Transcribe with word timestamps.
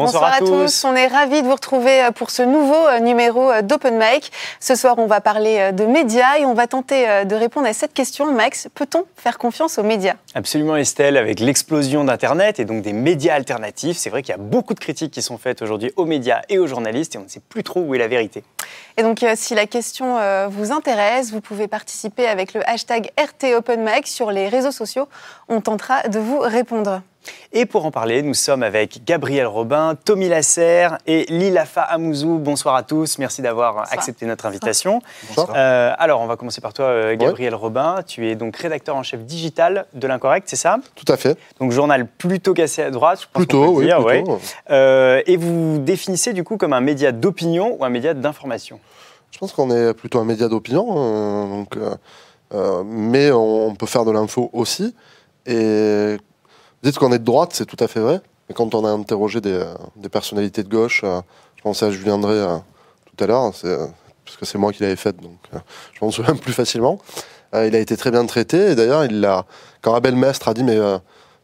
Bonsoir, 0.00 0.32
à, 0.32 0.38
tous. 0.38 0.84
On 0.84 0.94
est 0.94 1.08
ravis 1.08 1.42
de 1.42 1.46
vous 1.46 1.54
retrouver 1.54 2.04
euh, 2.04 2.10
pour 2.10 2.30
ce 2.30 2.40
nouveau 2.40 2.86
euh, 2.86 3.00
numéro 3.00 3.50
euh, 3.50 3.60
d'Open 3.60 3.98
Mic. 3.98 4.32
Ce 4.58 4.74
soir, 4.74 4.94
on 4.96 5.06
va 5.06 5.20
parler 5.20 5.72
de 5.72 5.84
médias 5.84 6.38
et 6.38 6.46
on 6.46 6.54
va 6.54 6.66
tenter 6.66 7.24
de 7.24 7.34
répondre 7.34 7.66
à 7.66 7.74
cette 7.74 7.92
question. 7.92 8.32
Max, 8.32 8.68
peut-on 8.74 9.04
faire 9.16 9.36
confiance 9.36 9.78
aux 9.78 9.82
médias? 9.82 10.14
Absolument, 10.34 10.76
Estelle. 10.76 11.18
Avec 11.18 11.40
l'explosion 11.40 12.04
d'Internet 12.04 12.60
et 12.60 12.64
donc 12.64 12.82
des 12.82 12.94
médias 12.94 13.34
alternatifs, 13.34 13.98
c'est 13.98 14.08
vrai 14.08 14.22
qu'il 14.22 14.32
y 14.32 14.38
a 14.38 14.40
beaucoup 14.40 14.72
de 14.72 14.80
critiques 14.80 15.12
qui 15.12 15.22
sont 15.22 15.36
faites 15.36 15.60
aujourd'hui 15.60 15.92
aux 15.96 16.06
médias 16.06 16.40
et 16.48 16.58
aux 16.58 16.66
journalistes 16.66 17.14
et 17.14 17.18
on 17.18 17.24
ne 17.24 17.28
sait 17.28 17.42
plus 17.46 17.62
trop 17.62 17.80
où 17.80 17.94
est 17.94 17.98
la 17.98 18.08
vérité. 18.08 18.42
Et 18.96 19.02
donc, 19.02 19.24
si 19.34 19.54
la 19.54 19.66
question 19.66 20.16
vous 20.48 20.72
intéresse, 20.72 21.30
vous 21.30 21.40
pouvez 21.40 21.68
participer 21.68 22.26
avec 22.26 22.54
le 22.54 22.68
hashtag 22.68 23.10
RT 23.18 23.54
Open 23.56 23.82
Mic 23.82 24.06
sur 24.06 24.30
les 24.30 24.48
réseaux 24.48 24.72
sociaux. 24.72 25.08
On 25.48 25.60
tentera 25.60 26.08
de 26.08 26.18
vous 26.18 26.38
répondre. 26.38 27.02
Et 27.52 27.66
pour 27.66 27.84
en 27.84 27.90
parler, 27.90 28.22
nous 28.22 28.34
sommes 28.34 28.62
avec 28.62 29.04
Gabriel 29.04 29.46
Robin, 29.46 29.96
Tommy 30.04 30.28
Lasserre 30.28 30.98
et 31.06 31.26
Lilafa 31.28 31.82
Amouzou. 31.82 32.38
Bonsoir 32.38 32.76
à 32.76 32.82
tous, 32.82 33.18
merci 33.18 33.42
d'avoir 33.42 33.92
accepté 33.92 34.24
notre 34.24 34.46
invitation. 34.46 35.02
Bonsoir. 35.28 35.52
Euh, 35.56 35.92
alors, 35.98 36.20
on 36.20 36.26
va 36.26 36.36
commencer 36.36 36.60
par 36.60 36.72
toi, 36.72 36.86
euh, 36.86 37.16
Gabriel 37.16 37.54
Robin. 37.54 38.02
Tu 38.06 38.28
es 38.28 38.36
donc 38.36 38.56
rédacteur 38.56 38.94
en 38.94 39.02
chef 39.02 39.24
digital 39.24 39.86
de 39.94 40.06
l'Incorrect, 40.06 40.48
c'est 40.48 40.56
ça? 40.56 40.78
Tout 40.94 41.12
à 41.12 41.16
fait. 41.16 41.36
Donc, 41.58 41.72
journal 41.72 42.06
plutôt 42.06 42.54
cassé 42.54 42.82
à 42.82 42.90
droite, 42.90 43.22
je 43.22 43.26
pense 43.26 43.40
Plutôt, 43.40 43.78
oui. 43.78 43.86
Dire, 43.86 43.98
euh, 44.70 45.22
et 45.26 45.36
vous 45.36 45.78
définissez 45.78 46.32
du 46.32 46.44
coup 46.44 46.56
comme 46.56 46.72
un 46.72 46.80
média 46.80 47.10
d'opinion 47.10 47.76
ou 47.78 47.84
un 47.84 47.90
média 47.90 48.14
d'information? 48.14 48.78
Je 49.32 49.38
pense 49.38 49.52
qu'on 49.52 49.70
est 49.70 49.92
plutôt 49.94 50.20
un 50.20 50.24
média 50.24 50.48
d'opinion, 50.48 51.48
donc, 51.48 51.76
mais 52.84 53.30
on 53.32 53.74
peut 53.74 53.86
faire 53.86 54.04
de 54.04 54.10
l'info 54.10 54.50
aussi. 54.52 54.94
Et 55.46 56.16
Dites 56.82 56.98
qu'on 56.98 57.12
est 57.12 57.18
de 57.18 57.24
droite, 57.24 57.50
c'est 57.52 57.66
tout 57.66 57.82
à 57.82 57.88
fait 57.88 58.00
vrai. 58.00 58.20
Mais 58.50 58.54
quand 58.54 58.74
on 58.74 58.84
a 58.84 58.90
interrogé 58.90 59.40
des, 59.40 59.64
des 59.94 60.08
personnalités 60.08 60.64
de 60.64 60.68
gauche, 60.68 61.02
euh, 61.04 61.20
je 61.54 61.62
pensais 61.62 61.86
à 61.86 61.90
Julien 61.92 62.18
Drey 62.18 62.34
euh, 62.34 62.56
tout 63.04 63.22
à 63.22 63.26
l'heure, 63.28 63.52
euh, 63.64 63.86
parce 64.24 64.36
que 64.36 64.44
c'est 64.44 64.58
moi 64.58 64.72
qui 64.72 64.82
l'avais 64.82 64.96
fait, 64.96 65.16
donc 65.20 65.38
je 65.92 66.04
m'en 66.04 66.10
souviens 66.10 66.34
plus 66.34 66.52
facilement. 66.52 66.98
il 67.52 67.74
a 67.76 67.78
été 67.78 67.96
très 67.96 68.10
bien 68.10 68.26
traité, 68.26 68.72
et 68.72 68.74
d'ailleurs, 68.74 69.44
quand 69.82 69.94
Abel 69.94 70.16
Mestre 70.16 70.48
a 70.48 70.54
dit, 70.54 70.64
mais 70.64 70.78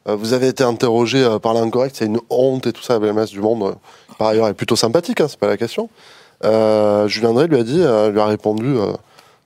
vous 0.06 0.32
avez 0.32 0.48
été 0.48 0.64
interrogé 0.64 1.38
par 1.40 1.54
l'incorrect, 1.54 1.94
c'est 1.96 2.06
une 2.06 2.20
honte 2.28 2.66
et 2.66 2.72
tout 2.72 2.82
ça, 2.82 2.94
Abel 2.94 3.12
Mestre 3.12 3.34
du 3.34 3.40
Monde, 3.40 3.76
par 4.18 4.28
ailleurs, 4.28 4.48
est 4.48 4.54
plutôt 4.54 4.76
sympathique, 4.76 5.20
hein, 5.20 5.26
c'est 5.28 5.38
pas 5.38 5.48
la 5.48 5.56
question. 5.56 5.88
Julien 6.42 7.32
Drey 7.34 7.46
lui 7.46 7.58
a 7.58 7.62
dit, 7.62 7.78
lui 7.78 8.20
a 8.20 8.26
répondu 8.26 8.76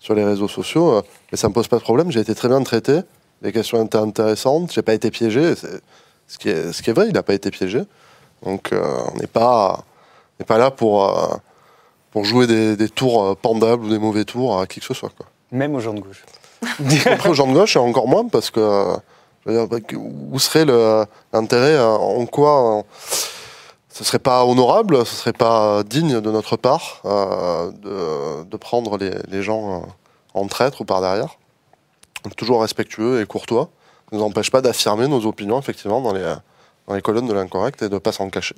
sur 0.00 0.14
les 0.14 0.24
réseaux 0.24 0.48
sociaux, 0.48 1.02
mais 1.30 1.36
ça 1.36 1.48
me 1.48 1.54
pose 1.54 1.68
pas 1.68 1.76
de 1.76 1.82
problème, 1.82 2.10
j'ai 2.10 2.20
été 2.20 2.34
très 2.34 2.48
bien 2.48 2.62
traité, 2.62 3.00
les 3.42 3.52
questions 3.52 3.84
étaient 3.84 3.96
intéressantes. 3.96 4.72
J'ai 4.72 4.82
pas 4.82 4.94
été 4.94 5.10
piégé. 5.10 5.54
Ce 5.54 6.38
qui, 6.38 6.48
est, 6.48 6.72
ce 6.72 6.82
qui 6.82 6.90
est 6.90 6.92
vrai, 6.92 7.06
il 7.08 7.14
n'a 7.14 7.22
pas 7.22 7.34
été 7.34 7.50
piégé. 7.50 7.82
Donc 8.44 8.72
euh, 8.72 8.82
on 9.12 9.18
n'est 9.18 9.26
pas, 9.26 9.84
pas 10.46 10.58
là 10.58 10.70
pour, 10.70 11.08
euh, 11.08 11.34
pour 12.10 12.24
jouer 12.24 12.46
des, 12.46 12.88
tours 12.88 13.24
euh, 13.24 13.34
pendables 13.34 13.84
ou 13.84 13.90
des 13.90 13.98
mauvais 13.98 14.24
tours 14.24 14.60
à 14.60 14.66
qui 14.66 14.80
que 14.80 14.86
ce 14.86 14.94
soit. 14.94 15.10
Quoi. 15.16 15.26
Même 15.50 15.74
aux 15.74 15.80
gens 15.80 15.94
de 15.94 16.00
gauche. 16.00 16.24
Après 17.06 17.28
aux 17.28 17.34
gens 17.34 17.46
de 17.46 17.52
gauche, 17.52 17.76
et 17.76 17.78
encore 17.78 18.08
moins 18.08 18.28
parce 18.28 18.50
que 18.50 18.94
où 19.46 20.38
serait 20.38 20.66
l'intérêt 21.32 21.80
En 21.80 22.26
quoi 22.26 22.84
ce 23.88 24.04
serait 24.04 24.18
pas 24.18 24.44
honorable, 24.44 25.04
ce 25.06 25.16
serait 25.16 25.32
pas 25.32 25.82
digne 25.82 26.20
de 26.20 26.30
notre 26.30 26.56
part 26.56 27.00
de, 27.04 28.44
de, 28.44 28.56
prendre 28.58 28.98
les, 28.98 29.14
les 29.28 29.42
gens 29.42 29.82
en 30.34 30.46
traître 30.46 30.82
ou 30.82 30.84
par 30.84 31.00
derrière 31.00 31.39
toujours 32.36 32.62
respectueux 32.62 33.20
et 33.20 33.26
courtois. 33.26 33.70
Ne 34.12 34.18
nous 34.18 34.24
empêche 34.24 34.50
pas 34.50 34.60
d'affirmer 34.60 35.08
nos 35.08 35.24
opinions, 35.26 35.58
effectivement, 35.58 36.00
dans 36.00 36.12
les, 36.12 36.34
dans 36.86 36.94
les 36.94 37.02
colonnes 37.02 37.26
de 37.26 37.32
l'incorrect 37.32 37.82
et 37.82 37.88
de 37.88 37.94
ne 37.94 37.98
pas 37.98 38.12
s'en 38.12 38.28
cacher. 38.30 38.54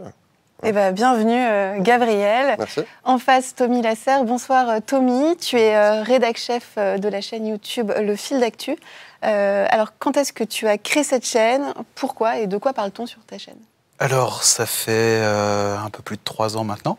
Eh 0.64 0.70
ben, 0.70 0.92
bienvenue 0.92 1.44
euh, 1.44 1.80
Gabriel. 1.80 2.54
Merci. 2.56 2.82
En 3.02 3.18
face, 3.18 3.56
Tommy 3.56 3.82
Lasserre. 3.82 4.22
Bonsoir 4.22 4.70
euh, 4.70 4.78
Tommy. 4.84 5.36
Tu 5.36 5.58
es 5.58 5.74
euh, 5.74 6.02
rédac 6.04 6.36
chef 6.36 6.76
de 6.76 7.08
la 7.08 7.20
chaîne 7.20 7.48
YouTube 7.48 7.90
Le 7.98 8.14
Fil 8.14 8.38
d'Actu. 8.38 8.76
alors, 9.22 9.92
quand 9.98 10.16
est-ce 10.16 10.32
que 10.32 10.44
tu 10.44 10.68
as 10.68 10.78
créé 10.78 11.02
cette 11.02 11.26
chaîne? 11.26 11.74
Pourquoi 11.96 12.38
Et 12.38 12.46
de 12.46 12.56
quoi 12.58 12.72
parle-t-on 12.72 13.06
sur 13.06 13.18
ta 13.26 13.38
chaîne? 13.38 13.58
Alors, 13.98 14.44
ça 14.44 14.66
fait 14.66 15.20
un 15.24 15.90
peu 15.90 16.02
plus 16.02 16.16
de 16.16 16.22
trois 16.24 16.56
ans 16.56 16.64
maintenant. 16.64 16.96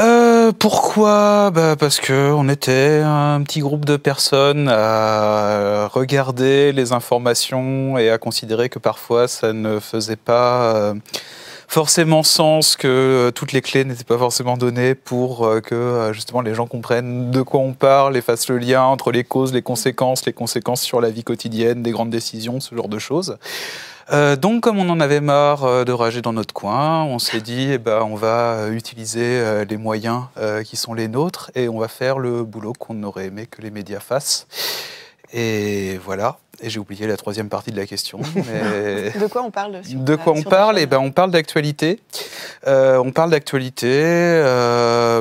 Euh, 0.00 0.50
pourquoi? 0.58 1.50
Bah 1.50 1.76
Parce 1.76 2.00
que 2.00 2.32
on 2.32 2.48
était 2.48 3.02
un 3.04 3.42
petit 3.42 3.60
groupe 3.60 3.84
de 3.84 3.98
personnes 3.98 4.68
à 4.70 5.88
regarder 5.88 6.72
les 6.72 6.92
informations 6.92 7.98
et 7.98 8.08
à 8.08 8.16
considérer 8.16 8.70
que 8.70 8.78
parfois 8.78 9.28
ça 9.28 9.52
ne 9.52 9.78
faisait 9.78 10.16
pas 10.16 10.74
euh, 10.74 10.94
forcément 11.68 12.22
sens, 12.22 12.76
que 12.76 13.30
toutes 13.34 13.52
les 13.52 13.60
clés 13.60 13.84
n'étaient 13.84 14.04
pas 14.04 14.16
forcément 14.16 14.56
données 14.56 14.94
pour 14.94 15.46
euh, 15.46 15.60
que 15.60 16.12
justement 16.14 16.40
les 16.40 16.54
gens 16.54 16.66
comprennent 16.66 17.30
de 17.30 17.42
quoi 17.42 17.60
on 17.60 17.74
parle 17.74 18.16
et 18.16 18.22
fassent 18.22 18.48
le 18.48 18.56
lien 18.56 18.82
entre 18.82 19.12
les 19.12 19.24
causes, 19.24 19.52
les 19.52 19.60
conséquences, 19.60 20.24
les 20.24 20.32
conséquences 20.32 20.80
sur 20.80 21.02
la 21.02 21.10
vie 21.10 21.24
quotidienne, 21.24 21.82
des 21.82 21.90
grandes 21.90 22.10
décisions, 22.10 22.60
ce 22.60 22.74
genre 22.74 22.88
de 22.88 22.98
choses. 22.98 23.36
Euh, 24.12 24.36
donc, 24.36 24.62
comme 24.62 24.78
on 24.78 24.88
en 24.88 25.00
avait 25.00 25.20
marre 25.20 25.64
euh, 25.64 25.84
de 25.84 25.92
rager 25.92 26.22
dans 26.22 26.32
notre 26.32 26.54
coin, 26.54 27.04
on 27.04 27.18
s'est 27.18 27.40
dit, 27.40 27.70
eh 27.72 27.78
ben, 27.78 28.02
on 28.02 28.16
va 28.16 28.54
euh, 28.54 28.72
utiliser 28.72 29.64
les 29.68 29.76
moyens 29.76 30.24
qui 30.64 30.76
sont 30.76 30.94
les 30.94 31.08
nôtres 31.08 31.50
et 31.54 31.68
on 31.68 31.78
va 31.78 31.88
faire 31.88 32.18
le 32.18 32.44
boulot 32.44 32.72
qu'on 32.72 33.02
aurait 33.02 33.26
aimé 33.26 33.46
que 33.46 33.62
les 33.62 33.70
médias 33.70 34.00
fassent. 34.00 34.46
Et 35.32 35.98
voilà. 36.04 36.38
Et 36.62 36.68
j'ai 36.68 36.78
oublié 36.78 37.06
la 37.06 37.16
troisième 37.16 37.48
partie 37.48 37.70
de 37.70 37.76
la 37.76 37.86
question. 37.86 38.18
de 38.34 39.26
quoi 39.28 39.42
on 39.42 39.50
parle 39.50 39.80
De 39.88 40.16
quoi 40.16 40.34
on 40.34 40.42
parle? 40.42 40.78
Eh 40.78 40.86
ben, 40.86 40.98
on 40.98 41.10
parle 41.10 41.30
d'actualité. 41.30 42.00
on 42.66 43.12
parle 43.12 43.30
d'actualité, 43.30 44.42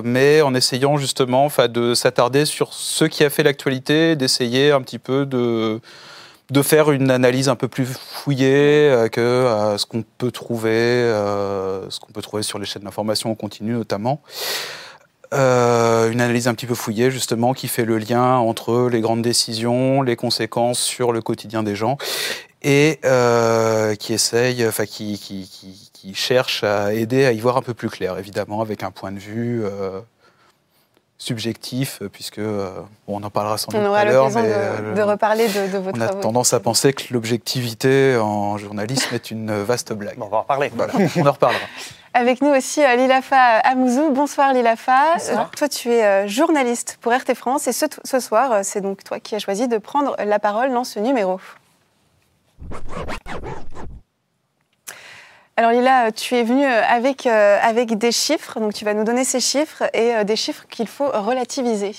mais 0.03 0.41
en 0.41 0.53
essayant 0.53 0.97
justement, 0.97 1.49
de 1.69 1.93
s'attarder 1.93 2.45
sur 2.45 2.73
ce 2.73 3.05
qui 3.05 3.23
a 3.23 3.29
fait 3.29 3.43
l'actualité, 3.43 4.15
d'essayer 4.15 4.71
un 4.71 4.81
petit 4.81 4.99
peu 4.99 5.25
de 5.25 5.79
de 6.49 6.61
faire 6.61 6.91
une 6.91 7.11
analyse 7.11 7.49
un 7.49 7.55
peu 7.55 7.67
plus 7.67 7.85
fouillée 7.85 8.89
euh, 8.89 9.07
que 9.07 9.21
euh, 9.21 9.77
ce 9.77 9.85
qu'on 9.85 10.03
peut 10.17 10.31
trouver, 10.31 10.71
euh, 10.71 11.89
ce 11.89 11.99
qu'on 11.99 12.11
peut 12.11 12.21
trouver 12.21 12.43
sur 12.43 12.59
les 12.59 12.65
chaînes 12.65 12.83
d'information 12.83 13.31
en 13.31 13.35
continu 13.35 13.73
notamment. 13.73 14.21
une 15.31 16.21
analyse 16.21 16.47
un 16.47 16.55
petit 16.55 16.65
peu 16.65 16.75
fouillée 16.75 17.11
justement 17.11 17.53
qui 17.53 17.67
fait 17.67 17.85
le 17.85 17.97
lien 17.97 18.37
entre 18.37 18.89
les 18.89 19.01
grandes 19.01 19.21
décisions, 19.21 20.01
les 20.01 20.15
conséquences 20.15 20.79
sur 20.79 21.11
le 21.11 21.21
quotidien 21.21 21.61
des 21.61 21.75
gens 21.75 21.97
et 22.61 22.99
qui 23.99 24.13
essaye, 24.13 24.67
enfin 24.67 24.85
qui, 24.85 26.13
cherche 26.13 26.63
à 26.63 26.93
aider 26.93 27.25
à 27.25 27.31
y 27.31 27.39
voir 27.39 27.57
un 27.57 27.61
peu 27.61 27.75
plus 27.75 27.89
clair, 27.89 28.17
évidemment 28.17 28.61
avec 28.61 28.81
un 28.83 28.91
point 28.91 29.11
de 29.11 29.19
vue 29.19 29.63
subjectif, 31.19 31.99
euh, 32.01 32.09
puisque 32.09 32.39
euh, 32.39 32.71
on 33.07 33.21
en 33.21 33.29
parlera 33.29 33.57
sans 33.57 33.71
doute 33.71 33.81
tout 33.81 33.93
à 33.93 34.05
l'heure. 34.05 34.29
Mais 34.33 34.41
de, 34.41 34.47
euh, 34.47 34.93
de, 34.93 35.01
reparler 35.01 35.47
de, 35.47 35.71
de 35.71 35.77
votre 35.77 35.97
On 35.97 36.01
a 36.01 36.07
tendance 36.07 36.53
à 36.53 36.59
penser 36.61 36.93
que 36.93 37.13
l'objectivité 37.13 38.17
en 38.17 38.57
journalisme 38.57 39.13
est 39.13 39.29
une 39.29 39.51
vaste 39.61 39.93
blague. 39.93 40.15
on 40.19 40.27
va 40.27 40.37
en 40.37 40.41
reparler. 40.41 40.71
on 41.17 41.25
en 41.25 41.31
reparlera. 41.31 41.61
Avec 42.13 42.41
nous 42.41 42.49
aussi 42.49 42.81
Lilafa 42.97 43.59
Amouzou. 43.59 44.11
Bonsoir 44.11 44.53
Lilafa. 44.53 45.15
Bonsoir. 45.17 45.51
toi, 45.51 45.69
tu 45.69 45.89
es 45.89 46.27
journaliste 46.27 46.97
pour 47.01 47.13
RT 47.13 47.35
France 47.35 47.67
et 47.67 47.73
ce, 47.73 47.85
ce 48.03 48.19
soir, 48.19 48.61
c'est 48.63 48.81
donc 48.81 49.03
toi 49.03 49.19
qui 49.19 49.35
as 49.35 49.39
choisi 49.39 49.67
de 49.67 49.77
prendre 49.77 50.15
la 50.25 50.39
parole 50.39 50.71
dans 50.71 50.85
ce 50.85 50.99
numéro. 50.99 51.39
Alors 55.59 55.71
Lila, 55.71 56.13
tu 56.13 56.35
es 56.35 56.43
venue 56.43 56.63
euh, 56.63 56.81
avec, 56.87 57.27
euh, 57.27 57.59
avec 57.61 57.97
des 57.97 58.13
chiffres, 58.13 58.61
donc 58.61 58.73
tu 58.73 58.85
vas 58.85 58.93
nous 58.93 59.03
donner 59.03 59.25
ces 59.25 59.41
chiffres 59.41 59.83
et 59.93 60.15
euh, 60.15 60.23
des 60.23 60.37
chiffres 60.37 60.63
qu'il 60.69 60.87
faut 60.87 61.09
relativiser. 61.09 61.91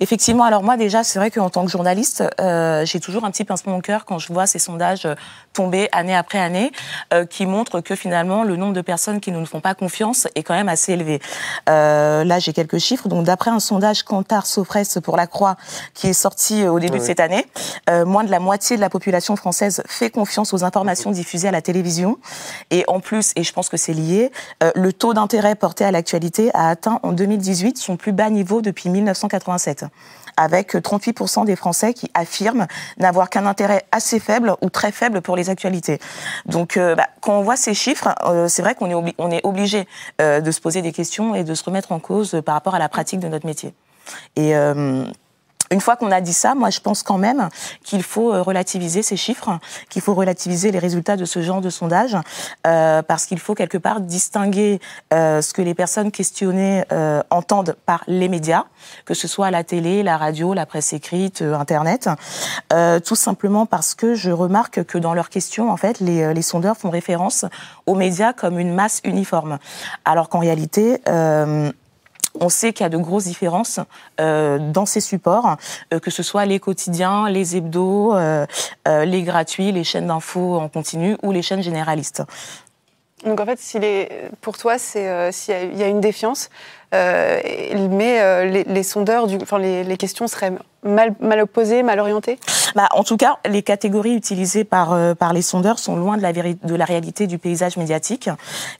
Effectivement, 0.00 0.44
alors 0.44 0.62
moi 0.62 0.76
déjà, 0.76 1.04
c'est 1.04 1.18
vrai 1.18 1.30
qu'en 1.30 1.50
tant 1.50 1.64
que 1.64 1.70
journaliste, 1.70 2.22
euh, 2.40 2.84
j'ai 2.84 3.00
toujours 3.00 3.24
un 3.24 3.30
petit 3.30 3.44
pincement 3.44 3.76
au 3.76 3.80
cœur 3.80 4.04
quand 4.04 4.18
je 4.18 4.32
vois 4.32 4.46
ces 4.46 4.58
sondages 4.58 5.06
euh, 5.06 5.14
tomber 5.56 5.88
année 5.92 6.14
après 6.14 6.38
année, 6.38 6.70
euh, 7.14 7.24
qui 7.24 7.46
montrent 7.46 7.80
que 7.80 7.96
finalement 7.96 8.44
le 8.44 8.56
nombre 8.56 8.74
de 8.74 8.82
personnes 8.82 9.20
qui 9.20 9.32
ne 9.32 9.38
nous 9.38 9.46
font 9.46 9.60
pas 9.60 9.74
confiance 9.74 10.28
est 10.34 10.42
quand 10.42 10.54
même 10.54 10.68
assez 10.68 10.92
élevé. 10.92 11.20
Euh, 11.68 12.24
là, 12.24 12.38
j'ai 12.38 12.52
quelques 12.52 12.78
chiffres. 12.78 13.08
Donc, 13.08 13.24
d'après 13.24 13.50
un 13.50 13.60
sondage 13.60 14.02
Kantar 14.02 14.46
Sofres 14.46 15.00
pour 15.02 15.16
la 15.16 15.26
Croix 15.26 15.56
qui 15.94 16.08
est 16.08 16.12
sorti 16.12 16.62
euh, 16.62 16.70
au 16.70 16.78
début 16.78 16.98
de 16.98 17.02
cette 17.02 17.20
année, 17.20 17.46
euh, 17.88 18.04
moins 18.04 18.22
de 18.22 18.30
la 18.30 18.38
moitié 18.38 18.76
de 18.76 18.82
la 18.82 18.90
population 18.90 19.34
française 19.34 19.82
fait 19.86 20.10
confiance 20.10 20.52
aux 20.52 20.62
informations 20.62 21.10
diffusées 21.10 21.48
à 21.48 21.52
la 21.52 21.62
télévision. 21.62 22.18
Et 22.70 22.84
en 22.86 23.00
plus, 23.00 23.32
et 23.36 23.42
je 23.42 23.52
pense 23.52 23.70
que 23.70 23.78
c'est 23.78 23.94
lié, 23.94 24.30
le 24.74 24.92
taux 24.92 25.14
d'intérêt 25.14 25.54
porté 25.54 25.84
à 25.84 25.90
l'actualité 25.90 26.50
a 26.54 26.68
atteint 26.68 27.00
en 27.02 27.12
2018 27.12 27.78
son 27.78 27.96
plus 27.96 28.12
bas 28.12 28.28
niveau 28.30 28.60
depuis 28.60 28.90
1987 29.56 29.86
avec 30.36 30.74
38% 30.74 31.44
des 31.44 31.56
Français 31.56 31.94
qui 31.94 32.10
affirment 32.14 32.66
n'avoir 32.98 33.30
qu'un 33.30 33.46
intérêt 33.46 33.84
assez 33.90 34.20
faible 34.20 34.54
ou 34.60 34.70
très 34.70 34.92
faible 34.92 35.22
pour 35.22 35.36
les 35.36 35.50
actualités. 35.50 35.98
Donc, 36.44 36.76
euh, 36.76 36.94
bah, 36.94 37.08
quand 37.20 37.38
on 37.38 37.42
voit 37.42 37.56
ces 37.56 37.74
chiffres, 37.74 38.14
euh, 38.26 38.48
c'est 38.48 38.62
vrai 38.62 38.74
qu'on 38.74 39.06
est, 39.06 39.36
est 39.36 39.46
obligé 39.46 39.88
euh, 40.20 40.40
de 40.40 40.50
se 40.50 40.60
poser 40.60 40.82
des 40.82 40.92
questions 40.92 41.34
et 41.34 41.44
de 41.44 41.54
se 41.54 41.64
remettre 41.64 41.92
en 41.92 41.98
cause 41.98 42.40
par 42.44 42.54
rapport 42.54 42.74
à 42.74 42.78
la 42.78 42.88
pratique 42.88 43.20
de 43.20 43.28
notre 43.28 43.46
métier. 43.46 43.74
Et 44.36 44.52
une 45.70 45.80
fois 45.80 45.96
qu'on 45.96 46.10
a 46.10 46.20
dit 46.20 46.32
ça, 46.32 46.54
moi 46.54 46.70
je 46.70 46.80
pense 46.80 47.02
quand 47.02 47.18
même 47.18 47.48
qu'il 47.82 48.02
faut 48.02 48.32
euh, 48.32 48.42
relativiser 48.42 49.02
ces 49.02 49.16
chiffres, 49.16 49.58
qu'il 49.88 50.02
faut 50.02 50.14
relativiser 50.14 50.70
les 50.70 50.78
résultats 50.78 51.16
de 51.16 51.24
ce 51.24 51.42
genre 51.42 51.60
de 51.60 51.70
sondage, 51.70 52.16
euh, 52.66 53.02
parce 53.02 53.26
qu'il 53.26 53.38
faut 53.38 53.54
quelque 53.54 53.78
part 53.78 54.00
distinguer 54.00 54.80
euh, 55.12 55.42
ce 55.42 55.52
que 55.52 55.62
les 55.62 55.74
personnes 55.74 56.10
questionnées 56.10 56.84
euh, 56.92 57.22
entendent 57.30 57.76
par 57.86 58.04
les 58.06 58.28
médias, 58.28 58.64
que 59.04 59.14
ce 59.14 59.28
soit 59.28 59.50
la 59.50 59.64
télé, 59.64 60.02
la 60.02 60.16
radio, 60.16 60.54
la 60.54 60.66
presse 60.66 60.92
écrite, 60.92 61.42
euh, 61.42 61.54
Internet, 61.54 62.08
euh, 62.72 63.00
tout 63.00 63.16
simplement 63.16 63.66
parce 63.66 63.94
que 63.94 64.14
je 64.14 64.30
remarque 64.30 64.84
que 64.84 64.98
dans 64.98 65.14
leurs 65.14 65.30
questions, 65.30 65.70
en 65.70 65.76
fait, 65.76 66.00
les, 66.00 66.32
les 66.32 66.42
sondeurs 66.42 66.76
font 66.76 66.90
référence 66.90 67.44
aux 67.86 67.94
médias 67.94 68.32
comme 68.32 68.58
une 68.58 68.74
masse 68.74 69.00
uniforme, 69.04 69.58
alors 70.04 70.28
qu'en 70.28 70.38
réalité 70.38 71.00
on 72.40 72.48
sait 72.48 72.72
qu'il 72.72 72.84
y 72.84 72.86
a 72.86 72.90
de 72.90 72.96
grosses 72.96 73.24
différences 73.24 73.80
euh, 74.20 74.58
dans 74.58 74.86
ces 74.86 75.00
supports, 75.00 75.56
euh, 75.92 75.98
que 75.98 76.10
ce 76.10 76.22
soit 76.22 76.44
les 76.44 76.60
quotidiens, 76.60 77.28
les 77.28 77.56
hebdos, 77.56 78.14
euh, 78.14 78.46
les 78.86 79.22
gratuits, 79.22 79.72
les 79.72 79.84
chaînes 79.84 80.06
d'infos 80.06 80.56
en 80.56 80.68
continu 80.68 81.16
ou 81.22 81.32
les 81.32 81.42
chaînes 81.42 81.62
généralistes. 81.62 82.22
Donc 83.24 83.40
en 83.40 83.46
fait, 83.46 84.30
pour 84.40 84.58
toi, 84.58 84.78
c'est 84.78 85.32
s'il 85.32 85.76
y 85.76 85.82
a 85.82 85.88
une 85.88 86.00
défiance, 86.00 86.50
mais 86.92 88.64
les, 88.66 88.82
sondeurs, 88.82 89.26
les, 89.58 89.84
les 89.84 89.96
questions 89.96 90.28
seraient 90.28 90.52
mal, 90.82 91.14
mal 91.20 91.40
opposées, 91.40 91.82
mal 91.82 92.00
orientées 92.00 92.38
bah, 92.74 92.88
En 92.92 93.04
tout 93.04 93.16
cas, 93.16 93.38
les 93.46 93.62
catégories 93.62 94.14
utilisées 94.14 94.64
par, 94.64 94.92
euh, 94.92 95.14
par 95.14 95.32
les 95.32 95.42
sondeurs 95.42 95.78
sont 95.78 95.96
loin 95.96 96.16
de 96.16 96.22
la, 96.22 96.32
de 96.32 96.74
la 96.74 96.84
réalité 96.84 97.26
du 97.26 97.38
paysage 97.38 97.76
médiatique. 97.76 98.30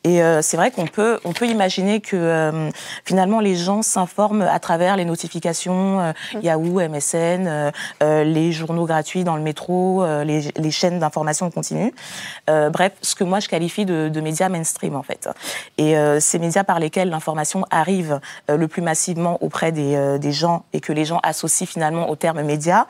Et 0.05 0.23
euh, 0.23 0.43
c'est 0.43 0.57
vrai 0.57 0.71
qu'on 0.71 0.87
peut, 0.87 1.19
on 1.25 1.33
peut 1.33 1.47
imaginer 1.47 2.01
que 2.01 2.17
euh, 2.17 2.71
finalement 3.05 3.41
les 3.41 3.57
gens 3.57 3.83
s'informent 3.83 4.43
à 4.43 4.59
travers 4.59 4.97
les 4.97 5.05
notifications 5.05 6.01
mmh. 6.01 6.39
Yahoo, 6.43 6.81
MSN, 6.81 7.73
les 8.01 8.53
journaux 8.53 8.87
gratuits 8.87 9.25
dans 9.25 9.37
le 9.37 9.43
métro, 9.43 10.05
les, 10.25 10.53
les, 10.57 10.71
chaînes 10.71 10.99
d'information 10.99 11.51
continue. 11.51 11.93
bref, 12.47 12.93
ce 13.03 13.15
que 13.15 13.25
moi 13.25 13.41
je 13.41 13.49
qualifie 13.49 13.85
de, 13.85 14.09
de 14.09 14.21
médias 14.21 14.49
mainstream 14.49 14.97
en 14.97 15.03
fait. 15.03 15.29
Et 15.79 15.95
ces 16.21 16.39
médias 16.39 16.65
par 16.65 16.79
lesquels 16.79 17.09
l'information 17.09 17.65
arrive 17.71 18.21
le 18.49 18.69
plus 18.69 18.83
massivement 18.83 19.39
auprès 19.43 19.73
des, 19.73 20.19
des 20.19 20.33
gens 20.33 20.65
et 20.73 20.81
que 20.81 20.93
les 20.93 21.05
gens 21.05 21.21
associent 21.23 21.67
finalement 21.67 21.86
au 21.95 22.17
terme 22.17 22.43
média 22.43 22.87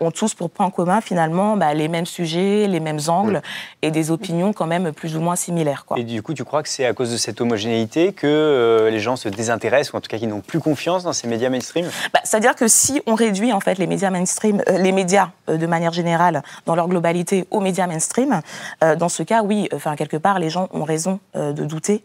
ont 0.00 0.10
tous 0.10 0.34
pour 0.34 0.50
point 0.50 0.70
commun 0.70 1.00
finalement 1.00 1.56
bah, 1.56 1.74
les 1.74 1.88
mêmes 1.88 2.06
sujets, 2.06 2.66
les 2.66 2.80
mêmes 2.80 3.00
angles 3.08 3.38
mmh. 3.38 3.86
et 3.86 3.90
des 3.90 4.10
opinions 4.10 4.52
quand 4.52 4.66
même 4.66 4.92
plus 4.92 5.16
ou 5.16 5.20
moins 5.20 5.36
similaires. 5.36 5.84
Quoi. 5.86 5.98
Et 5.98 6.04
du 6.04 6.22
coup, 6.22 6.34
tu 6.34 6.44
crois 6.44 6.62
que 6.62 6.68
c'est 6.68 6.86
à 6.86 6.92
cause 6.92 7.10
de 7.10 7.16
cette 7.16 7.40
homogénéité 7.40 8.12
que 8.12 8.26
euh, 8.26 8.90
les 8.90 9.00
gens 9.00 9.16
se 9.16 9.28
désintéressent 9.28 9.92
ou 9.92 9.96
en 9.96 10.00
tout 10.00 10.08
cas 10.08 10.18
qu'ils 10.18 10.28
n'ont 10.28 10.40
plus 10.40 10.60
confiance 10.60 11.04
dans 11.04 11.12
ces 11.12 11.28
médias 11.28 11.50
mainstream? 11.50 11.88
Bah, 12.12 12.20
C'est-à-dire 12.24 12.54
que 12.54 12.68
si 12.68 13.02
on 13.06 13.14
réduit 13.14 13.52
en 13.52 13.60
fait 13.60 13.78
les 13.78 13.86
médias 13.86 14.10
mainstream, 14.10 14.62
euh, 14.68 14.78
les 14.78 14.92
médias 14.92 15.30
euh, 15.48 15.56
de 15.56 15.66
manière 15.66 15.92
générale 15.92 16.42
dans 16.66 16.74
leur 16.74 16.88
globalité 16.88 17.46
aux 17.50 17.60
médias 17.60 17.86
mainstream, 17.86 18.40
euh, 18.82 18.96
dans 18.96 19.08
ce 19.08 19.22
cas, 19.22 19.42
oui, 19.42 19.68
enfin 19.74 19.96
quelque 19.96 20.16
part, 20.16 20.38
les 20.38 20.50
gens 20.50 20.68
ont 20.72 20.84
raison 20.84 21.20
euh, 21.36 21.52
de 21.52 21.64
douter. 21.64 22.02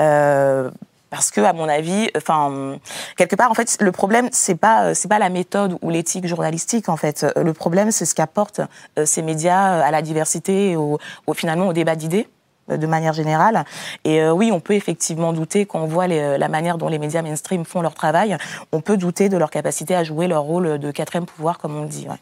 Euh, 0.00 0.70
parce 1.14 1.30
que 1.30 1.40
à 1.40 1.52
mon 1.52 1.68
avis 1.68 2.10
enfin 2.16 2.76
quelque 3.16 3.36
part 3.36 3.48
en 3.48 3.54
fait 3.54 3.76
le 3.80 3.92
problème 3.92 4.28
c'est 4.32 4.56
pas 4.56 4.94
c'est 4.94 5.06
pas 5.06 5.20
la 5.20 5.28
méthode 5.28 5.78
ou 5.80 5.88
l'éthique 5.88 6.26
journalistique 6.26 6.88
en 6.88 6.96
fait 6.96 7.24
le 7.36 7.52
problème 7.52 7.92
c'est 7.92 8.04
ce 8.04 8.16
qu'apportent 8.16 8.62
euh, 8.98 9.06
ces 9.06 9.22
médias 9.22 9.80
à 9.80 9.92
la 9.92 10.02
diversité 10.02 10.70
et 10.70 10.76
au, 10.76 10.98
au 11.28 11.34
finalement 11.34 11.68
au 11.68 11.72
débat 11.72 11.94
d'idées 11.94 12.26
euh, 12.70 12.76
de 12.78 12.86
manière 12.88 13.12
générale. 13.12 13.64
Et 14.04 14.22
euh, 14.22 14.32
oui, 14.32 14.50
on 14.50 14.58
peut 14.58 14.72
effectivement 14.72 15.32
douter 15.32 15.66
quand 15.66 15.80
on 15.82 15.86
voit 15.86 16.08
les, 16.08 16.36
la 16.36 16.48
manière 16.48 16.78
dont 16.78 16.88
les 16.88 16.98
médias 16.98 17.22
mainstream 17.22 17.64
font 17.64 17.82
leur 17.82 17.94
travail. 17.94 18.36
On 18.72 18.80
peut 18.80 18.96
douter 18.96 19.28
de 19.28 19.36
leur 19.36 19.50
capacité 19.50 19.94
à 19.94 20.02
jouer 20.02 20.26
leur 20.26 20.42
rôle 20.42 20.78
de 20.78 20.90
quatrième 20.90 21.26
pouvoir, 21.26 21.58
comme 21.58 21.76
on 21.76 21.82
le 21.82 21.88
dit. 21.88 22.06
Ouais. 22.08 22.16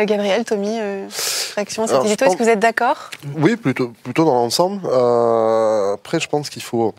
Euh, 0.00 0.04
Gabriel, 0.04 0.44
Tommy, 0.44 0.78
euh, 0.78 1.08
réaction 1.54 1.84
à 1.84 1.86
cette 1.86 2.04
édito, 2.04 2.24
est-ce 2.24 2.36
que 2.36 2.42
vous 2.42 2.48
êtes 2.48 2.60
d'accord? 2.60 3.10
Oui, 3.36 3.56
plutôt, 3.56 3.92
plutôt 4.02 4.24
dans 4.24 4.34
l'ensemble. 4.34 4.80
Euh, 4.86 5.94
après, 5.94 6.20
je 6.20 6.28
pense 6.28 6.50
qu'il 6.50 6.62
faut 6.62 6.94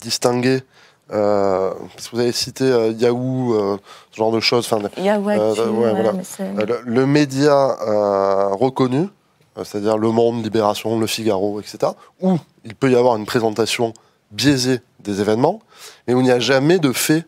distinguer 0.00 0.62
euh, 1.12 1.72
parce 1.94 2.08
que 2.08 2.16
vous 2.16 2.22
avez 2.22 2.32
cité 2.32 2.64
euh, 2.64 2.92
Yahoo, 2.92 3.54
euh, 3.54 3.76
ce 4.12 4.16
genre 4.16 4.32
de 4.32 4.40
choses. 4.40 4.68
Yahoo, 4.96 5.22
ouais, 5.22 5.36
voilà. 5.36 6.12
le, 6.66 6.80
le, 6.84 7.06
média 7.06 7.76
reconnu, 8.52 9.08
c'est-à-dire 9.56 9.98
Le 9.98 10.10
Monde, 10.10 10.42
Libération, 10.42 10.98
Le 10.98 11.06
Figaro, 11.06 11.60
etc., 11.60 11.92
où 12.20 12.38
il 12.64 12.74
peut 12.74 12.90
y 12.90 12.96
avoir 12.96 13.16
une 13.16 13.26
présentation 13.26 13.92
biaisée 14.30 14.80
des 15.00 15.20
événements, 15.20 15.60
mais 16.06 16.14
où 16.14 16.20
il 16.20 16.24
n'y 16.24 16.30
a 16.30 16.40
jamais 16.40 16.78
de 16.78 16.92
faits 16.92 17.26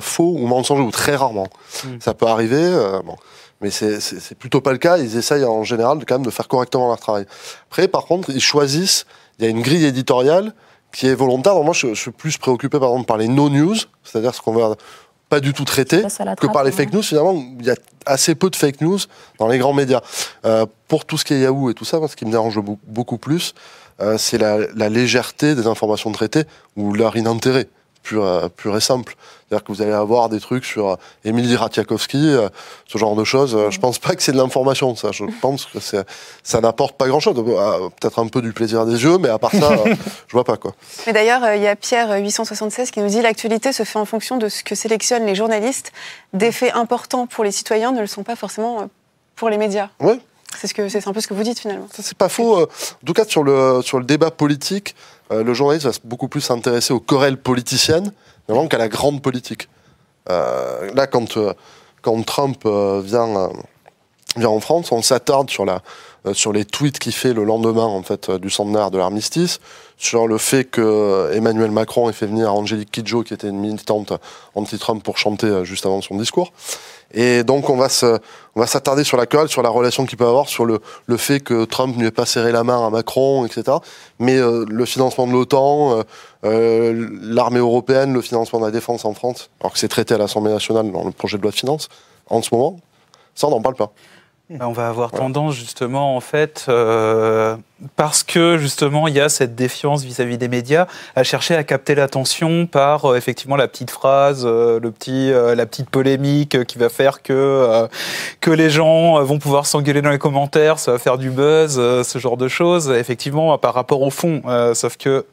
faux 0.00 0.36
ou 0.38 0.46
mensongers, 0.46 0.82
ou 0.82 0.90
très 0.90 1.16
rarement. 1.16 1.48
Mm. 1.84 1.88
Ça 2.00 2.14
peut 2.14 2.26
arriver. 2.26 2.70
bon. 3.04 3.16
Mais 3.60 3.70
c'est 3.70 4.34
plutôt 4.38 4.62
pas 4.62 4.72
le 4.72 4.78
cas. 4.78 4.96
Ils 4.96 5.18
essayent 5.18 5.44
en 5.44 5.64
général 5.64 5.98
de, 5.98 6.06
quand 6.06 6.14
même 6.14 6.24
de 6.24 6.30
faire 6.30 6.48
correctement 6.48 6.88
leur 6.88 6.98
travail. 6.98 7.26
Après, 7.68 7.88
par 7.88 8.06
contre, 8.06 8.30
ils 8.30 8.40
choisissent. 8.40 9.04
Il 9.38 9.44
y 9.44 9.46
a 9.46 9.50
une 9.50 9.60
grille 9.60 9.84
éditoriale 9.84 10.54
qui 10.92 11.06
est 11.06 11.14
volontaire. 11.14 11.54
moi, 11.62 11.74
je, 11.74 11.88
je, 11.88 12.00
suis 12.00 12.10
plus 12.10 12.38
préoccupé 12.38 12.78
par 12.78 12.90
exemple 12.90 13.06
par 13.06 13.16
les 13.16 13.28
no-news, 13.28 13.76
c'est-à-dire 14.04 14.34
ce 14.34 14.40
qu'on 14.40 14.52
va 14.52 14.74
pas 15.30 15.40
du 15.40 15.54
tout 15.54 15.64
traiter, 15.64 16.02
que 16.02 16.46
par 16.48 16.64
les 16.64 16.72
fake 16.72 16.92
news. 16.92 17.02
Finalement, 17.02 17.42
il 17.58 17.64
y 17.64 17.70
a 17.70 17.76
assez 18.04 18.34
peu 18.34 18.50
de 18.50 18.56
fake 18.56 18.80
news 18.80 18.98
dans 19.38 19.46
les 19.46 19.58
grands 19.58 19.72
médias. 19.72 20.00
Euh, 20.44 20.66
pour 20.88 21.04
tout 21.04 21.16
ce 21.16 21.24
qui 21.24 21.34
est 21.34 21.40
Yahoo 21.40 21.70
et 21.70 21.74
tout 21.74 21.84
ça, 21.84 22.00
ce 22.06 22.16
qui 22.16 22.26
me 22.26 22.32
dérange 22.32 22.60
beaucoup 22.86 23.16
plus, 23.16 23.54
euh, 24.00 24.18
c'est 24.18 24.38
la, 24.38 24.58
la, 24.74 24.88
légèreté 24.88 25.54
des 25.54 25.66
informations 25.68 26.10
traitées 26.10 26.44
ou 26.76 26.92
leur 26.92 27.16
inintérêt 27.16 27.68
pur, 28.02 28.24
euh, 28.24 28.48
pur 28.48 28.76
et 28.76 28.80
simple. 28.80 29.16
C'est-à-dire 29.48 29.64
que 29.64 29.72
vous 29.72 29.82
allez 29.82 29.92
avoir 29.92 30.28
des 30.28 30.40
trucs 30.40 30.64
sur 30.64 30.96
Émilie 31.24 31.56
Ratsiakowski, 31.56 32.34
euh, 32.34 32.48
ce 32.86 32.98
genre 32.98 33.16
de 33.16 33.24
choses. 33.24 33.54
Euh, 33.56 33.70
je 33.70 33.80
pense 33.80 33.98
pas 33.98 34.14
que 34.14 34.22
c'est 34.22 34.32
de 34.32 34.36
l'information, 34.36 34.94
ça. 34.94 35.10
Je 35.12 35.24
pense 35.40 35.66
que 35.66 35.78
ça 36.42 36.60
n'apporte 36.60 36.96
pas 36.96 37.08
grand-chose. 37.08 37.34
Peut-être 37.34 38.18
un 38.20 38.28
peu 38.28 38.42
du 38.42 38.52
plaisir 38.52 38.86
des 38.86 39.02
yeux, 39.02 39.18
mais 39.18 39.28
à 39.28 39.38
part 39.38 39.52
ça, 39.52 39.76
je 40.28 40.32
vois 40.32 40.44
pas 40.44 40.56
quoi. 40.56 40.74
Mais 41.06 41.12
d'ailleurs, 41.12 41.54
il 41.54 41.62
y 41.62 41.66
a 41.66 41.76
Pierre 41.76 42.12
876 42.12 42.90
qui 42.90 43.00
nous 43.00 43.08
dit 43.08 43.22
l'actualité 43.22 43.72
se 43.72 43.82
fait 43.82 43.98
en 43.98 44.04
fonction 44.04 44.36
de 44.36 44.48
ce 44.48 44.62
que 44.62 44.74
sélectionnent 44.74 45.26
les 45.26 45.34
journalistes. 45.34 45.92
Des 46.32 46.52
faits 46.52 46.74
importants 46.74 47.26
pour 47.26 47.44
les 47.44 47.52
citoyens 47.52 47.92
ne 47.92 48.00
le 48.00 48.06
sont 48.06 48.22
pas 48.22 48.36
forcément 48.36 48.88
pour 49.34 49.50
les 49.50 49.58
médias. 49.58 49.88
Oui. 50.00 50.20
C'est 50.56 50.66
ce 50.66 50.74
que 50.74 50.88
c'est 50.88 51.06
un 51.06 51.12
peu 51.12 51.20
ce 51.20 51.28
que 51.28 51.34
vous 51.34 51.44
dites 51.44 51.60
finalement. 51.60 51.86
Ça 51.92 52.02
c'est 52.02 52.18
pas 52.18 52.28
faux. 52.28 52.62
En 52.62 52.66
tout 53.06 53.12
cas 53.12 53.24
sur 53.24 53.44
le 53.44 53.82
sur 53.82 53.98
le 53.98 54.04
débat 54.04 54.30
politique, 54.30 54.96
euh, 55.30 55.44
le 55.44 55.54
journaliste 55.54 55.86
va 55.86 55.92
beaucoup 56.04 56.28
plus 56.28 56.40
s'intéresser 56.40 56.92
aux 56.92 57.00
querelles 57.00 57.40
politiciennes 57.40 58.12
qu'à 58.68 58.78
la 58.78 58.88
grande 58.88 59.22
politique. 59.22 59.68
Euh, 60.28 60.90
là, 60.94 61.06
quand, 61.06 61.36
euh, 61.36 61.52
Trump 62.26 62.66
vient, 63.04 63.50
en 64.44 64.60
France, 64.60 64.90
on 64.90 65.02
s'attarde 65.02 65.50
sur 65.50 66.52
les 66.52 66.64
tweets 66.64 66.98
qu'il 66.98 67.12
fait 67.12 67.32
le 67.32 67.44
lendemain 67.44 67.84
en 67.84 68.02
fait, 68.02 68.30
du 68.30 68.50
centenaire 68.50 68.90
de 68.90 68.98
l'armistice, 68.98 69.60
sur 69.96 70.26
le 70.26 70.38
fait 70.38 70.64
que 70.64 71.30
Emmanuel 71.32 71.70
Macron 71.70 72.10
ait 72.10 72.12
fait 72.12 72.26
venir 72.26 72.52
Angélique 72.52 72.90
Kidjo, 72.90 73.22
qui 73.22 73.34
était 73.34 73.48
une 73.48 73.60
militante 73.60 74.12
anti-Trump, 74.56 75.04
pour 75.04 75.18
chanter 75.18 75.64
juste 75.64 75.86
avant 75.86 76.00
son 76.00 76.16
discours. 76.16 76.52
Et 77.12 77.42
donc 77.42 77.68
on 77.70 77.76
va 77.76 77.88
se, 77.88 78.18
on 78.54 78.60
va 78.60 78.66
s'attarder 78.66 79.04
sur 79.04 79.16
la 79.16 79.26
querelle, 79.26 79.48
sur 79.48 79.62
la 79.62 79.68
relation 79.68 80.06
qu'il 80.06 80.16
peut 80.16 80.26
avoir, 80.26 80.48
sur 80.48 80.64
le, 80.64 80.80
le 81.06 81.16
fait 81.16 81.40
que 81.40 81.64
Trump 81.64 81.94
ne 81.96 82.00
lui 82.00 82.08
ait 82.08 82.12
pas 82.12 82.26
serré 82.26 82.52
la 82.52 82.64
main 82.64 82.86
à 82.86 82.90
Macron, 82.90 83.46
etc. 83.46 83.78
Mais 84.18 84.36
euh, 84.36 84.64
le 84.68 84.84
financement 84.84 85.26
de 85.26 85.32
l'OTAN, 85.32 85.98
euh, 85.98 86.02
euh, 86.44 87.08
l'armée 87.22 87.58
européenne, 87.58 88.12
le 88.12 88.20
financement 88.20 88.60
de 88.60 88.64
la 88.64 88.70
défense 88.70 89.04
en 89.04 89.14
France, 89.14 89.50
alors 89.60 89.72
que 89.72 89.78
c'est 89.78 89.88
traité 89.88 90.14
à 90.14 90.18
l'Assemblée 90.18 90.52
nationale 90.52 90.90
dans 90.92 91.04
le 91.04 91.12
projet 91.12 91.36
de 91.36 91.42
loi 91.42 91.50
de 91.50 91.56
finances, 91.56 91.88
en 92.28 92.42
ce 92.42 92.54
moment, 92.54 92.78
ça 93.34 93.48
on 93.48 93.50
n'en 93.50 93.62
parle 93.62 93.76
pas. 93.76 93.92
Bah, 94.50 94.66
on 94.66 94.72
va 94.72 94.88
avoir 94.88 95.10
voilà. 95.10 95.26
tendance 95.26 95.54
justement 95.54 96.16
en 96.16 96.20
fait, 96.20 96.66
euh, 96.68 97.56
parce 97.94 98.24
que 98.24 98.58
justement 98.58 99.06
il 99.06 99.14
y 99.14 99.20
a 99.20 99.28
cette 99.28 99.54
défiance 99.54 100.02
vis-à-vis 100.02 100.34
-vis 100.34 100.38
des 100.38 100.48
médias, 100.48 100.88
à 101.14 101.22
chercher 101.22 101.54
à 101.54 101.62
capter 101.62 101.94
l'attention 101.94 102.66
par 102.66 103.04
euh, 103.04 103.16
effectivement 103.16 103.54
la 103.54 103.68
petite 103.68 103.92
phrase, 103.92 104.42
euh, 104.44 104.80
le 104.80 104.90
petit, 104.90 105.30
euh, 105.30 105.54
la 105.54 105.66
petite 105.66 105.88
polémique 105.88 106.56
euh, 106.56 106.64
qui 106.64 106.78
va 106.78 106.88
faire 106.88 107.22
que 107.22 107.32
euh, 107.32 107.86
que 108.40 108.50
les 108.50 108.70
gens 108.70 109.22
vont 109.22 109.38
pouvoir 109.38 109.66
s'engueuler 109.66 110.02
dans 110.02 110.10
les 110.10 110.18
commentaires, 110.18 110.80
ça 110.80 110.90
va 110.90 110.98
faire 110.98 111.16
du 111.16 111.30
buzz, 111.30 111.76
ce 112.02 112.18
genre 112.18 112.36
de 112.36 112.48
choses. 112.48 112.90
Effectivement 112.90 113.56
par 113.56 113.72
rapport 113.74 114.02
au 114.02 114.10
fond, 114.10 114.42
sauf 114.74 114.96
que 114.96 115.26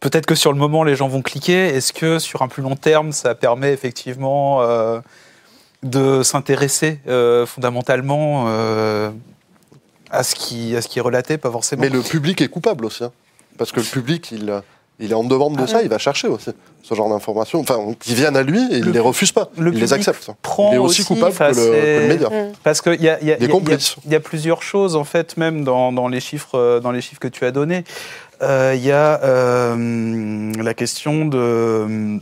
peut-être 0.00 0.26
que 0.26 0.34
sur 0.34 0.52
le 0.52 0.58
moment 0.58 0.84
les 0.84 0.96
gens 0.96 1.08
vont 1.08 1.22
cliquer. 1.22 1.68
Est-ce 1.68 1.94
que 1.94 2.18
sur 2.18 2.42
un 2.42 2.48
plus 2.48 2.62
long 2.62 2.76
terme 2.76 3.10
ça 3.12 3.34
permet 3.34 3.72
effectivement 3.72 4.60
de 5.84 6.22
s'intéresser 6.22 6.98
euh, 7.06 7.46
fondamentalement 7.46 8.46
euh, 8.48 9.10
à, 10.10 10.22
ce 10.22 10.34
qui, 10.34 10.74
à 10.74 10.82
ce 10.82 10.88
qui 10.88 10.98
est 10.98 11.02
relaté, 11.02 11.38
pas 11.38 11.50
forcément. 11.50 11.82
Mais 11.82 11.90
le 11.90 12.00
public 12.00 12.40
est 12.40 12.48
coupable 12.48 12.86
aussi, 12.86 13.04
hein, 13.04 13.12
parce 13.58 13.70
que 13.70 13.80
le 13.80 13.86
public, 13.86 14.32
il, 14.32 14.52
il 14.98 15.12
est 15.12 15.14
en 15.14 15.24
demande 15.24 15.56
de 15.56 15.62
ah 15.62 15.66
ça, 15.66 15.76
ouais. 15.76 15.84
il 15.84 15.88
va 15.88 15.98
chercher 15.98 16.28
aussi 16.28 16.50
ce 16.82 16.94
genre 16.94 17.08
d'informations, 17.08 17.60
enfin, 17.60 17.78
qui 18.00 18.14
viennent 18.14 18.36
à 18.36 18.42
lui 18.42 18.60
et 18.72 18.78
il 18.78 18.86
ne 18.86 18.92
les 18.92 19.00
refuse 19.00 19.32
pas, 19.32 19.50
il 19.56 19.64
les 19.64 19.92
accepte. 19.92 20.30
il 20.58 20.74
est 20.74 20.78
aussi, 20.78 21.02
aussi 21.02 21.04
coupable 21.04 21.34
que 21.34 21.44
le, 21.44 21.52
que 21.52 22.00
le, 22.00 22.08
média. 22.08 22.28
Parce 22.62 22.80
qu'il 22.80 23.00
y 23.02 23.08
a, 23.08 23.22
y, 23.22 23.32
a, 23.32 23.38
y, 23.38 23.44
y, 23.44 24.10
y 24.10 24.14
a 24.14 24.20
plusieurs 24.20 24.62
choses, 24.62 24.96
en 24.96 25.04
fait, 25.04 25.36
même 25.36 25.64
dans, 25.64 25.92
dans, 25.92 26.08
les, 26.08 26.20
chiffres, 26.20 26.80
dans 26.82 26.92
les 26.92 27.00
chiffres 27.00 27.20
que 27.20 27.28
tu 27.28 27.44
as 27.44 27.50
donnés. 27.50 27.84
Il 28.40 28.46
euh, 28.46 28.74
y 28.74 28.90
a 28.90 29.22
euh, 29.22 30.52
la 30.60 30.74
question 30.74 31.24
de 31.24 32.20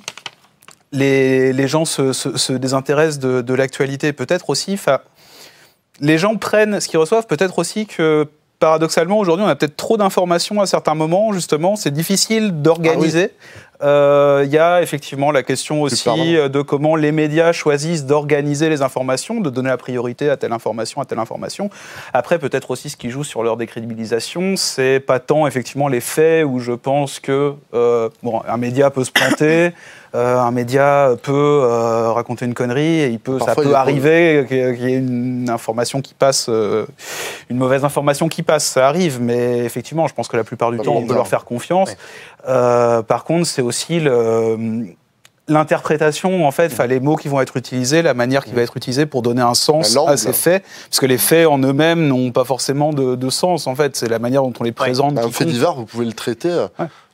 les, 0.92 1.52
les 1.52 1.68
gens 1.68 1.84
se, 1.84 2.12
se, 2.12 2.36
se 2.36 2.52
désintéressent 2.52 3.18
de, 3.18 3.40
de 3.40 3.54
l'actualité. 3.54 4.12
Peut-être 4.12 4.50
aussi, 4.50 4.78
les 6.00 6.18
gens 6.18 6.36
prennent 6.36 6.80
ce 6.80 6.88
qu'ils 6.88 6.98
reçoivent, 6.98 7.26
peut-être 7.26 7.58
aussi 7.58 7.86
que 7.86 8.28
paradoxalement, 8.58 9.18
aujourd'hui, 9.18 9.44
on 9.44 9.48
a 9.48 9.56
peut-être 9.56 9.76
trop 9.76 9.96
d'informations 9.96 10.60
à 10.60 10.66
certains 10.66 10.94
moments, 10.94 11.32
justement. 11.32 11.74
C'est 11.74 11.90
difficile 11.90 12.62
d'organiser. 12.62 13.32
Il 13.82 13.88
euh, 13.88 14.44
y 14.44 14.58
a 14.58 14.80
effectivement 14.80 15.32
la 15.32 15.42
question 15.42 15.82
aussi 15.82 16.34
de 16.34 16.62
comment 16.62 16.94
les 16.94 17.10
médias 17.10 17.50
choisissent 17.50 18.06
d'organiser 18.06 18.68
les 18.68 18.80
informations, 18.80 19.40
de 19.40 19.50
donner 19.50 19.70
la 19.70 19.76
priorité 19.76 20.30
à 20.30 20.36
telle 20.36 20.52
information, 20.52 21.00
à 21.00 21.04
telle 21.04 21.18
information. 21.18 21.68
Après, 22.12 22.38
peut-être 22.38 22.70
aussi 22.70 22.90
ce 22.90 22.96
qui 22.96 23.10
joue 23.10 23.24
sur 23.24 23.42
leur 23.42 23.56
décrédibilisation, 23.56 24.54
c'est 24.56 25.00
pas 25.00 25.18
tant 25.18 25.48
effectivement 25.48 25.88
les 25.88 26.00
faits 26.00 26.46
où 26.46 26.60
je 26.60 26.70
pense 26.70 27.18
que 27.18 27.54
euh, 27.74 28.08
bon, 28.22 28.40
un 28.46 28.56
média 28.56 28.90
peut 28.90 29.02
se 29.02 29.10
planter. 29.10 29.72
Euh, 30.14 30.38
un 30.38 30.50
média 30.50 31.14
peut 31.22 31.32
euh, 31.32 32.12
raconter 32.12 32.44
une 32.44 32.52
connerie 32.52 33.00
et 33.00 33.08
il 33.08 33.18
peut, 33.18 33.38
ça 33.38 33.54
peut 33.54 33.74
arriver 33.74 34.44
qu'il 34.46 34.58
y 34.58 34.92
ait 34.92 34.98
une 34.98 35.48
information 35.48 36.02
qui 36.02 36.12
passe, 36.12 36.48
euh, 36.50 36.84
une 37.48 37.56
mauvaise 37.56 37.82
information 37.82 38.28
qui 38.28 38.42
passe, 38.42 38.66
ça 38.66 38.86
arrive, 38.88 39.22
mais 39.22 39.60
effectivement, 39.60 40.06
je 40.08 40.12
pense 40.12 40.28
que 40.28 40.36
la 40.36 40.44
plupart 40.44 40.70
du 40.70 40.78
temps, 40.80 40.96
on 40.96 41.06
peut 41.06 41.14
leur 41.14 41.28
faire 41.28 41.46
confiance. 41.46 41.96
Par 42.44 43.24
contre, 43.24 43.46
c'est 43.46 43.62
aussi 43.62 44.00
le 44.00 44.94
l'interprétation, 45.48 46.46
en 46.46 46.50
fait, 46.50 46.72
enfin, 46.72 46.86
les 46.86 47.00
mots 47.00 47.16
qui 47.16 47.28
vont 47.28 47.40
être 47.40 47.56
utilisés, 47.56 48.02
la 48.02 48.14
manière 48.14 48.44
qui 48.44 48.52
va 48.52 48.62
être 48.62 48.76
utilisée 48.76 49.06
pour 49.06 49.22
donner 49.22 49.42
un 49.42 49.54
sens 49.54 49.96
à 49.96 50.16
ces 50.16 50.32
faits, 50.32 50.64
parce 50.88 51.00
que 51.00 51.06
les 51.06 51.18
faits 51.18 51.46
en 51.46 51.58
eux-mêmes 51.58 52.06
n'ont 52.06 52.30
pas 52.30 52.44
forcément 52.44 52.92
de, 52.92 53.30
sens, 53.30 53.66
en 53.66 53.74
fait, 53.74 53.96
c'est 53.96 54.08
la 54.08 54.18
manière 54.18 54.42
dont 54.42 54.52
on 54.58 54.64
les 54.64 54.72
présente. 54.72 55.18
Un 55.18 55.30
fait 55.30 55.44
divers, 55.44 55.74
vous 55.74 55.86
pouvez 55.86 56.06
le 56.06 56.12
traiter 56.12 56.66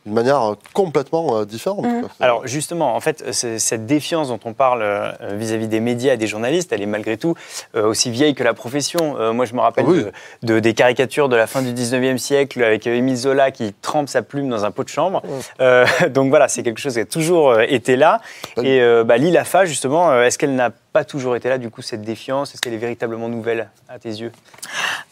d'une 0.08 0.14
manière 0.14 0.42
euh, 0.42 0.54
complètement 0.72 1.36
euh, 1.36 1.44
différente. 1.44 1.84
Mmh. 1.84 2.08
Alors 2.20 2.46
justement, 2.46 2.96
en 2.96 3.00
fait, 3.00 3.32
cette 3.32 3.86
défiance 3.86 4.28
dont 4.28 4.40
on 4.44 4.54
parle 4.54 4.80
euh, 4.82 5.12
vis-à-vis 5.34 5.68
des 5.68 5.80
médias 5.80 6.14
et 6.14 6.16
des 6.16 6.26
journalistes, 6.26 6.72
elle 6.72 6.82
est 6.82 6.86
malgré 6.86 7.16
tout 7.16 7.34
aussi 7.74 8.10
vieille 8.10 8.34
que 8.34 8.42
la 8.42 8.54
profession. 8.54 9.32
moi, 9.32 9.44
je 9.44 9.54
me 9.54 9.60
rappelle 9.60 9.84
ah 9.88 10.10
de, 10.42 10.58
des 10.58 10.74
caricatures 10.74 11.28
de 11.28 11.36
la 11.36 11.46
fin 11.46 11.62
du 11.62 11.72
19e 11.72 12.16
siècle 12.16 12.62
avec 12.62 12.86
Émile 12.86 13.16
Zola 13.16 13.50
qui 13.50 13.74
trempe 13.82 14.08
sa 14.08 14.22
plume 14.22 14.48
dans 14.48 14.64
un 14.64 14.70
pot 14.70 14.84
de 14.84 14.88
chambre. 14.88 15.22
donc 16.10 16.30
voilà, 16.30 16.48
c'est 16.48 16.62
quelque 16.62 16.80
chose 16.80 16.94
qui 16.94 17.00
a 17.00 17.04
toujours 17.04 17.60
été 17.60 17.96
là. 17.96 18.20
Et 18.62 18.80
bah, 19.04 19.18
Lila 19.18 19.44
Fa, 19.44 19.64
justement, 19.64 20.22
est-ce 20.22 20.38
qu'elle 20.38 20.54
n'a 20.54 20.70
pas 20.70 20.87
toujours 21.04 21.36
été 21.36 21.48
là, 21.48 21.58
du 21.58 21.70
coup, 21.70 21.82
cette 21.82 22.02
défiance 22.02 22.52
Est-ce 22.54 22.60
qu'elle 22.60 22.74
est 22.74 22.78
véritablement 22.78 23.28
nouvelle 23.28 23.68
à 23.88 23.98
tes 23.98 24.10
yeux? 24.10 24.32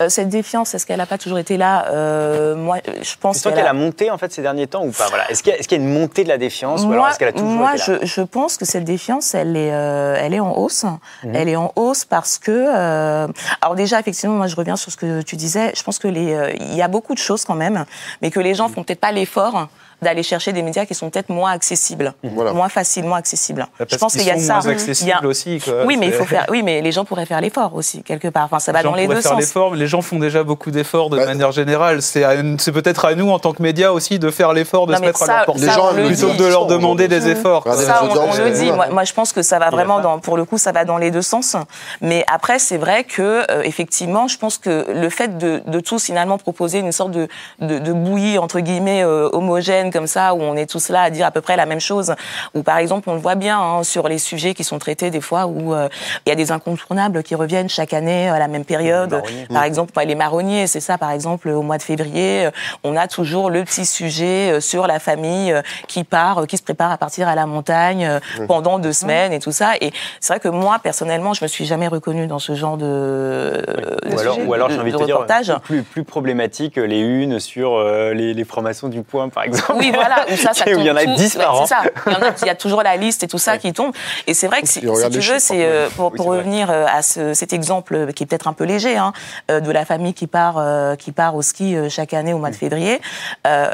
Cette 0.08 0.28
défiance, 0.28 0.74
est-ce 0.74 0.84
qu'elle 0.84 0.98
n'a 0.98 1.06
pas 1.06 1.18
toujours 1.18 1.38
été 1.38 1.56
là? 1.56 2.54
Moi, 2.54 2.78
je 3.02 3.14
pense. 3.18 3.38
C'est 3.38 3.54
qu'elle 3.54 3.66
a... 3.66 3.72
monté, 3.72 4.10
en 4.10 4.18
fait, 4.18 4.32
ces 4.32 4.42
derniers 4.42 4.66
temps 4.66 4.84
ou 4.84 4.90
pas? 4.90 5.08
Voilà. 5.08 5.30
Est-ce 5.30 5.42
qu'il 5.42 5.52
y, 5.52 5.74
a 5.74 5.76
une 5.76 5.92
montée 5.92 6.24
de 6.24 6.28
la 6.28 6.38
défiance 6.38 6.82
Moi, 6.82 6.90
ou 6.90 6.92
alors 6.94 7.08
est-ce 7.08 7.18
qu'elle 7.18 7.28
a 7.28 7.32
toujours 7.32 7.50
moi 7.50 7.74
été 7.74 7.90
là? 7.90 7.98
je, 8.02 8.06
je, 8.06 8.20
pense 8.22 8.56
que 8.56 8.64
cette 8.64 8.84
défiance, 8.84 9.34
elle 9.34 9.56
est, 9.56 9.72
euh, 9.72 10.16
elle 10.18 10.34
est 10.34 10.40
en 10.40 10.56
hausse. 10.56 10.84
Mhm. 10.84 11.34
Elle 11.34 11.48
est 11.48 11.56
en 11.56 11.72
hausse 11.76 12.04
parce 12.04 12.38
que, 12.38 12.50
euh, 12.50 13.28
alors 13.60 13.74
déjà, 13.74 14.00
effectivement, 14.00 14.36
moi 14.36 14.46
je 14.46 14.56
reviens 14.56 14.76
sur 14.76 14.92
ce 14.92 14.96
que 14.96 15.22
tu 15.22 15.36
disais. 15.36 15.72
Je 15.76 15.82
pense 15.82 15.98
que 15.98 16.08
les, 16.08 16.32
euh, 16.32 16.52
il 16.58 16.74
y 16.74 16.82
a 16.82 16.88
beaucoup 16.88 17.14
de 17.14 17.18
choses 17.18 17.44
quand 17.44 17.54
même, 17.54 17.84
mais 18.22 18.30
que 18.30 18.40
les 18.40 18.54
gens 18.54 18.68
font 18.68 18.82
peut-être 18.82 19.00
pas 19.00 19.12
l'effort 19.12 19.68
d'aller 20.02 20.22
chercher 20.22 20.52
des 20.52 20.62
médias 20.62 20.84
qui 20.84 20.94
sont 20.94 21.10
peut-être 21.10 21.30
moins 21.30 21.52
accessibles, 21.52 22.12
moins 22.22 22.68
facilement 22.68 23.14
accessibles. 23.14 23.66
Parce 23.78 23.92
je 23.92 23.96
pense 23.96 24.12
qu'il 24.12 24.24
y 24.24 24.30
a 24.30 24.38
ça. 24.38 24.54
Moins 24.54 24.68
accessibles 24.68 25.26
aussi. 25.26 25.58
Quoi. 25.60 25.84
Oui, 25.86 25.96
mais 25.96 26.06
il 26.06 26.12
faut 26.12 26.24
faire. 26.24 26.46
Oui, 26.50 26.62
mais 26.62 26.80
les 26.80 26.92
gens 26.92 27.04
pourraient 27.04 27.26
faire 27.26 27.40
l'effort 27.40 27.74
aussi 27.74 28.02
quelque 28.02 28.28
part. 28.28 28.44
Enfin, 28.44 28.58
ça 28.58 28.72
va 28.72 28.82
dans 28.82 28.94
les 28.94 29.06
deux 29.06 29.20
faire 29.20 29.40
sens. 29.40 29.54
Les 29.74 29.86
gens 29.86 30.02
font 30.02 30.18
déjà 30.18 30.42
beaucoup 30.44 30.70
d'efforts 30.70 31.10
de 31.10 31.16
manière 31.16 31.52
générale. 31.52 32.02
C'est 32.02 32.72
peut-être 32.72 33.04
à 33.04 33.14
nous 33.14 33.30
en 33.30 33.38
tant 33.38 33.52
que 33.52 33.62
médias 33.62 33.90
aussi 33.90 34.18
de 34.18 34.30
faire 34.30 34.52
l'effort 34.52 34.86
de 34.86 34.94
se 34.94 35.00
mettre 35.00 35.22
à 35.22 35.26
leur 35.26 35.44
portée 35.46 35.66
plutôt 36.06 36.28
que 36.28 36.36
de 36.36 36.46
leur 36.46 36.66
demander 36.66 37.08
des 37.08 37.28
efforts. 37.28 37.64
Ça, 37.74 38.02
on, 38.04 38.36
le 38.36 38.50
dit. 38.50 38.70
Moi, 38.72 39.04
je 39.04 39.12
pense 39.12 39.32
que 39.32 39.42
ça 39.42 39.58
va 39.58 39.70
vraiment 39.70 40.00
dans. 40.00 40.18
Pour 40.18 40.36
le 40.36 40.44
coup, 40.44 40.58
ça 40.58 40.72
va 40.72 40.84
dans 40.84 40.98
les 40.98 41.10
deux 41.10 41.22
sens. 41.22 41.56
Mais 42.00 42.24
après, 42.32 42.58
c'est 42.58 42.78
vrai 42.78 43.04
que 43.04 43.50
euh, 43.50 43.62
effectivement, 43.62 44.28
je 44.28 44.38
pense 44.38 44.58
que 44.58 44.86
le 44.88 45.08
fait 45.08 45.38
de, 45.38 45.62
de 45.66 45.80
tous 45.80 46.04
finalement 46.04 46.38
proposer 46.38 46.78
une 46.78 46.92
sorte 46.92 47.10
de, 47.10 47.28
de, 47.60 47.78
de 47.78 47.92
bouillie 47.92 48.38
entre 48.38 48.60
guillemets 48.60 49.02
euh, 49.02 49.28
homogène 49.32 49.85
comme 49.92 50.06
ça, 50.06 50.34
où 50.34 50.42
on 50.42 50.56
est 50.56 50.68
tous 50.68 50.88
là 50.88 51.02
à 51.02 51.10
dire 51.10 51.26
à 51.26 51.30
peu 51.30 51.40
près 51.40 51.56
la 51.56 51.66
même 51.66 51.80
chose, 51.80 52.14
ou 52.54 52.62
par 52.62 52.78
exemple, 52.78 53.08
on 53.10 53.14
le 53.14 53.20
voit 53.20 53.34
bien 53.34 53.60
hein, 53.60 53.82
sur 53.82 54.08
les 54.08 54.18
sujets 54.18 54.54
qui 54.54 54.64
sont 54.64 54.78
traités 54.78 55.10
des 55.10 55.20
fois, 55.20 55.46
où 55.46 55.74
euh, 55.74 55.88
il 56.24 56.30
y 56.30 56.32
a 56.32 56.34
des 56.34 56.52
incontournables 56.52 57.22
qui 57.22 57.34
reviennent 57.34 57.68
chaque 57.68 57.92
année 57.92 58.28
à 58.28 58.38
la 58.38 58.48
même 58.48 58.64
période. 58.64 59.22
Par 59.52 59.64
exemple, 59.64 59.92
les 60.06 60.14
marronniers, 60.14 60.66
c'est 60.66 60.80
ça, 60.80 60.98
par 60.98 61.10
exemple, 61.10 61.48
au 61.48 61.62
mois 61.62 61.78
de 61.78 61.82
février, 61.82 62.46
euh, 62.46 62.50
on 62.84 62.96
a 62.96 63.08
toujours 63.08 63.50
le 63.50 63.64
petit 63.64 63.86
sujet 63.86 64.52
euh, 64.52 64.60
sur 64.60 64.86
la 64.86 64.98
famille 64.98 65.54
qui 65.88 66.04
part, 66.04 66.46
qui 66.46 66.56
se 66.56 66.62
prépare 66.62 66.90
à 66.90 66.98
partir 66.98 67.28
à 67.28 67.34
la 67.34 67.46
montagne 67.46 68.08
pendant 68.48 68.78
deux 68.78 68.92
semaines 68.92 69.32
et 69.32 69.38
tout 69.38 69.52
ça. 69.52 69.72
Et 69.80 69.92
c'est 70.20 70.34
vrai 70.34 70.40
que 70.40 70.48
moi, 70.48 70.78
personnellement, 70.82 71.34
je 71.34 71.44
me 71.44 71.48
suis 71.48 71.64
jamais 71.64 71.88
reconnue 71.88 72.26
dans 72.26 72.38
ce 72.38 72.54
genre 72.54 72.76
de, 72.76 73.62
ou 74.10 74.18
alors, 74.18 74.38
ou 74.46 74.54
alors, 74.54 74.70
j'ai 74.70 74.78
envie 74.78 74.92
de, 74.92 74.98
te 74.98 75.04
dire 75.04 75.60
plus, 75.60 75.82
plus 75.82 76.04
problématique 76.04 76.76
les 76.76 77.00
unes 77.00 77.38
sur 77.40 77.82
les, 77.82 78.34
les 78.34 78.44
formations 78.44 78.88
du 78.88 79.02
point, 79.02 79.28
par 79.28 79.44
exemple. 79.44 79.75
Oui, 79.76 79.90
voilà. 79.94 80.24
Où 80.30 80.36
ça, 80.36 80.52
ça 80.52 80.64
tombe 80.64 80.78
il 80.78 80.86
y 80.86 80.90
en 80.90 80.96
a 80.96 81.04
10 81.04 81.36
par 81.36 81.60
an. 81.60 81.66
Il, 82.06 82.12
y 82.12 82.16
en 82.16 82.22
a, 82.22 82.32
il 82.42 82.46
y 82.46 82.50
a 82.50 82.54
toujours 82.54 82.82
la 82.82 82.96
liste 82.96 83.22
et 83.22 83.28
tout 83.28 83.38
ça 83.38 83.58
qui 83.58 83.72
tombe. 83.72 83.92
Et 84.26 84.34
c'est 84.34 84.46
vrai 84.46 84.62
que 84.62 84.68
si, 84.68 84.80
tu 84.80 84.86
veux, 84.86 85.38
c'est 85.38 85.64
euh, 85.64 85.88
pour, 85.90 86.12
pour 86.12 86.26
revenir 86.26 86.70
euh, 86.70 86.86
à 86.88 87.02
ce, 87.02 87.34
cet 87.34 87.52
exemple 87.52 88.12
qui 88.12 88.22
est 88.22 88.26
peut-être 88.26 88.48
un 88.48 88.52
peu 88.52 88.64
léger, 88.64 88.96
hein, 88.96 89.12
euh, 89.50 89.60
de 89.60 89.70
la 89.70 89.84
famille 89.84 90.14
qui 90.14 90.26
part, 90.26 90.62
qui 90.96 91.12
part 91.12 91.34
au 91.34 91.42
ski 91.42 91.76
chaque 91.88 92.14
année 92.14 92.32
au 92.32 92.38
mois 92.38 92.50
de 92.50 92.54
mm. 92.54 92.58
février. 92.58 93.00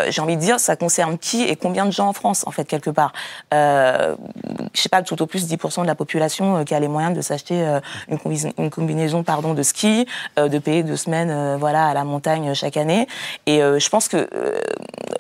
J'ai 0.09 0.21
envie 0.21 0.37
de 0.37 0.41
dire, 0.41 0.61
ça 0.61 0.77
concerne 0.77 1.19
qui 1.19 1.43
et 1.45 1.57
combien 1.57 1.87
de 1.87 1.93
gens 1.93 2.09
en 2.09 2.13
France, 2.13 2.45
en 2.47 2.51
fait, 2.51 2.65
quelque 2.65 2.91
part. 2.91 3.13
Euh, 3.55 4.15
je 4.75 4.81
sais 4.81 4.89
pas, 4.89 5.03
tout 5.03 5.21
au 5.23 5.27
plus 5.27 5.47
10% 5.47 5.83
de 5.83 5.87
la 5.87 5.95
population 5.95 6.65
qui 6.65 6.75
a 6.75 6.81
les 6.81 6.89
moyens 6.89 7.17
de 7.17 7.21
s'acheter 7.21 7.79
une, 8.09 8.19
une, 8.59 8.71
combinaison, 8.71 9.23
pardon, 9.23 9.55
de 9.55 9.63
ski, 9.63 10.07
de 10.37 10.59
payer 10.59 10.83
deux 10.83 10.97
semaines, 10.97 11.57
voilà, 11.59 11.87
à 11.87 11.95
la 11.95 12.05
montagne 12.05 12.55
chaque 12.55 12.77
année. 12.77 13.07
Et 13.47 13.61
je 13.61 13.89
pense 13.89 14.09
que 14.09 14.29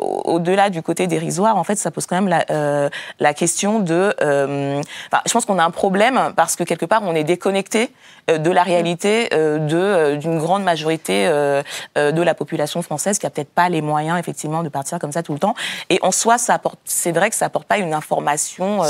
au-delà 0.02 0.70
du 0.70 0.82
côté 0.82 1.06
dérisoire, 1.06 1.56
en 1.56 1.64
fait, 1.64 1.76
ça 1.76 1.90
pose 1.90 2.06
quand 2.06 2.16
même 2.16 2.28
la, 2.28 2.44
euh, 2.50 2.88
la 3.20 3.34
question 3.34 3.78
de. 3.78 4.14
Euh, 4.20 4.80
je 5.26 5.32
pense 5.32 5.44
qu'on 5.44 5.58
a 5.58 5.64
un 5.64 5.70
problème 5.70 6.32
parce 6.36 6.56
que 6.56 6.64
quelque 6.64 6.86
part, 6.86 7.02
on 7.04 7.14
est 7.14 7.24
déconnecté 7.24 7.90
euh, 8.30 8.38
de 8.38 8.50
la 8.50 8.62
réalité 8.62 9.28
de 9.32 10.16
d'une 10.16 10.38
grande 10.38 10.62
majorité 10.62 11.26
de 11.28 12.22
la 12.22 12.34
population 12.34 12.82
française 12.82 13.18
qui 13.18 13.26
a 13.26 13.30
peut-être 13.30 13.52
pas 13.52 13.68
les 13.68 13.82
moyens 13.82 14.18
effectivement 14.18 14.62
de 14.62 14.68
partir 14.68 14.98
comme 14.98 15.12
ça 15.12 15.22
tout 15.22 15.32
le 15.32 15.38
temps. 15.38 15.54
Et 15.90 15.98
en 16.02 16.12
soi, 16.12 16.38
ça 16.38 16.54
apporte, 16.54 16.78
c'est 16.84 17.12
vrai 17.12 17.30
que 17.30 17.36
ça 17.36 17.46
apporte 17.46 17.66
pas 17.66 17.78
une 17.78 17.94
information 17.94 18.82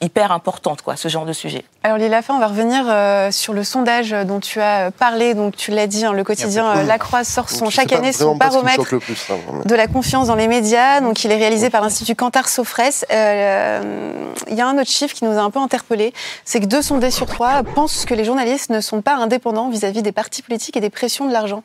hyper 0.00 0.32
importante, 0.32 0.82
quoi, 0.82 0.96
ce 0.96 1.08
genre 1.08 1.24
de 1.24 1.32
sujet. 1.32 1.64
Alors 1.82 1.98
Lila 1.98 2.20
on 2.28 2.38
va 2.38 2.48
revenir 2.48 3.32
sur 3.32 3.52
le 3.52 3.64
sondage 3.64 4.10
dont 4.10 4.40
tu 4.40 4.60
as 4.60 4.90
parlé. 4.90 5.34
Donc 5.34 5.56
tu 5.56 5.70
l'as 5.70 5.86
dit, 5.86 6.04
hein, 6.04 6.12
le 6.12 6.24
quotidien 6.24 6.82
La 6.82 6.98
Croix 6.98 7.24
sort 7.24 7.48
son 7.48 7.70
chaque 7.70 7.92
année 7.92 8.12
son 8.12 8.36
baromètre 8.36 8.94
hein, 8.94 9.62
de 9.64 9.74
la 9.74 9.86
confiance 9.86 10.28
dans 10.28 10.34
les 10.34 10.48
médias. 10.48 10.55
Donc 11.02 11.24
il 11.24 11.30
est 11.30 11.36
réalisé 11.36 11.68
par 11.70 11.82
l'Institut 11.82 12.14
Cantar 12.14 12.48
Sofres. 12.48 13.04
Euh, 13.10 14.32
il 14.48 14.54
y 14.54 14.60
a 14.60 14.66
un 14.66 14.78
autre 14.78 14.90
chiffre 14.90 15.14
qui 15.14 15.24
nous 15.24 15.32
a 15.32 15.40
un 15.40 15.50
peu 15.50 15.58
interpellés, 15.58 16.12
c'est 16.44 16.60
que 16.60 16.66
deux 16.66 16.82
sondés 16.82 17.10
sur 17.10 17.26
trois 17.26 17.62
pensent 17.62 18.06
que 18.06 18.14
les 18.14 18.24
journalistes 18.24 18.70
ne 18.70 18.80
sont 18.80 19.02
pas 19.02 19.16
indépendants 19.16 19.68
vis-à-vis 19.68 20.02
des 20.02 20.12
partis 20.12 20.42
politiques 20.42 20.76
et 20.76 20.80
des 20.80 20.90
pressions 20.90 21.26
de 21.26 21.32
l'argent. 21.32 21.62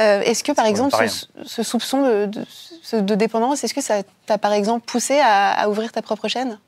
Euh, 0.00 0.22
est-ce 0.22 0.42
que 0.42 0.52
par 0.52 0.66
exemple 0.66 0.96
ce, 1.44 1.62
soupçon 1.62 2.02
de, 2.02 3.14
dépendance, 3.14 3.62
est-ce 3.62 3.74
que 3.74 3.82
ça 3.82 4.02
t'a 4.26 4.38
par 4.38 4.52
exemple 4.52 4.84
poussé 4.86 5.20
à 5.22 5.68
ouvrir 5.68 5.92
ta 5.92 6.00
propre 6.00 6.28
chaîne? 6.28 6.58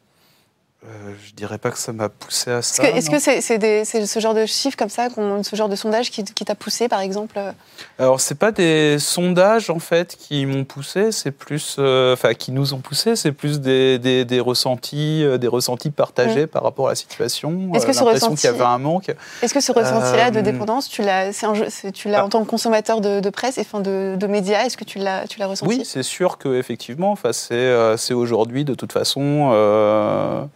Euh, 0.84 1.12
je 1.24 1.32
dirais 1.34 1.58
pas 1.58 1.70
que 1.70 1.78
ça 1.78 1.92
m'a 1.92 2.08
poussé 2.08 2.50
à 2.50 2.60
ça. 2.60 2.82
Est-ce 2.82 3.08
que 3.08 3.20
c'est 3.20 4.06
ce 4.06 4.18
genre 4.18 4.34
de 4.34 4.46
chiffres 4.46 4.76
comme 4.76 4.88
ça, 4.88 5.06
ce 5.10 5.54
genre 5.54 5.68
de 5.68 5.76
sondage 5.76 6.10
qui, 6.10 6.24
t'a 6.24 6.56
poussé, 6.56 6.88
par 6.88 6.98
exemple 6.98 7.38
euh 7.38 7.52
Alors, 8.00 8.20
c'est 8.20 8.34
pas 8.34 8.50
des 8.50 8.98
sondages 8.98 9.70
en 9.70 9.78
fait 9.78 10.16
qui 10.16 10.44
m'ont 10.44 10.64
poussé, 10.64 11.12
c'est 11.12 11.30
plus, 11.30 11.76
euh, 11.78 12.14
enfin, 12.14 12.34
qui 12.34 12.50
nous 12.50 12.74
ont 12.74 12.80
poussé, 12.80 13.14
c'est 13.14 13.30
plus 13.30 13.60
des, 13.60 14.00
des, 14.00 14.40
ressentis, 14.40 15.24
des 15.38 15.46
ressentis 15.46 15.90
partagés 15.92 16.46
mmh. 16.46 16.48
par 16.48 16.64
rapport 16.64 16.88
à 16.88 16.90
la 16.90 16.96
situation. 16.96 17.70
Est-ce 17.74 17.86
que 17.86 17.92
ce 17.92 18.02
ressenti, 18.02 18.40
qu'il 18.40 18.50
y 18.50 18.52
avait 18.52 18.64
un 18.64 18.78
manque 18.78 19.14
Est-ce 19.40 19.54
que 19.54 19.60
ce 19.60 19.70
ressenti-là 19.70 20.32
de 20.32 20.40
dépendance, 20.40 20.88
tu 20.88 21.02
l'as, 21.02 21.30
ah. 21.44 22.24
en 22.24 22.28
tant 22.28 22.42
que 22.42 22.50
consommateur 22.50 23.00
de, 23.00 23.30
presse 23.30 23.56
et 23.56 23.60
enfin 23.60 23.78
de, 23.78 24.16
de 24.18 24.26
médias, 24.26 24.64
est-ce 24.64 24.76
que 24.76 24.84
tu 24.84 24.98
l'as, 24.98 25.26
ressenti? 25.46 25.78
Oui, 25.78 25.82
c'est 25.84 26.02
sûr 26.02 26.38
que 26.38 26.58
effectivement, 26.58 27.12
enfin, 27.12 27.32
c'est 27.32 28.14
aujourd'hui 28.14 28.64
de 28.64 28.74
toute 28.74 28.92
façon 28.92 30.50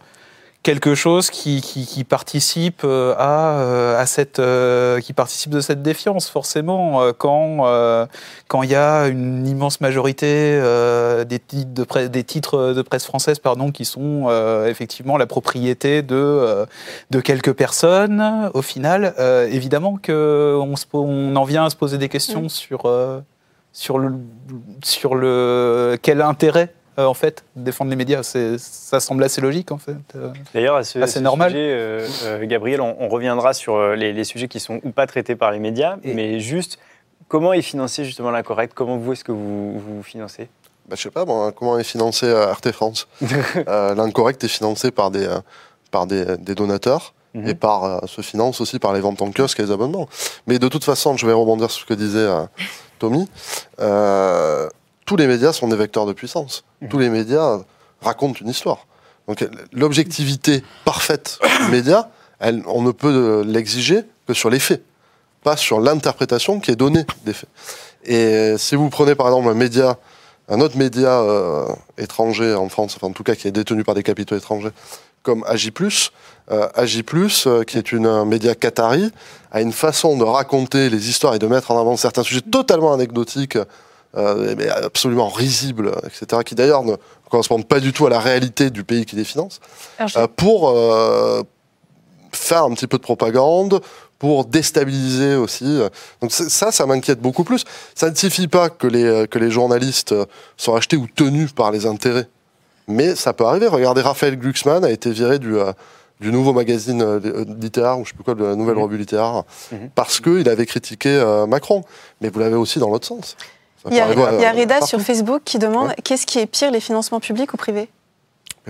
quelque 0.67 0.95
chose 0.95 1.29
qui, 1.29 1.61
qui, 1.61 2.03
participe 2.03 2.81
euh, 2.83 3.15
à, 3.17 3.61
euh, 3.61 3.97
à 3.97 4.05
cette 4.05 4.39
euh, 4.39 4.99
qui 4.99 5.13
participe 5.13 5.49
de 5.49 5.61
cette 5.61 5.81
défiance 5.81 6.29
forcément 6.29 7.13
quand 7.13 7.65
quand 8.49 8.63
il 8.63 8.71
y 8.71 8.75
a 8.75 9.07
une 9.07 9.47
immense 9.47 9.79
majorité 9.79 10.59
des 11.25 11.39
titres 11.39 11.73
de 11.73 11.83
presse, 11.85 12.11
des 12.11 12.25
titres 12.25 12.73
de 12.73 12.81
presse 12.81 13.05
française 13.05 13.39
pardon 13.39 13.71
qui 13.71 13.85
sont 13.85 14.29
effectivement 14.65 15.15
la 15.15 15.25
propriété 15.25 16.01
de 16.01 16.65
de 17.11 17.19
quelques 17.21 17.53
personnes 17.53 18.51
au 18.53 18.61
final 18.61 19.13
évidemment 19.49 19.95
que 19.95 20.57
on, 20.59 20.73
on, 20.91 21.35
en 21.37 21.43
vient 21.45 21.65
à 21.65 21.69
se 21.69 21.77
poser 21.77 21.97
des 21.97 22.09
questions 22.09 22.43
mm. 22.43 22.49
sur 22.49 22.91
sur 23.71 23.99
le 23.99 24.15
sur 24.83 25.15
le 25.15 25.97
quel 26.01 26.21
intérêt 26.21 26.73
en 27.05 27.13
fait, 27.13 27.43
défendre 27.55 27.91
les 27.91 27.95
médias. 27.95 28.23
Ça 28.23 28.99
semble 28.99 29.23
assez 29.23 29.41
logique, 29.41 29.71
en 29.71 29.77
fait. 29.77 29.97
D'ailleurs, 30.53 30.83
c'est 30.83 31.21
normal. 31.21 31.53
Gabriel, 32.43 32.81
on, 32.81 33.07
reviendra 33.07 33.53
sur 33.53 33.95
les, 33.95 34.23
sujets 34.23 34.47
qui 34.47 34.59
sont 34.59 34.79
ou 34.83 34.91
pas 34.91 35.07
traités 35.07 35.35
par 35.35 35.51
les 35.51 35.59
médias, 35.59 35.97
mais 36.03 36.39
juste, 36.39 36.79
comment 37.27 37.53
est 37.53 37.61
financé 37.61 38.05
justement 38.05 38.31
l'incorrect? 38.31 38.73
Comment 38.73 38.97
vous, 38.97 39.13
est-ce 39.13 39.23
que 39.23 39.31
vous, 39.31 39.79
vous 39.79 40.03
financez? 40.03 40.49
Bah, 40.87 40.95
Je 40.97 41.03
sais 41.03 41.11
pas, 41.11 41.25
comment 41.51 41.77
est 41.77 41.83
financé 41.83 42.31
Arte 42.31 42.71
France? 42.71 43.07
L'incorrect 43.67 44.43
est 44.43 44.49
financé 44.49 44.91
par 44.91 45.11
des, 45.11 45.27
par 45.91 46.07
des, 46.07 46.37
donateurs 46.37 47.13
et 47.35 47.39
mhm. 47.39 47.55
par, 47.55 48.07
se 48.07 48.21
finance 48.21 48.61
aussi 48.61 48.79
par 48.79 48.93
les 48.93 48.99
ventes 48.99 49.21
en 49.21 49.31
kiosque 49.31 49.59
et 49.59 49.63
les 49.63 49.71
abonnements. 49.71 50.07
Mais 50.47 50.59
de 50.59 50.67
toute 50.67 50.83
façon, 50.83 51.17
je 51.17 51.27
vais 51.27 51.33
rebondir 51.33 51.69
sur 51.69 51.81
ce 51.81 51.85
que 51.85 51.93
disait 51.93 52.27
Tommy, 52.99 53.29
euh, 53.79 54.69
tous 55.07 55.15
les 55.15 55.25
médias 55.25 55.53
sont 55.53 55.67
des 55.67 55.75
vecteurs 55.75 56.05
de 56.05 56.13
puissance. 56.13 56.63
Mmh. 56.81 56.87
Tous 56.89 56.99
les 56.99 57.09
médias 57.09 57.61
racontent 58.01 58.37
une 58.39 58.49
histoire. 58.49 58.85
Donc 59.27 59.43
l'objectivité 59.73 60.63
parfaite 60.85 61.39
des 61.65 61.71
médias, 61.71 62.09
on 62.67 62.83
ne 62.83 62.91
peut 62.91 63.43
l'exiger 63.45 64.03
que 64.27 64.35
sur 64.35 64.51
les 64.51 64.59
faits, 64.59 64.83
pas 65.43 65.57
sur 65.57 65.79
l'interprétation 65.79 66.59
qui 66.59 66.71
est 66.71 66.75
donnée 66.75 67.05
des 67.25 67.33
faits. 67.33 67.49
Et 68.03 68.55
si 68.57 68.75
vous 68.75 68.89
prenez 68.89 69.15
par 69.15 69.27
exemple 69.27 69.47
un 69.49 69.53
média, 69.53 69.97
un 70.49 70.61
autre 70.61 70.77
média 70.77 71.21
euh, 71.21 71.65
étranger 71.97 72.53
en 72.53 72.69
France, 72.69 72.95
enfin 72.95 73.07
en 73.07 73.13
tout 73.13 73.23
cas 73.23 73.35
qui 73.35 73.47
est 73.47 73.51
détenu 73.51 73.83
par 73.83 73.95
des 73.95 74.03
capitaux 74.03 74.35
étrangers, 74.35 74.71
comme 75.23 75.43
Agi+, 75.45 75.73
euh, 76.51 76.69
Agi+, 76.75 77.03
euh, 77.47 77.63
qui 77.63 77.77
est 77.77 77.91
une, 77.91 78.05
un 78.05 78.23
média 78.23 78.55
qatari, 78.55 79.11
a 79.51 79.61
une 79.61 79.73
façon 79.73 80.17
de 80.17 80.23
raconter 80.23 80.89
les 80.89 81.09
histoires 81.09 81.35
et 81.35 81.39
de 81.39 81.47
mettre 81.47 81.71
en 81.71 81.79
avant 81.79 81.97
certains 81.97 82.23
sujets 82.23 82.41
totalement 82.41 82.93
anecdotiques, 82.93 83.57
euh, 83.57 83.65
mais 84.57 84.69
absolument 84.69 85.29
risibles, 85.29 85.91
etc., 86.05 86.41
qui 86.45 86.55
d'ailleurs 86.55 86.83
ne 86.83 86.95
correspondent 87.29 87.67
pas 87.67 87.79
du 87.79 87.93
tout 87.93 88.07
à 88.07 88.09
la 88.09 88.19
réalité 88.19 88.69
du 88.69 88.83
pays 88.83 89.05
qui 89.05 89.15
les 89.15 89.23
finance, 89.23 89.59
pour 90.35 90.75
faire 92.31 92.63
un 92.63 92.73
petit 92.73 92.87
peu 92.87 92.97
de 92.97 93.03
propagande, 93.03 93.81
pour 94.19 94.45
déstabiliser 94.45 95.35
aussi. 95.35 95.79
Donc 96.21 96.31
ça, 96.31 96.71
ça 96.71 96.85
m'inquiète 96.85 97.21
beaucoup 97.21 97.43
plus. 97.43 97.63
Ça 97.93 98.09
ne 98.09 98.15
signifie 98.15 98.47
pas 98.47 98.69
que 98.69 98.87
les, 98.87 99.27
que 99.27 99.37
les 99.37 99.51
journalistes 99.51 100.15
sont 100.57 100.75
achetés 100.75 100.97
ou 100.97 101.07
tenus 101.13 101.51
par 101.51 101.71
les 101.71 101.85
intérêts 101.85 102.27
mais 102.87 103.15
ça 103.15 103.33
peut 103.33 103.45
arriver. 103.45 103.67
Regardez, 103.67 104.01
Raphaël 104.01 104.37
Glucksmann 104.37 104.83
a 104.83 104.89
été 104.89 105.11
viré 105.11 105.39
du, 105.39 105.57
euh, 105.57 105.71
du 106.19 106.31
nouveau 106.31 106.53
magazine 106.53 107.01
euh, 107.01 107.19
euh, 107.23 107.45
littéraire, 107.59 107.99
ou 107.99 108.05
je 108.05 108.09
sais 108.09 108.15
plus 108.15 108.23
quoi, 108.23 108.33
de 108.33 108.43
la 108.43 108.55
nouvelle 108.55 108.75
mhm. 108.75 108.83
revue 108.83 108.97
littéraire, 108.97 109.43
mhm. 109.71 109.89
parce 109.93 110.19
qu'il 110.19 110.47
avait 110.49 110.65
critiqué 110.65 111.23
Macron. 111.47 111.83
Mais 112.21 112.29
vous 112.29 112.39
l'avez 112.39 112.55
aussi 112.55 112.79
dans 112.79 112.89
l'autre 112.89 113.07
sens. 113.07 113.35
Il 113.89 113.97
y, 113.97 113.99
a, 113.99 114.51
Reda 114.51 114.81
sur 114.81 114.99
Facebook 115.01 115.41
qui 115.45 115.59
demande 115.59 115.93
qu'est-ce 116.03 116.25
qui 116.25 116.39
est 116.39 116.45
pire, 116.45 116.71
les 116.71 116.79
financements 116.79 117.19
publics 117.19 117.53
ou 117.53 117.57
privés? 117.57 117.89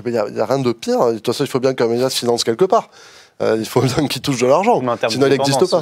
Il 0.05 0.11
n'y 0.11 0.17
a, 0.17 0.45
rien 0.45 0.59
de 0.59 0.71
pire. 0.71 1.07
De 1.07 1.15
toute 1.15 1.25
façon, 1.27 1.43
il 1.43 1.49
faut 1.49 1.59
bien 1.59 1.73
qu'un 1.73 1.87
média 1.87 2.09
se 2.09 2.19
finance 2.19 2.43
quelque 2.43 2.65
part. 2.65 2.89
il 3.41 3.65
faut 3.65 3.81
bien 3.81 4.07
qu'il 4.07 4.21
touche 4.21 4.39
de 4.39 4.47
l'argent. 4.47 4.81
Sinon, 5.09 5.27
il 5.27 5.31
n'existe 5.31 5.69
pas. 5.69 5.81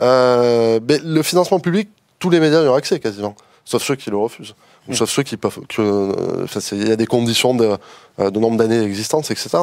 mais 0.00 0.98
le 1.02 1.22
financement 1.22 1.60
public, 1.60 1.88
tous 2.18 2.30
les 2.30 2.40
médias 2.40 2.62
y 2.62 2.68
ont 2.68 2.74
accès 2.74 3.00
quasiment, 3.00 3.34
sauf 3.64 3.82
ceux 3.82 3.96
qui 3.96 4.10
le 4.10 4.16
refusent 4.16 4.54
sauf 4.92 5.10
ceux 5.10 5.22
qui 5.22 5.36
peuvent. 5.36 5.60
Euh, 5.78 6.46
il 6.72 6.88
y 6.88 6.92
a 6.92 6.96
des 6.96 7.06
conditions 7.06 7.54
de, 7.54 7.76
euh, 8.18 8.30
de 8.30 8.38
nombre 8.38 8.56
d'années 8.56 8.80
d'existence, 8.80 9.30
etc. 9.30 9.58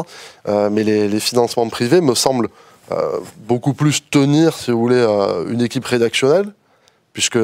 Euh, 0.48 0.70
mais 0.72 0.84
les, 0.84 1.20
financements 1.20 1.68
privés 1.68 2.02
me 2.02 2.16
semblent 2.16 2.50
beaucoup 3.48 3.74
plus 3.74 4.10
tenir, 4.10 4.58
si 4.58 4.72
vous 4.72 4.80
voulez, 4.80 5.06
une 5.48 5.62
équipe 5.62 5.86
rédactionnelle, 5.86 6.48
puisque 7.14 7.40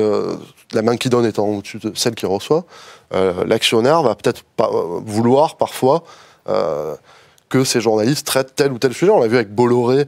la 0.74 0.82
main 0.82 0.98
qui 0.98 1.10
donne 1.10 1.26
étant 1.26 1.48
au-dessus 1.48 1.80
de 1.80 1.92
celle 1.96 2.16
qui 2.16 2.26
reçoit, 2.26 2.66
l'actionnaire 3.12 4.04
va 4.04 4.16
peut-être 4.16 4.44
pas 4.44 4.70
vouloir 5.06 5.58
parfois 5.58 6.04
que 6.46 7.64
ces 7.64 7.82
journalistes 7.82 8.26
traitent 8.26 8.56
tel 8.56 8.72
ou 8.72 8.80
tel 8.80 8.94
sujet. 8.94 9.12
On 9.12 9.20
l'a 9.20 9.28
vu 9.28 9.36
avec 9.36 9.54
Bolloré 9.54 10.06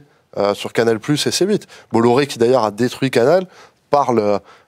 sur 0.54 0.72
Canal 0.72 0.96
et 0.96 0.98
C8. 0.98 1.62
Bolloré 1.92 2.26
qui 2.26 2.38
d'ailleurs 2.38 2.64
a 2.64 2.70
détruit 2.70 3.10
Canal 3.10 3.46
par 3.90 4.12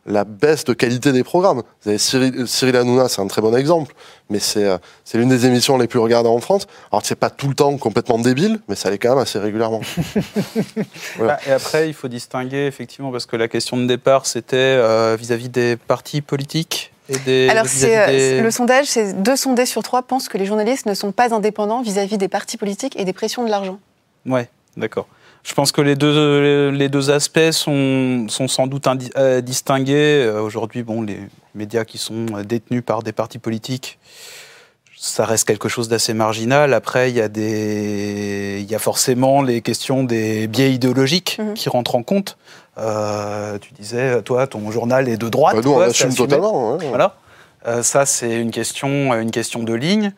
la 0.06 0.24
baisse 0.24 0.64
de 0.64 0.72
qualité 0.72 1.12
des 1.12 1.24
programmes. 1.24 1.62
Vous 1.82 1.88
avez 1.88 1.98
Cyril, 1.98 2.46
Cyril 2.46 2.76
Hanouna, 2.76 3.08
c'est 3.08 3.20
un 3.20 3.26
très 3.26 3.42
bon 3.42 3.54
exemple, 3.54 3.94
mais 4.28 4.38
c'est 4.38 4.64
euh, 4.64 4.78
l'une 5.14 5.28
des 5.28 5.46
émissions 5.46 5.76
les 5.78 5.86
plus 5.86 5.98
regardées 5.98 6.28
en 6.28 6.40
France. 6.40 6.66
Alors 6.90 7.04
c'est 7.04 7.16
pas 7.16 7.30
tout 7.30 7.48
le 7.48 7.54
temps 7.54 7.76
complètement 7.76 8.18
débile, 8.18 8.60
mais 8.68 8.74
ça 8.74 8.90
l'est 8.90 8.98
quand 8.98 9.10
même 9.10 9.18
assez 9.18 9.38
régulièrement. 9.38 9.80
Ah, 11.22 11.38
et 11.46 11.52
après, 11.52 11.88
il 11.88 11.94
faut 11.94 12.08
distinguer 12.08 12.66
effectivement, 12.66 13.12
parce 13.12 13.26
que 13.26 13.36
la 13.36 13.46
question 13.46 13.76
de 13.76 13.86
départ, 13.86 14.26
c'était 14.26 14.56
euh, 14.56 15.16
vis-à-vis 15.18 15.48
des 15.48 15.76
partis 15.76 16.22
politiques. 16.22 16.92
Et 17.08 17.18
des, 17.18 17.48
Alors, 17.48 17.66
c'est 17.66 18.40
le 18.40 18.50
sondage, 18.50 18.86
c'est 18.86 19.22
deux 19.22 19.36
sondés 19.36 19.66
sur 19.66 19.82
trois 19.82 20.02
pensent 20.02 20.28
que 20.28 20.38
les 20.38 20.46
journalistes 20.46 20.86
ne 20.86 20.94
sont 20.94 21.12
pas 21.12 21.34
indépendants 21.34 21.82
vis-à-vis 21.82 22.18
des 22.18 22.28
partis 22.28 22.56
politiques 22.56 22.98
et 22.98 23.04
des 23.04 23.12
pressions 23.12 23.44
de 23.44 23.50
l'argent. 23.50 23.78
Ouais, 24.26 24.48
d'accord. 24.76 25.06
Je 25.42 25.54
pense 25.54 25.72
que 25.72 25.80
les 25.80 25.96
deux, 25.96 26.70
les 26.70 26.88
deux 26.88 27.10
aspects 27.10 27.50
sont, 27.50 28.26
sont 28.28 28.48
sans 28.48 28.66
doute 28.66 28.86
euh, 29.16 29.40
distingués. 29.40 30.24
Euh, 30.24 30.42
aujourd'hui, 30.42 30.82
bon, 30.82 31.02
les 31.02 31.18
médias 31.54 31.84
qui 31.84 31.98
sont 31.98 32.26
détenus 32.44 32.82
par 32.84 33.02
des 33.02 33.12
partis 33.12 33.38
politiques, 33.38 33.98
ça 34.96 35.24
reste 35.24 35.46
quelque 35.46 35.68
chose 35.68 35.88
d'assez 35.88 36.12
marginal. 36.12 36.74
Après, 36.74 37.10
il 37.10 37.16
y, 37.16 37.22
a 37.22 37.28
des... 37.28 38.58
il 38.60 38.70
y 38.70 38.74
a 38.74 38.78
forcément 38.78 39.40
les 39.40 39.62
questions 39.62 40.04
des 40.04 40.46
biais 40.46 40.72
idéologiques 40.72 41.38
mhm. 41.38 41.54
qui 41.54 41.70
rentrent 41.70 41.94
en 41.94 42.02
compte. 42.02 42.36
Euh, 42.76 43.58
tu 43.58 43.72
disais, 43.72 44.22
toi, 44.22 44.46
ton 44.46 44.70
journal 44.70 45.08
est 45.08 45.16
de 45.16 45.28
droite. 45.28 45.56
Bah 45.56 45.62
nous, 45.64 45.72
on 45.72 45.80
assume 45.80 46.14
totalement. 46.14 46.76
Voilà. 46.76 47.16
ça, 47.82 48.04
c'est 48.04 48.38
une 48.38 48.50
question, 48.50 49.14
une 49.14 49.30
question 49.30 49.62
de 49.62 49.72
ligne. 49.72 50.12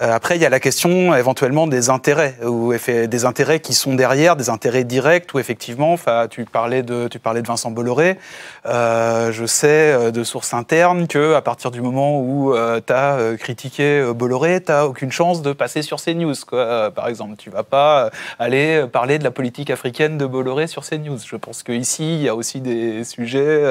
Euh, 0.00 0.12
après, 0.12 0.36
il 0.36 0.42
y 0.42 0.46
a 0.46 0.48
la 0.48 0.60
question 0.60 1.14
éventuellement 1.14 1.66
des 1.66 1.90
intérêts, 1.90 2.36
ou 2.44 2.72
des 2.74 3.24
intérêts 3.24 3.60
qui 3.60 3.74
sont 3.74 3.94
derrière, 3.94 4.36
des 4.36 4.50
intérêts 4.50 4.84
directs, 4.84 5.32
où 5.34 5.38
effectivement, 5.38 5.96
tu 6.30 6.44
parlais 6.44 6.82
de, 6.82 7.08
tu 7.08 7.18
parlais 7.18 7.42
de 7.42 7.46
Vincent 7.46 7.70
Bolloré. 7.70 8.18
Euh, 8.66 9.30
je 9.32 9.46
sais 9.46 9.66
euh, 9.68 10.10
de 10.10 10.24
sources 10.24 10.54
internes 10.54 11.06
que 11.06 11.34
à 11.34 11.42
partir 11.42 11.70
du 11.70 11.80
moment 11.80 12.20
où 12.20 12.54
tu 12.86 12.92
as 12.92 13.18
critiqué 13.38 14.04
Bolloré, 14.14 14.62
tu 14.62 14.72
n'as 14.72 14.84
aucune 14.84 15.12
chance 15.12 15.42
de 15.42 15.52
passer 15.52 15.82
sur 15.82 16.02
CNews, 16.02 16.34
quoi. 16.46 16.90
par 16.90 17.08
exemple. 17.08 17.34
Tu 17.36 17.50
vas 17.50 17.62
pas 17.62 18.10
aller 18.38 18.86
parler 18.90 19.18
de 19.18 19.24
la 19.24 19.30
politique 19.30 19.70
africaine 19.70 20.18
de 20.18 20.26
Bolloré 20.26 20.66
sur 20.66 20.84
CNews. 20.84 21.18
Je 21.24 21.36
pense 21.36 21.62
qu'ici, 21.62 22.16
il 22.16 22.22
y 22.22 22.28
a 22.28 22.34
aussi 22.34 22.60
des 22.60 23.04
sujets 23.04 23.62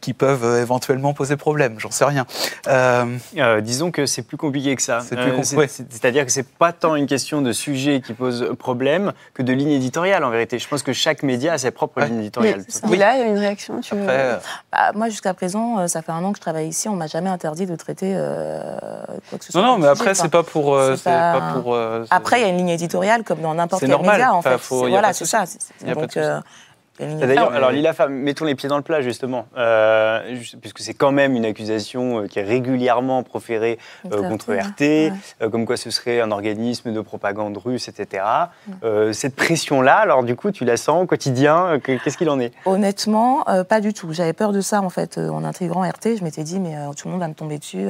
qui 0.00 0.12
peuvent 0.12 0.58
éventuellement 0.60 1.12
poser 1.12 1.36
problème. 1.36 1.76
J'en 1.78 1.90
sais 1.90 2.04
rien. 2.04 2.26
disons 3.60 3.90
que 3.90 4.06
c'est 4.06 4.22
plus 4.22 4.36
compliqué 4.36 4.74
que 4.76 4.82
ça. 4.82 5.00
C'est 5.00 5.16
plus 5.16 5.32
c'est-à-dire 5.44 6.24
que 6.24 6.32
c'est 6.32 6.46
pas 6.46 6.72
tant 6.72 6.96
une 6.96 7.06
question 7.06 7.42
de 7.42 7.52
sujet 7.52 8.00
qui 8.00 8.12
pose 8.12 8.54
problème 8.58 9.12
que 9.34 9.42
de 9.42 9.52
ligne 9.52 9.70
éditoriale 9.70 10.24
en 10.24 10.30
vérité. 10.30 10.58
Je 10.58 10.68
pense 10.68 10.82
que 10.82 10.92
chaque 10.92 11.22
média 11.22 11.54
a 11.54 11.58
ses 11.58 11.70
propres 11.70 12.00
lignes 12.02 12.20
éditoriales. 12.20 12.64
Oui, 12.88 12.96
là, 12.96 13.16
il 13.16 13.20
y 13.20 13.22
a 13.22 13.26
une 13.26 13.38
réaction. 13.38 13.80
Tu 13.80 13.94
euh, 13.94 14.36
bah, 14.72 14.92
moi, 14.94 15.08
jusqu'à 15.08 15.34
présent, 15.34 15.78
euh, 15.78 15.86
ça 15.86 16.02
fait 16.02 16.12
un 16.12 16.22
an 16.24 16.32
que 16.32 16.38
je 16.38 16.42
travaille 16.42 16.68
ici. 16.68 16.88
On 16.88 16.96
m'a 16.96 17.06
jamais 17.06 17.30
interdit 17.30 17.66
de 17.66 17.76
traiter 17.76 18.12
euh, 18.14 18.76
quoi 19.28 19.38
que 19.38 19.44
ce 19.44 19.52
soit. 19.52 19.60
Non, 19.60 19.68
non, 19.68 19.78
mais 19.78 19.88
après, 19.88 20.14
c'est 20.14 20.28
pas 20.28 20.42
pour. 20.42 20.76
Pas... 21.04 21.52
pour 21.54 21.76
après, 22.10 22.40
il 22.40 22.42
y 22.42 22.46
a 22.46 22.48
une 22.48 22.58
ligne 22.58 22.70
éditoriale 22.70 23.24
comme 23.24 23.40
dans 23.40 23.54
n'importe 23.54 23.84
quel 23.84 23.96
média. 23.98 24.34
En 24.34 24.42
fait. 24.42 24.58
voilà, 24.68 25.12
c'est 25.12 25.26
ça. 25.26 25.44
Donc, 25.86 26.18
D'ailleurs, 26.98 27.52
alors 27.52 27.72
Lila 27.72 27.92
mettons 28.08 28.44
les 28.44 28.54
pieds 28.54 28.68
dans 28.68 28.76
le 28.76 28.82
plat 28.82 29.02
justement, 29.02 29.46
euh, 29.56 30.36
puisque 30.60 30.78
c'est 30.78 30.94
quand 30.94 31.10
même 31.10 31.34
une 31.34 31.44
accusation 31.44 32.20
euh, 32.20 32.26
qui 32.28 32.38
est 32.38 32.44
régulièrement 32.44 33.24
proférée 33.24 33.78
euh, 34.12 34.28
contre 34.28 34.54
RT, 34.54 35.50
comme 35.50 35.66
quoi 35.66 35.76
ce 35.76 35.90
serait 35.90 36.20
un 36.20 36.30
organisme 36.30 36.92
de 36.92 37.00
propagande 37.00 37.56
russe, 37.56 37.88
etc. 37.88 38.24
cette 39.12 39.34
pression-là, 39.34 39.96
alors 39.96 40.22
du 40.22 40.36
coup, 40.36 40.52
tu 40.52 40.64
la 40.64 40.76
sens 40.76 41.02
au 41.02 41.06
quotidien 41.06 41.80
Qu'est-ce 41.82 42.16
qu'il 42.16 42.30
en 42.30 42.38
est? 42.38 42.52
Honnêtement, 42.64 43.44
pas 43.68 43.80
du 43.80 43.92
tout. 43.92 44.12
J'avais 44.12 44.32
peur 44.32 44.52
de 44.52 44.60
ça 44.60 44.80
en 44.80 44.90
fait 44.90 45.18
en 45.18 45.44
intégrant 45.44 45.82
RT. 45.82 46.16
Je 46.18 46.24
m'étais 46.24 46.44
dit, 46.44 46.60
mais 46.60 46.76
tout 46.96 47.08
le 47.08 47.12
monde 47.12 47.20
va 47.20 47.28
me 47.28 47.34
tomber 47.34 47.58
dessus. 47.58 47.86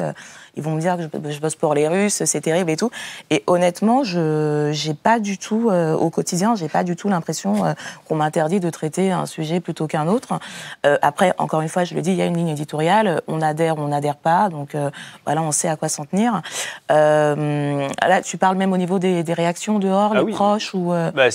ils 0.57 0.63
vont 0.63 0.73
me 0.73 0.81
dire 0.81 0.97
que 0.97 1.31
je, 1.31 1.41
bosse 1.41 1.57
pour 1.57 1.75
les 1.75 1.89
Russes, 1.89 2.23
c'est 2.25 2.41
terrible 2.41 2.71
et 2.71 2.77
tout. 2.77 2.91
Et 3.31 3.45
honnêtement, 3.47 4.03
je 4.03 4.71
j'ai 4.73 4.95
pas 4.95 5.21
du 5.21 5.37
tout 5.37 5.71
au 5.71 6.11
quotidien, 6.11 6.55
j'ai 6.55 6.69
pas 6.69 6.85
du 6.85 6.97
tout 6.97 7.09
l'impression 7.09 7.75
qu'on 8.07 8.17
m'interdit 8.17 8.61
de 8.61 8.71
traiter 8.71 8.94
un 9.03 9.27
sujet 9.27 9.61
plutôt 9.61 9.87
qu'un 9.87 10.07
autre. 10.07 10.39
Euh, 10.87 10.97
après, 11.03 11.35
encore 11.39 11.61
une 11.61 11.69
fois, 11.69 11.85
je 11.85 11.95
le 11.95 12.03
dis, 12.03 12.11
il 12.11 12.17
y 12.17 12.23
a 12.23 12.27
une 12.27 12.37
ligne 12.37 12.49
éditoriale. 12.49 13.23
On 13.27 13.41
adhère, 13.43 13.79
on 13.79 13.89
n'adhère 13.89 14.17
pas. 14.17 14.49
Donc 14.49 14.75
euh, 14.75 14.91
voilà, 15.25 15.43
on 15.43 15.53
sait 15.53 15.69
à 15.69 15.77
quoi 15.77 15.89
s'en 15.89 16.05
tenir. 16.05 16.43
Euh, 16.91 17.89
là, 18.07 18.23
tu 18.23 18.37
parles 18.37 18.57
même 18.57 18.73
au 18.73 18.77
niveau 18.77 18.99
des, 18.99 19.25
réactions 19.35 19.79
dehors, 19.81 20.13
ah 20.15 20.23
les 20.23 20.33
proches 20.33 20.75
ou. 20.75 20.91
Bah, 20.91 21.29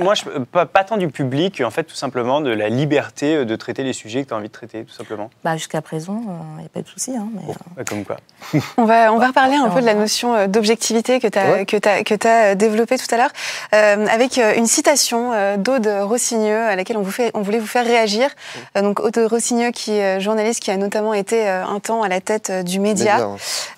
moi, 0.00 0.14
je, 0.14 0.24
pas, 0.50 0.66
pas, 0.66 0.84
tant 0.84 0.96
du 0.98 1.08
public, 1.08 1.62
en 1.64 1.70
fait, 1.70 1.84
tout 1.84 1.94
simplement 1.94 2.40
de 2.40 2.50
la 2.50 2.68
liberté 2.68 3.44
de 3.44 3.56
traiter 3.56 3.84
les 3.84 3.94
sujets 3.94 4.22
que 4.22 4.28
tu 4.28 4.34
as 4.34 4.36
envie 4.36 4.48
de 4.48 4.52
traiter, 4.52 4.84
tout 4.84 4.92
simplement. 4.92 5.30
Bah, 5.44 5.56
Jusqu'à 5.56 5.80
présent, 5.80 6.20
il 6.56 6.60
n'y 6.60 6.66
a 6.66 6.68
pas 6.68 6.82
de 6.82 6.88
souci. 6.88 7.16
Hein, 7.16 7.28
bah, 7.76 7.84
comme 7.84 8.04
quoi. 8.04 8.16
on 8.76 8.84
va, 8.84 9.12
on 9.12 9.18
va 9.18 9.28
reparler 9.28 9.56
un 9.56 9.70
peu 9.70 9.80
de 9.80 9.86
la 9.86 9.94
notion 9.94 10.46
d'objectivité 10.46 11.20
que 11.20 11.28
tu 11.28 11.38
as, 11.38 11.64
que 11.64 11.76
as, 11.88 12.02
que 12.04 12.28
as 12.28 12.54
développée 12.54 12.98
tout 12.98 13.14
à 13.14 13.16
l'heure, 13.16 13.32
avec 13.72 14.36
une 14.38 14.66
citation 14.66 15.56
d'Aude 15.56 15.88
Rossigneux, 16.02 16.66
à 16.66 16.76
laquelle 16.76 16.97
on, 16.98 17.02
vous 17.02 17.10
fait, 17.10 17.30
on 17.34 17.42
voulait 17.42 17.58
vous 17.58 17.66
faire 17.66 17.84
réagir. 17.84 18.30
donc 18.74 19.00
Otto 19.00 19.26
Rossigneux, 19.28 19.70
qui 19.70 19.92
est 19.92 20.20
journaliste, 20.20 20.60
qui 20.60 20.70
a 20.70 20.76
notamment 20.76 21.14
été 21.14 21.48
un 21.48 21.80
temps 21.80 22.02
à 22.02 22.08
la 22.08 22.20
tête 22.20 22.52
du 22.64 22.80
média. 22.80 23.28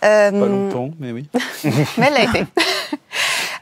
Pas 0.00 0.30
longtemps, 0.30 0.90
mais 0.98 1.12
oui. 1.12 1.28
mais 1.64 2.06
elle 2.09 2.14
l'a 2.14 2.24
été. 2.24 2.44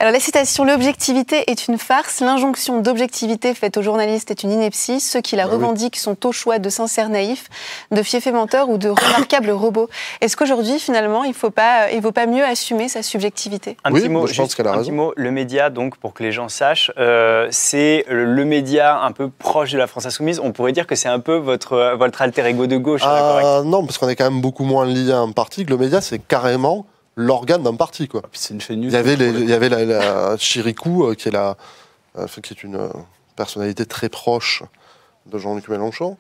Alors 0.01 0.13
la 0.13 0.21
citation 0.21 0.65
L'objectivité 0.65 1.51
est 1.51 1.67
une 1.67 1.77
farce, 1.77 2.21
l'injonction 2.21 2.81
d'objectivité 2.81 3.53
faite 3.53 3.77
aux 3.79 3.83
journalistes 3.83 4.31
est 4.31 4.45
une 4.45 4.53
ineptie, 4.53 5.01
ceux 5.01 5.21
qui 5.21 5.35
la 5.35 5.47
bah 5.47 5.55
revendiquent 5.55 5.97
sont 5.97 6.25
au 6.25 6.31
choix 6.31 6.61
de 6.61 6.69
sincères 6.69 7.09
naïfs, 7.09 7.49
de 7.91 8.01
fiefs 8.05 8.27
menteurs 8.27 8.69
ou 8.69 8.79
de 8.79 8.91
remarquables 8.91 9.51
robots. 9.51 9.89
Est-ce 10.21 10.37
qu'aujourd'hui, 10.37 10.79
finalement, 10.79 11.25
il 11.25 11.31
ne 11.31 11.35
faut 11.35 11.51
pas, 11.51 11.91
il 11.91 12.01
vaut 12.01 12.13
pas 12.13 12.27
mieux 12.27 12.45
assumer 12.45 12.89
sa 12.89 13.03
subjectivité? 13.03 13.77
Un 13.83 13.91
oui, 13.91 14.03
petit 14.03 14.09
mot, 14.09 14.29
je 14.29 14.41
pense 14.41 14.55
qu'elle 14.55 14.69
a 14.69 14.73
un 14.73 14.79
Petit 14.79 14.93
mot, 14.93 15.13
le 15.17 15.33
média, 15.33 15.69
donc, 15.69 15.97
pour 15.97 16.15
que 16.15 16.23
les 16.23 16.31
gens 16.31 16.49
sachent, 16.49 16.93
euh, 16.97 17.49
c'est 17.51 18.05
le 18.09 18.45
média 18.45 19.01
un 19.01 19.11
peu 19.11 19.29
proche 19.29 19.73
de 19.73 19.79
la 19.79 19.89
France 19.89 20.07
Insoumise. 20.07 20.39
On 20.41 20.53
pourrait 20.53 20.73
dire 20.73 20.87
que 20.87 20.95
c'est 20.95 21.09
un 21.09 21.19
peu 21.19 21.35
votre, 21.35 21.97
votre 21.97 22.23
alter 22.23 22.47
ego 22.47 22.69
de 22.69 22.77
gauche. 22.77 23.03
Ah, 23.05 23.63
non, 23.65 23.85
parce 23.85 23.99
qu'on 23.99 24.09
est 24.09 24.15
quand 24.15 24.31
même 24.31 24.41
beaucoup 24.41 24.65
moins 24.65 24.87
lié 24.87 25.11
à 25.11 25.19
un 25.19 25.33
parti 25.33 25.65
que 25.65 25.71
le 25.71 25.77
média, 25.77 26.01
c'est 26.01 26.21
carrément 26.21 26.87
l'organe 27.19 27.65
d'un 27.65 27.75
parti. 27.75 28.09
Quoi. 28.09 28.23
c'est 28.33 28.55
une 28.55 28.61
chaîne 28.61 28.83
il 28.83 28.93
y 28.93 28.97
avait, 28.97 29.15
il 29.15 29.49
y 29.49 29.53
avait 29.53 29.69
la, 29.69 30.37
Chirikou, 30.39 31.05
euh, 31.05 31.15
qui, 31.15 31.29
est 31.29 31.33
la, 31.33 31.57
euh, 32.17 32.27
qui 32.43 32.55
est 32.55 32.63
une 32.63 32.77
euh, 32.77 32.89
personnalité 33.37 33.85
très 33.85 34.09
proche 34.09 34.63
de 35.27 35.37
Jean-Luc 35.37 35.69
Mélenchon. 35.69 36.17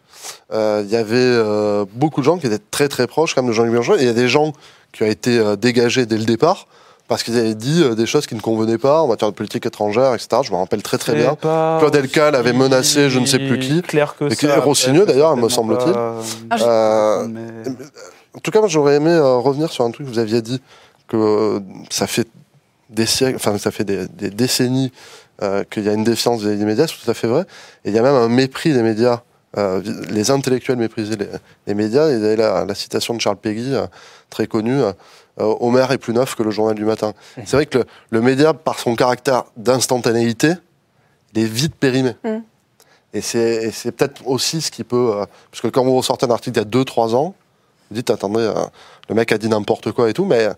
il 0.52 0.88
y 0.90 0.96
avait 0.96 1.86
beaucoup 1.94 2.20
de 2.20 2.26
gens 2.26 2.36
qui 2.36 2.46
étaient 2.46 2.62
très 2.70 2.88
très 2.88 3.06
proches 3.06 3.34
quand 3.34 3.40
même 3.40 3.48
de 3.48 3.54
Jean-Luc 3.54 3.72
Mélenchon. 3.72 3.94
Et 3.94 4.00
il 4.00 4.06
y 4.06 4.10
a 4.10 4.12
des 4.12 4.28
gens 4.28 4.52
qui 4.92 5.02
ont 5.02 5.06
été 5.06 5.56
dégagés 5.56 6.04
dès 6.04 6.18
le 6.18 6.26
départ 6.26 6.66
parce 7.06 7.22
qu'ils 7.22 7.38
avaient 7.38 7.54
dit 7.54 7.82
des 7.96 8.04
choses 8.04 8.26
qui 8.26 8.34
ne 8.34 8.40
convenaient 8.40 8.76
pas 8.76 9.00
en 9.00 9.06
matière 9.06 9.30
de 9.30 9.34
politique 9.34 9.64
étrangère, 9.64 10.12
etc. 10.12 10.42
Je 10.42 10.52
me 10.52 10.56
rappelle 10.56 10.82
très 10.82 10.98
très 10.98 11.14
bien. 11.14 11.36
Claude 11.40 11.94
Elcal 11.94 12.34
avait 12.34 12.52
menacé 12.52 13.08
je 13.08 13.18
ne 13.18 13.24
sais 13.24 13.38
plus 13.38 13.58
qui. 13.58 13.80
Clair 13.80 14.14
que 14.14 14.28
ça. 14.28 14.60
Rossigneux 14.60 15.06
d'ailleurs, 15.06 15.34
me 15.38 15.48
semble-t-il. 15.48 15.94
En 18.34 18.40
tout 18.40 18.50
cas, 18.50 18.60
j'aurais 18.66 18.96
aimé 18.96 19.18
revenir 19.18 19.72
sur 19.72 19.84
un 19.84 19.90
truc 19.90 20.06
que 20.06 20.12
vous 20.12 20.18
aviez 20.18 20.42
dit 20.42 20.60
que 21.08 21.60
ça 21.90 22.06
fait 22.06 22.28
des 22.90 23.06
siècles, 23.06 23.36
enfin 23.36 23.58
ça 23.58 23.70
fait 23.70 23.84
des, 23.84 24.06
décennies 24.30 24.92
euh, 25.42 25.64
qu'il 25.64 25.84
y 25.84 25.88
a 25.88 25.92
une 25.92 26.04
défiance 26.04 26.42
des, 26.42 26.56
médias, 26.56 26.86
c'est 26.86 27.04
tout 27.04 27.10
à 27.10 27.14
fait 27.14 27.28
vrai. 27.28 27.42
Et 27.84 27.90
il 27.90 27.94
y 27.94 27.98
a 27.98 28.02
même 28.02 28.14
un 28.14 28.28
mépris 28.28 28.72
des 28.72 28.82
médias. 28.82 29.22
Euh, 29.56 29.82
les 30.10 30.30
intellectuels 30.30 30.76
méprisaient 30.76 31.16
les, 31.66 31.74
médias. 31.74 32.08
Et 32.08 32.36
la, 32.36 32.64
la, 32.64 32.74
citation 32.74 33.14
de 33.14 33.20
Charles 33.20 33.36
Péguy, 33.36 33.74
euh, 33.74 33.86
très 34.30 34.46
connue, 34.46 34.80
Homer 35.36 35.86
est 35.90 35.98
plus 35.98 36.12
neuf 36.12 36.34
que 36.34 36.42
le 36.42 36.50
journal 36.50 36.74
du 36.74 36.84
matin. 36.84 37.12
Mmh. 37.36 37.42
C'est 37.46 37.56
vrai 37.56 37.66
que 37.66 37.84
le, 38.10 38.20
média, 38.20 38.52
par 38.52 38.78
son 38.78 38.96
caractère 38.96 39.44
d'instantanéité, 39.56 40.52
il 41.34 41.42
est 41.42 41.46
vite 41.46 41.74
périmé. 41.74 42.16
Mmh. 42.24 42.38
Et 43.14 43.22
c'est 43.22 43.90
peut-être 43.92 44.26
aussi 44.26 44.60
ce 44.60 44.70
qui 44.70 44.84
peut... 44.84 45.24
parce 45.50 45.62
que 45.62 45.68
quand 45.68 45.82
vous 45.82 45.96
ressortez 45.96 46.26
un 46.26 46.30
article 46.30 46.58
il 46.58 46.62
y 46.62 46.78
a 46.78 46.84
2-3 46.84 47.14
ans, 47.14 47.34
vous 47.90 47.94
dites, 47.94 48.10
attendez, 48.10 48.52
le 49.08 49.14
mec 49.14 49.32
a 49.32 49.38
dit 49.38 49.48
n'importe 49.48 49.92
quoi 49.92 50.10
et 50.10 50.12
tout, 50.12 50.26
mais 50.26 50.50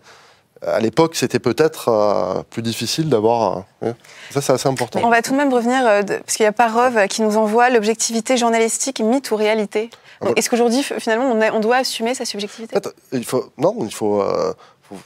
à 0.66 0.78
l'époque, 0.80 1.16
c'était 1.16 1.38
peut-être 1.38 1.88
euh, 1.88 2.42
plus 2.50 2.62
difficile 2.62 3.08
d'avoir. 3.08 3.64
Euh, 3.82 3.92
ça, 4.30 4.42
c'est 4.42 4.52
assez 4.52 4.68
important. 4.68 5.00
On 5.02 5.08
va 5.08 5.22
tout 5.22 5.32
de 5.32 5.36
même 5.36 5.52
revenir, 5.52 5.86
euh, 5.86 6.02
parce 6.02 6.36
qu'il 6.36 6.44
y 6.44 6.46
a 6.46 6.52
Parov 6.52 7.06
qui 7.08 7.22
nous 7.22 7.36
envoie 7.36 7.70
l'objectivité 7.70 8.36
journalistique, 8.36 9.00
mythe 9.00 9.30
ou 9.30 9.36
réalité. 9.36 9.90
Ah. 10.20 10.28
Est-ce 10.36 10.50
qu'aujourd'hui, 10.50 10.82
finalement, 10.82 11.30
on, 11.30 11.60
doit 11.60 11.76
assumer 11.76 12.14
sa 12.14 12.26
subjectivité? 12.26 12.76
Il 13.12 13.24
faut, 13.24 13.50
Non, 13.56 13.74
il 13.80 13.92
faut, 13.92 14.22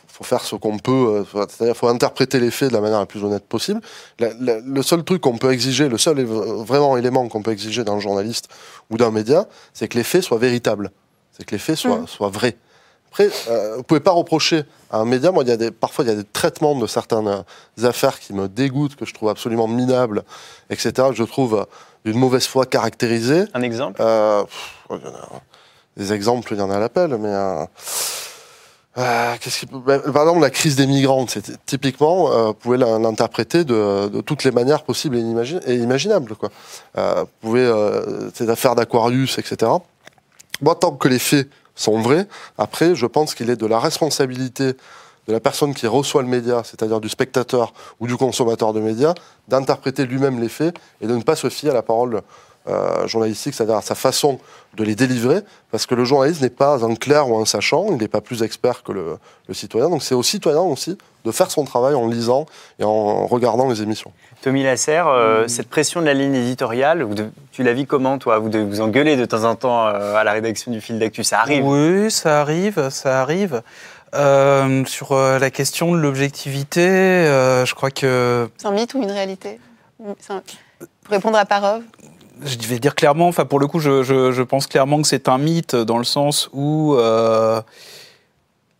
faut, 0.08 0.24
faire 0.24 0.40
ce 0.40 0.56
qu'on 0.56 0.78
peut. 0.78 1.24
C'est-à-dire, 1.32 1.74
il 1.74 1.74
faut 1.74 1.86
interpréter 1.86 2.40
les 2.40 2.50
faits 2.50 2.70
de 2.70 2.74
la 2.74 2.80
manière 2.80 2.98
la 2.98 3.06
plus 3.06 3.22
honnête 3.22 3.44
possible. 3.44 3.80
le 4.18 4.82
seul 4.82 5.04
truc 5.04 5.20
qu'on 5.20 5.38
peut 5.38 5.52
exiger, 5.52 5.88
le 5.88 5.98
seul 5.98 6.20
vraiment 6.24 6.96
élément 6.96 7.28
qu'on 7.28 7.42
peut 7.42 7.52
exiger 7.52 7.84
d'un 7.84 8.00
journaliste 8.00 8.48
ou 8.90 8.96
d'un 8.96 9.12
média, 9.12 9.46
c'est 9.72 9.86
que 9.86 9.96
les 9.96 10.04
faits 10.04 10.22
soient 10.22 10.38
véritables. 10.38 10.90
C'est 11.30 11.44
que 11.44 11.52
les 11.52 11.60
faits 11.60 11.76
soient, 11.76 12.00
mmh. 12.00 12.08
soient 12.08 12.28
vrais. 12.28 12.56
Après, 13.14 13.30
euh, 13.48 13.76
vous 13.76 13.84
pouvez 13.84 14.00
pas 14.00 14.10
reprocher 14.10 14.64
à 14.90 14.98
un 14.98 15.04
média. 15.04 15.30
Moi, 15.30 15.44
il 15.44 15.48
y 15.48 15.52
a 15.52 15.56
des, 15.56 15.70
parfois, 15.70 16.04
il 16.04 16.08
y 16.08 16.10
a 16.10 16.16
des 16.16 16.24
traitements 16.24 16.74
de 16.74 16.84
certaines 16.88 17.28
euh, 17.28 17.88
affaires 17.88 18.18
qui 18.18 18.32
me 18.32 18.48
dégoûtent, 18.48 18.96
que 18.96 19.04
je 19.04 19.14
trouve 19.14 19.28
absolument 19.28 19.68
minables, 19.68 20.24
etc., 20.68 21.10
que 21.10 21.14
je 21.14 21.22
trouve 21.22 21.60
euh, 21.60 21.64
d'une 22.04 22.18
mauvaise 22.18 22.44
foi 22.48 22.66
caractérisée. 22.66 23.44
Un 23.54 23.62
exemple? 23.62 24.02
Des 25.96 26.12
exemples, 26.12 26.54
il 26.54 26.58
y 26.58 26.60
en 26.60 26.72
a 26.72 26.76
à 26.76 26.80
l'appel, 26.80 27.16
mais. 27.16 27.32
qu'est-ce 29.38 29.60
qui 29.60 29.66
ben, 29.66 30.00
par 30.00 30.22
exemple, 30.22 30.40
la 30.40 30.50
crise 30.50 30.74
des 30.74 30.88
migrants, 30.88 31.24
c'est 31.28 31.64
typiquement, 31.66 32.48
vous 32.48 32.54
pouvez 32.54 32.78
l'interpréter 32.78 33.62
de, 33.62 34.08
toutes 34.22 34.42
les 34.42 34.50
manières 34.50 34.82
possibles 34.82 35.16
et, 35.16 35.74
imaginables. 35.76 36.34
Quoi. 36.34 36.50
vous 36.96 37.26
pouvez, 37.40 37.72
ces 38.34 38.50
affaires 38.50 38.74
d'Aquarius, 38.74 39.38
etc. 39.38 39.70
Moi, 40.60 40.74
tant 40.74 40.90
que 40.90 41.06
les 41.06 41.20
faits 41.20 41.48
sont 41.74 42.00
vrais. 42.00 42.26
Après, 42.58 42.94
je 42.94 43.06
pense 43.06 43.34
qu'il 43.34 43.50
est 43.50 43.56
de 43.56 43.66
la 43.66 43.78
responsabilité 43.78 44.74
de 45.26 45.32
la 45.32 45.40
personne 45.40 45.74
qui 45.74 45.86
reçoit 45.86 46.22
le 46.22 46.28
média, 46.28 46.62
c'est-à-dire 46.64 47.00
du 47.00 47.08
spectateur 47.08 47.72
ou 47.98 48.06
du 48.06 48.16
consommateur 48.16 48.72
de 48.72 48.80
médias, 48.80 49.14
d'interpréter 49.48 50.04
lui-même 50.06 50.40
les 50.40 50.48
faits 50.48 50.76
et 51.00 51.06
de 51.06 51.16
ne 51.16 51.22
pas 51.22 51.36
se 51.36 51.48
fier 51.48 51.70
à 51.70 51.74
la 51.74 51.82
parole 51.82 52.22
euh, 52.66 53.06
journalistique, 53.06 53.54
c'est-à-dire 53.54 53.76
à 53.76 53.82
sa 53.82 53.94
façon 53.94 54.38
de 54.76 54.84
les 54.84 54.94
délivrer, 54.94 55.40
parce 55.70 55.86
que 55.86 55.94
le 55.94 56.04
journaliste 56.04 56.40
n'est 56.40 56.48
pas 56.48 56.84
un 56.84 56.94
clair 56.94 57.28
ou 57.28 57.38
un 57.38 57.44
sachant, 57.44 57.86
il 57.90 57.96
n'est 57.96 58.08
pas 58.08 58.20
plus 58.20 58.42
expert 58.42 58.82
que 58.82 58.92
le, 58.92 59.18
citoyen. 59.52 59.90
Donc 59.90 60.02
c'est 60.02 60.14
au 60.14 60.22
citoyen 60.22 60.60
aussi 60.60 60.96
de 61.24 61.30
faire 61.30 61.50
son 61.50 61.64
travail 61.64 61.94
en 61.94 62.08
lisant 62.08 62.46
et 62.78 62.84
en 62.84 63.26
regardant 63.26 63.68
les 63.68 63.82
émissions. 63.82 64.12
Tommy 64.42 64.62
Lasserre, 64.62 65.08
euh, 65.08 65.46
cette 65.46 65.68
pression 65.68 66.00
de 66.00 66.06
la 66.06 66.14
ligne 66.14 66.34
éditoriale, 66.34 67.06
tu 67.52 67.62
la 67.62 67.72
vis 67.72 67.86
comment, 67.86 68.18
toi? 68.18 68.38
Vous 68.38 68.48
devez 68.48 68.64
vous 68.64 68.80
engueuler 68.80 69.16
de 69.16 69.24
temps 69.24 69.44
en 69.44 69.54
temps 69.54 69.86
euh, 69.86 70.14
à 70.14 70.24
la 70.24 70.32
rédaction 70.32 70.72
du 70.72 70.80
fil 70.80 70.98
d'actu, 70.98 71.22
ça 71.24 71.40
arrive? 71.40 71.64
Oui, 71.64 72.10
ça 72.10 72.40
arrive, 72.40 72.88
ça 72.90 73.20
arrive. 73.20 73.62
Euh, 74.14 74.84
sur 74.86 75.14
la 75.14 75.50
question 75.50 75.92
de 75.92 75.98
l'objectivité, 75.98 76.80
je 76.80 77.74
crois 77.74 77.90
que... 77.90 78.48
C'est 78.58 78.66
un 78.66 78.72
mythe 78.72 78.94
ou 78.94 79.02
une 79.02 79.10
réalité? 79.10 79.58
Pour 79.98 81.10
répondre 81.10 81.36
à 81.36 81.44
Parov? 81.44 81.82
Je 82.42 82.66
vais 82.66 82.78
dire 82.78 82.94
clairement, 82.94 83.28
enfin 83.28 83.44
pour 83.44 83.60
le 83.60 83.66
coup, 83.66 83.78
je, 83.78 84.02
je, 84.02 84.42
pense 84.42 84.66
clairement 84.66 85.02
que 85.02 85.08
c'est 85.08 85.28
un 85.28 85.38
mythe 85.38 85.76
dans 85.76 85.98
le 85.98 86.04
sens 86.04 86.48
où 86.52 86.96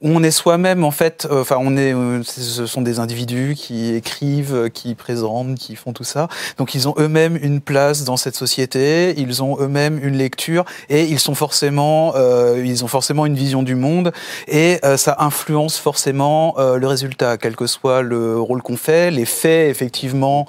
on 0.05 0.23
est 0.23 0.31
soi-même 0.31 0.85
en 0.85 0.91
fait. 0.91 1.27
Euh, 1.31 1.41
enfin, 1.41 1.57
on 1.59 1.77
est. 1.77 1.95
Euh, 1.95 2.23
ce 2.23 2.67
sont 2.67 2.83
des 2.83 2.99
individus 2.99 3.55
qui 3.57 3.95
écrivent, 3.95 4.55
euh, 4.55 4.69
qui 4.69 4.95
présentent, 4.95 5.57
qui 5.57 5.77
font 5.77 5.95
tout 5.95 6.05
ça. 6.05 6.29
Donc, 6.59 6.75
ils 6.75 6.87
ont 6.89 6.95
eux-mêmes 6.99 7.39
une 7.41 7.63
place 7.63 8.05
dans 8.05 8.19
cette 8.19 8.37
société. 8.37 9.15
Ils 9.19 9.43
ont 9.43 9.59
eux-mêmes 9.59 9.99
une 10.03 10.17
lecture 10.17 10.67
et 10.91 11.05
ils 11.05 11.19
sont 11.19 11.35
forcément. 11.35 12.15
ils 12.57 12.85
ont 12.85 12.89
forcément 12.89 13.25
une 13.25 13.35
vision 13.35 13.63
du 13.63 13.75
monde 13.75 14.13
et 14.47 14.79
ça 14.97 15.17
influence 15.21 15.79
forcément 15.79 16.55
le 16.59 16.87
résultat, 16.87 17.39
quel 17.39 17.57
que 17.57 17.67
soit 17.67 18.03
le 18.03 18.39
rôle 18.39 18.61
qu'on 18.63 18.77
fait. 18.77 19.11
Les 19.11 19.25
faits, 19.25 19.71
effectivement, 19.71 20.47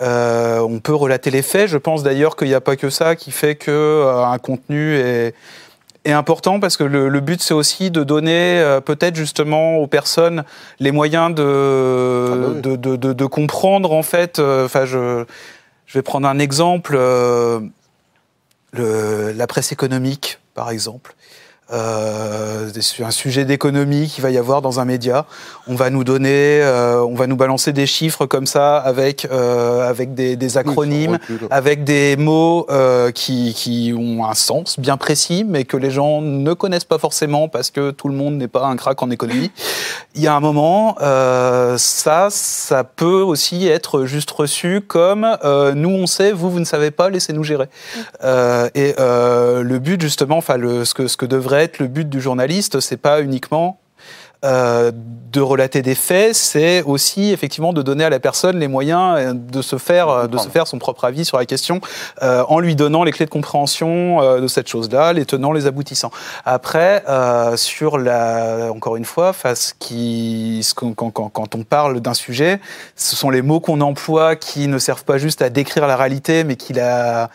on 0.00 0.80
peut 0.82 0.94
relater 0.94 1.30
les 1.30 1.42
faits. 1.42 1.68
Je 1.68 1.78
pense 1.78 2.02
d'ailleurs 2.02 2.36
qu'il 2.36 2.48
n'y 2.48 2.54
a 2.54 2.60
pas 2.60 2.76
que 2.76 2.90
ça 2.90 3.16
qui 3.16 3.32
fait 3.32 3.56
que 3.56 4.06
un 4.24 4.38
contenu 4.38 4.96
est 4.96 5.34
est 6.04 6.12
important 6.12 6.60
parce 6.60 6.76
que 6.76 6.84
le, 6.84 7.20
but, 7.20 7.40
c'est 7.42 7.54
aussi 7.54 7.90
de 7.90 8.04
donner 8.04 8.60
euh, 8.60 8.80
peut-être 8.80 9.16
justement 9.16 9.76
aux 9.76 9.86
personnes 9.86 10.44
les 10.80 10.92
moyens 10.92 11.34
de, 11.34 11.42
ah 11.42 12.36
bah 12.36 12.60
de, 12.60 12.76
de, 12.96 13.12
de, 13.12 13.26
comprendre, 13.26 13.92
en 13.92 14.02
fait. 14.02 14.38
Euh, 14.38 14.66
enfin, 14.66 14.84
je, 14.84 15.24
je 15.86 15.98
vais 15.98 16.02
prendre 16.02 16.26
un 16.26 16.38
exemple. 16.38 16.94
Euh, 16.96 17.60
le, 18.72 19.32
la 19.32 19.46
presse 19.46 19.70
économique, 19.70 20.40
par 20.54 20.70
exemple 20.70 21.14
euh, 21.72 22.68
un 23.00 23.10
sujet 23.10 23.44
d'économie 23.44 24.08
qu'il 24.08 24.22
va 24.22 24.30
y 24.30 24.38
avoir 24.38 24.62
dans 24.62 24.80
un 24.80 24.84
média. 24.84 25.26
On 25.66 25.74
va 25.74 25.90
nous 25.90 26.04
donner, 26.04 26.60
euh, 26.62 27.02
on 27.04 27.14
va 27.14 27.26
nous 27.26 27.36
balancer 27.36 27.72
des 27.72 27.86
chiffres 27.86 28.26
comme 28.26 28.46
ça 28.46 28.78
avec 28.78 29.26
euh, 29.30 29.88
avec 29.88 30.14
des, 30.14 30.36
des 30.36 30.58
acronymes, 30.58 31.18
avec 31.50 31.84
des 31.84 32.16
mots 32.16 32.66
euh, 32.70 33.10
qui, 33.10 33.54
qui 33.54 33.94
ont 33.96 34.24
un 34.24 34.34
sens 34.34 34.78
bien 34.78 34.96
précis, 34.96 35.44
mais 35.46 35.64
que 35.64 35.76
les 35.76 35.90
gens 35.90 36.20
ne 36.20 36.52
connaissent 36.52 36.84
pas 36.84 36.98
forcément 36.98 37.48
parce 37.48 37.70
que 37.70 37.90
tout 37.90 38.08
le 38.08 38.14
monde 38.14 38.34
n'est 38.34 38.48
pas 38.48 38.66
un 38.66 38.76
crack 38.76 39.02
en 39.02 39.10
économie. 39.10 39.50
Il 40.14 40.22
y 40.22 40.26
a 40.26 40.34
un 40.34 40.40
moment, 40.40 40.96
euh, 41.00 41.76
ça, 41.78 42.28
ça 42.30 42.84
peut 42.84 43.22
aussi 43.22 43.66
être 43.66 44.04
juste 44.04 44.30
reçu 44.30 44.80
comme 44.80 45.26
nous 45.74 45.90
on 45.90 46.06
sait, 46.06 46.32
vous 46.32 46.50
vous 46.50 46.60
ne 46.60 46.64
savez 46.64 46.90
pas, 46.90 47.08
laissez-nous 47.08 47.44
gérer. 47.44 47.68
et 48.22 48.94
le 48.98 49.78
but 49.78 50.00
justement, 50.00 50.36
enfin 50.36 50.56
ce 50.84 50.94
que 50.94 51.06
ce 51.06 51.16
que 51.16 51.26
devrait 51.26 51.61
le 51.78 51.86
but 51.86 52.08
du 52.08 52.20
journaliste, 52.20 52.80
c'est 52.80 52.96
pas 52.96 53.22
uniquement 53.22 53.78
euh, 54.44 54.90
de 55.32 55.40
relater 55.40 55.82
des 55.82 55.94
faits, 55.94 56.34
c'est 56.34 56.82
aussi 56.82 57.30
effectivement 57.30 57.72
de 57.72 57.80
donner 57.80 58.04
à 58.04 58.10
la 58.10 58.18
personne 58.18 58.58
les 58.58 58.66
moyens 58.66 59.14
euh, 59.16 59.32
de 59.34 59.62
se 59.62 59.78
faire, 59.78 60.28
de 60.28 60.36
se 60.36 60.48
faire 60.48 60.66
son 60.66 60.78
propre 60.78 61.04
avis 61.04 61.24
sur 61.24 61.38
la 61.38 61.46
question 61.46 61.80
euh, 62.22 62.44
en 62.48 62.58
lui 62.58 62.74
donnant 62.74 63.04
les 63.04 63.12
clés 63.12 63.24
de 63.24 63.30
compréhension 63.30 64.40
de 64.40 64.46
cette 64.48 64.68
chose-là, 64.68 65.12
les 65.12 65.24
tenants, 65.24 65.52
les 65.52 65.66
aboutissants. 65.66 66.10
Après, 66.44 67.04
sur 67.54 67.98
la, 67.98 68.72
encore 68.74 68.96
une 68.96 69.04
fois, 69.04 69.32
face 69.32 69.74
qui, 69.78 70.68
quand, 70.74 70.92
quand, 70.92 71.28
quand 71.30 71.54
on 71.54 71.62
parle 71.62 72.00
d'un 72.00 72.14
sujet, 72.14 72.60
ce 72.96 73.14
sont 73.14 73.30
les 73.30 73.42
mots 73.42 73.60
qu'on 73.60 73.80
emploie 73.80 74.34
qui 74.34 74.66
ne 74.66 74.78
servent 74.78 75.04
pas 75.04 75.18
juste 75.18 75.40
à 75.40 75.50
décrire 75.50 75.86
la 75.86 75.96
réalité, 75.96 76.42
mais 76.42 76.56
qui 76.56 76.72
la 76.72 77.30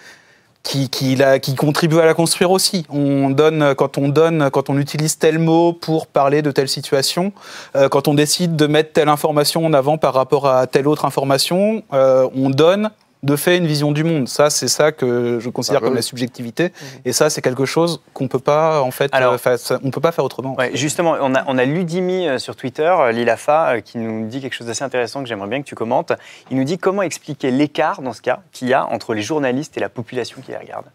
qui, 0.68 0.90
qui, 0.90 1.16
la, 1.16 1.40
qui 1.40 1.56
contribue 1.56 2.00
à 2.00 2.06
la 2.06 2.14
construire 2.14 2.52
aussi. 2.52 2.86
On 2.90 3.30
donne, 3.30 3.74
quand 3.76 3.98
on 3.98 4.10
donne, 4.10 4.50
quand 4.52 4.70
on 4.70 4.78
utilise 4.78 5.18
tel 5.18 5.40
mot 5.40 5.72
pour 5.72 6.08
parler 6.08 6.42
de 6.42 6.52
telle 6.52 6.68
situation, 6.68 7.32
euh, 7.78 7.88
quand 7.88 8.10
on 8.10 8.14
décide 8.14 8.58
de 8.58 8.68
mettre 8.68 8.92
telle 8.92 9.08
information 9.08 9.66
en 9.66 9.72
avant 9.72 9.98
par 9.98 10.14
rapport 10.14 10.46
à 10.46 10.68
telle 10.68 10.88
autre 10.90 11.06
information, 11.06 11.84
euh, 11.94 12.28
on 12.36 12.50
donne 12.50 12.92
de 13.24 13.36
fait 13.36 13.58
une 13.58 13.68
vision 13.68 13.92
du 13.92 14.04
monde. 14.04 14.28
Ça, 14.28 14.50
c'est 14.50 14.68
ça 14.68 14.92
que 14.92 15.40
je 15.40 15.50
considère 15.50 15.82
bah 15.82 15.88
comme 15.88 15.96
la 15.96 16.02
subjectivité. 16.02 16.68
Mmh. 16.68 16.86
Et 17.06 17.14
ça, 17.14 17.30
c'est 17.30 17.42
quelque 17.42 17.66
chose 17.66 18.02
qu'on 18.14 18.28
peut 18.28 18.40
pas, 18.40 18.82
en 18.82 18.92
fait, 18.92 19.10
Alors, 19.14 19.38
on 19.84 19.92
peut 19.92 20.02
pas 20.02 20.12
faire 20.12 20.26
autrement. 20.26 20.56
justement, 20.74 21.18
on 21.20 21.36
a, 21.36 21.44
on 21.48 21.58
a 21.58 21.66
Ludimi 21.66 22.40
sur 22.40 22.56
Twitter, 22.56 22.94
Lilafa, 23.12 23.82
qui 23.82 23.98
nous 23.98 24.28
dit 24.28 24.42
quelque 24.42 24.54
chose 24.54 24.68
d'assez 24.68 24.84
intéressant 24.84 25.22
que 25.22 25.30
j'aimerais 25.30 25.48
bien 25.48 25.62
que 25.62 25.68
tu 25.68 25.76
commentes. 25.76 26.14
Il 26.52 26.58
nous 26.58 26.64
dit 26.64 26.78
comment 26.78 27.02
expliquer 27.02 27.52
l'écart, 27.52 28.02
dans 28.02 28.14
ce 28.14 28.22
cas, 28.22 28.40
qu'il 28.52 28.68
y 28.68 28.74
a 28.74 28.86
entre 28.86 29.14
les 29.14 29.22
journalistes 29.22 29.78
et 29.78 29.80
la 29.80 29.90
population 29.90 30.42
qui 30.42 30.52
les 30.52 30.58
regarde. 30.58 30.86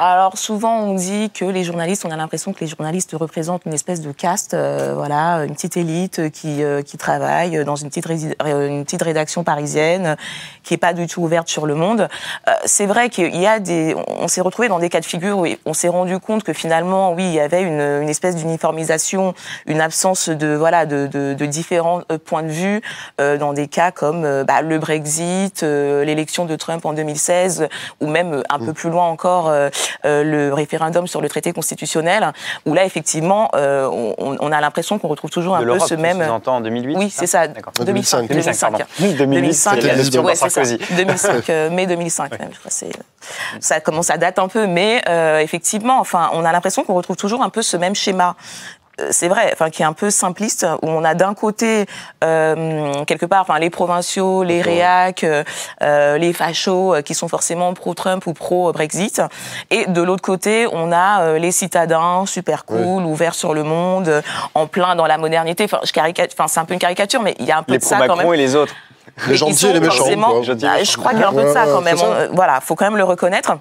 Alors 0.00 0.36
souvent 0.38 0.80
on 0.80 0.94
dit 0.94 1.30
que 1.30 1.44
les 1.44 1.62
journalistes, 1.62 2.04
on 2.04 2.10
a 2.10 2.16
l'impression 2.16 2.52
que 2.52 2.58
les 2.58 2.66
journalistes 2.66 3.14
représentent 3.14 3.64
une 3.64 3.74
espèce 3.74 4.00
de 4.00 4.10
caste, 4.10 4.52
euh, 4.52 4.92
voilà, 4.92 5.44
une 5.44 5.54
petite 5.54 5.76
élite 5.76 6.32
qui, 6.32 6.64
euh, 6.64 6.82
qui 6.82 6.96
travaille 6.96 7.64
dans 7.64 7.76
une 7.76 7.90
petite, 7.90 8.08
une 8.44 8.84
petite 8.84 9.02
rédaction 9.02 9.44
parisienne, 9.44 10.16
qui 10.64 10.74
est 10.74 10.78
pas 10.78 10.94
du 10.94 11.06
tout 11.06 11.22
ouverte 11.22 11.46
sur 11.46 11.64
le 11.64 11.76
monde. 11.76 12.08
Euh, 12.48 12.52
c'est 12.64 12.86
vrai 12.86 13.08
qu'il 13.08 13.36
y 13.36 13.46
a 13.46 13.60
des, 13.60 13.94
on 14.08 14.26
s'est 14.26 14.40
retrouvé 14.40 14.66
dans 14.66 14.80
des 14.80 14.88
cas 14.88 14.98
de 14.98 15.04
figure 15.04 15.38
où 15.38 15.46
on 15.64 15.74
s'est 15.74 15.86
rendu 15.86 16.18
compte 16.18 16.42
que 16.42 16.52
finalement, 16.52 17.12
oui, 17.12 17.26
il 17.26 17.34
y 17.34 17.40
avait 17.40 17.62
une, 17.62 18.02
une 18.02 18.08
espèce 18.08 18.34
d'uniformisation, 18.34 19.32
une 19.66 19.80
absence 19.80 20.28
de 20.28 20.56
voilà 20.56 20.86
de, 20.86 21.06
de, 21.06 21.34
de 21.34 21.46
différents 21.46 22.00
points 22.24 22.42
de 22.42 22.50
vue 22.50 22.82
dans 23.18 23.52
des 23.52 23.68
cas 23.68 23.92
comme 23.92 24.42
bah, 24.42 24.60
le 24.60 24.78
Brexit, 24.78 25.62
l'élection 25.62 26.46
de 26.46 26.56
Trump 26.56 26.84
en 26.84 26.94
2016, 26.94 27.68
ou 28.00 28.08
même 28.08 28.42
un 28.50 28.58
peu 28.58 28.72
mmh. 28.72 28.74
plus 28.74 28.90
loin 28.90 29.06
encore. 29.06 29.52
Euh, 30.04 30.22
le 30.22 30.52
référendum 30.52 31.06
sur 31.06 31.20
le 31.20 31.28
traité 31.28 31.52
constitutionnel, 31.52 32.32
où 32.66 32.74
là, 32.74 32.84
effectivement, 32.84 33.50
euh, 33.54 33.88
on, 34.18 34.52
a 34.52 34.60
l'impression 34.60 34.98
qu'on 34.98 35.08
retrouve 35.08 35.30
toujours 35.30 35.56
un 35.56 35.64
peu 35.64 35.78
ce 35.78 35.94
même. 35.94 36.22
Vous 36.22 36.50
en 36.50 36.60
2008 36.60 36.96
Oui, 36.96 37.10
c'est 37.10 37.26
ça. 37.26 37.48
2005. 37.48 38.28
2005. 38.28 38.84
2005, 39.18 39.80
2005 40.96 41.48
mai 41.70 41.86
2005. 41.86 42.32
Ça 43.60 43.80
commence 43.80 44.10
à 44.10 44.18
date 44.18 44.38
un 44.38 44.48
peu, 44.48 44.66
mais 44.66 45.02
euh, 45.08 45.38
effectivement, 45.38 45.98
enfin, 45.98 46.30
on 46.32 46.44
a 46.44 46.52
l'impression 46.52 46.84
qu'on 46.84 46.94
retrouve 46.94 47.16
toujours 47.16 47.42
un 47.42 47.48
peu 47.48 47.62
ce 47.62 47.76
même 47.76 47.94
schéma. 47.94 48.36
Euh, 49.00 49.08
c'est 49.10 49.28
vrai, 49.28 49.50
enfin 49.52 49.70
qui 49.70 49.82
est 49.82 49.84
un 49.84 49.92
peu 49.92 50.10
simpliste, 50.10 50.66
où 50.82 50.88
on 50.88 51.04
a 51.04 51.14
d'un 51.14 51.34
côté 51.34 51.86
euh, 52.22 53.04
quelque 53.06 53.26
part, 53.26 53.42
enfin 53.42 53.58
les 53.58 53.70
provinciaux, 53.70 54.44
les 54.44 54.62
réacs, 54.62 55.24
euh, 55.24 56.18
les 56.18 56.32
fachos 56.32 57.02
qui 57.04 57.14
sont 57.14 57.28
forcément 57.28 57.74
pro-Trump 57.74 58.26
ou 58.26 58.32
pro-Brexit, 58.34 59.22
et 59.70 59.86
de 59.86 60.00
l'autre 60.00 60.22
côté, 60.22 60.66
on 60.72 60.92
a 60.92 61.38
les 61.38 61.50
citadins 61.50 62.24
super 62.26 62.64
cool, 62.64 63.04
ouverts 63.04 63.34
sur 63.34 63.54
le 63.54 63.64
monde, 63.64 64.22
en 64.54 64.66
plein 64.66 64.94
dans 64.94 65.06
la 65.06 65.18
modernité. 65.18 65.64
Enfin, 65.64 65.80
je 65.82 65.90
enfin 66.00 66.48
c'est 66.48 66.60
un 66.60 66.64
peu 66.64 66.74
une 66.74 66.80
caricature, 66.80 67.20
mais 67.22 67.34
il 67.38 67.46
y 67.46 67.52
a 67.52 67.58
un 67.58 67.62
peu 67.62 67.76
de 67.76 67.82
ça 67.82 68.06
quand 68.06 68.16
même. 68.16 68.32
et 68.32 68.36
les 68.36 68.54
autres. 68.54 68.74
Les 69.28 69.36
gentils 69.36 69.66
et 69.66 69.72
les 69.72 69.80
méchants. 69.80 70.04
Bah, 70.06 70.82
je 70.82 70.96
crois 70.96 71.12
qu'il 71.12 71.20
y 71.20 71.24
a 71.24 71.28
un 71.28 71.32
peu 71.32 71.44
de 71.44 71.52
ça 71.52 71.64
quand 71.66 71.80
même. 71.82 71.96
voilà, 72.32 72.60
faut 72.60 72.74
quand 72.74 72.84
même 72.84 72.96
le 72.96 73.04
reconnaître. 73.04 73.56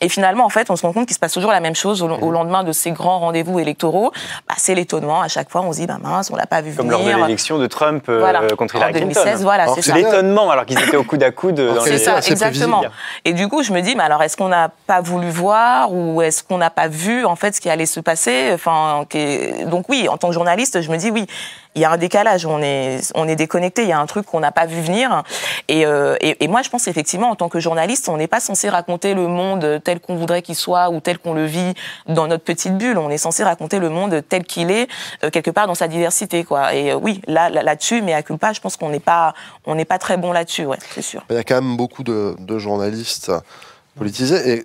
Et 0.00 0.08
finalement, 0.08 0.44
en 0.44 0.48
fait, 0.48 0.70
on 0.70 0.76
se 0.76 0.82
rend 0.82 0.92
compte 0.92 1.06
qu'il 1.06 1.14
se 1.14 1.20
passe 1.20 1.32
toujours 1.32 1.50
la 1.50 1.60
même 1.60 1.74
chose 1.74 2.02
au, 2.02 2.08
mhm. 2.08 2.32
lendemain 2.32 2.64
de 2.64 2.72
ces 2.72 2.90
grands 2.90 3.18
rendez-vous 3.18 3.58
électoraux. 3.58 4.12
Bah, 4.48 4.54
c'est 4.56 4.74
l'étonnement. 4.74 5.20
À 5.20 5.28
chaque 5.28 5.50
fois, 5.50 5.60
on 5.60 5.72
se 5.72 5.78
dit, 5.78 5.86
bah 5.86 5.98
mince, 6.02 6.30
on 6.30 6.36
l'a 6.36 6.46
pas 6.46 6.62
vu 6.62 6.74
Comme 6.74 6.86
venir. 6.86 6.98
Comme 6.98 7.08
lors 7.08 7.18
de 7.18 7.24
l'élection 7.24 7.58
de 7.58 7.66
Trump 7.66 8.04
euh, 8.08 8.48
contre 8.56 8.76
Hillary 8.76 8.96
en 8.96 9.00
2016, 9.00 9.42
voilà, 9.42 9.66
c'est 9.68 9.82
ça. 9.82 9.94
L'étonnement, 9.94 10.50
alors 10.50 10.64
qu'ils 10.64 10.78
étaient 10.78 10.96
au 10.96 11.04
coude 11.04 11.22
à 11.22 11.30
coude 11.30 11.60
dans 11.60 11.80
C'est 11.82 11.98
ça, 11.98 12.18
exactement. 12.18 12.82
Et 13.24 13.32
du 13.32 13.48
coup, 13.48 13.62
je 13.62 13.72
me 13.72 13.80
dis, 13.80 13.94
mais 13.94 14.04
alors, 14.04 14.22
est-ce 14.22 14.36
qu'on 14.36 14.48
n'a 14.48 14.70
pas 14.86 15.00
voulu 15.00 15.28
voir 15.28 15.92
ou 15.92 16.22
est-ce 16.22 16.42
qu'on 16.42 16.58
n'a 16.58 16.70
pas 16.70 16.88
vu, 16.88 17.24
en 17.24 17.36
fait, 17.36 17.54
ce 17.54 17.60
qui 17.60 17.68
allait 17.68 17.86
se 17.86 18.00
passer? 18.00 18.50
Enfin, 18.54 19.04
donc 19.66 19.88
oui, 19.88 20.08
en 20.08 20.16
tant 20.16 20.28
que 20.28 20.34
journaliste, 20.34 20.80
je 20.80 20.90
me 20.90 20.96
dis, 20.96 21.10
oui, 21.10 21.26
il 21.74 21.82
y 21.82 21.84
a 21.84 21.90
un 21.90 21.96
décalage, 21.96 22.46
on 22.46 22.60
est, 22.62 23.12
on 23.14 23.28
est 23.28 23.36
déconnecté, 23.36 23.82
il 23.82 23.88
y 23.88 23.92
a 23.92 24.00
un 24.00 24.06
truc 24.06 24.26
qu'on 24.26 24.40
n'a 24.40 24.50
pas 24.50 24.66
vu 24.66 24.80
venir. 24.80 25.22
Et, 25.68 25.86
euh, 25.86 26.16
et, 26.20 26.42
et, 26.42 26.48
moi, 26.48 26.62
je 26.62 26.68
pense 26.68 26.88
effectivement, 26.88 27.30
en 27.30 27.36
tant 27.36 27.48
que 27.48 27.60
journaliste, 27.60 28.08
on 28.08 28.16
n'est 28.16 28.26
pas 28.26 28.40
censé 28.40 28.68
raconter 28.68 29.14
le 29.14 29.28
monde 29.28 29.80
tel 29.84 30.00
qu'on 30.00 30.16
voudrait 30.16 30.42
qu'il 30.42 30.56
soit 30.56 30.90
ou 30.90 31.00
tel 31.00 31.18
qu'on 31.18 31.32
le 31.32 31.44
vit 31.44 31.74
dans 32.08 32.26
notre 32.26 32.42
petite 32.42 32.76
bulle. 32.76 32.98
On 32.98 33.08
est 33.08 33.18
censé 33.18 33.44
raconter 33.44 33.78
le 33.78 33.88
monde 33.88 34.22
tel 34.28 34.44
qu'il 34.44 34.70
est, 34.70 34.88
euh, 35.22 35.30
quelque 35.30 35.50
part 35.50 35.68
dans 35.68 35.76
sa 35.76 35.86
diversité. 35.86 36.42
Quoi. 36.44 36.74
Et 36.74 36.90
euh, 36.90 36.96
oui, 36.96 37.20
là, 37.28 37.50
là-dessus, 37.50 38.02
mais 38.02 38.14
à 38.14 38.22
culpa, 38.22 38.52
je 38.52 38.60
pense 38.60 38.76
qu'on 38.76 38.90
n'est 38.90 38.98
pas, 38.98 39.34
pas 39.88 39.98
très 39.98 40.16
bon 40.16 40.32
là-dessus, 40.32 40.66
c'est 40.90 41.02
sûr. 41.02 41.24
Il 41.30 41.36
y 41.36 41.38
a 41.38 41.44
quand 41.44 41.60
même 41.62 41.76
beaucoup 41.76 42.02
de, 42.02 42.34
de 42.38 42.58
journalistes 42.58 43.30
politisés. 43.96 44.50
Et 44.50 44.64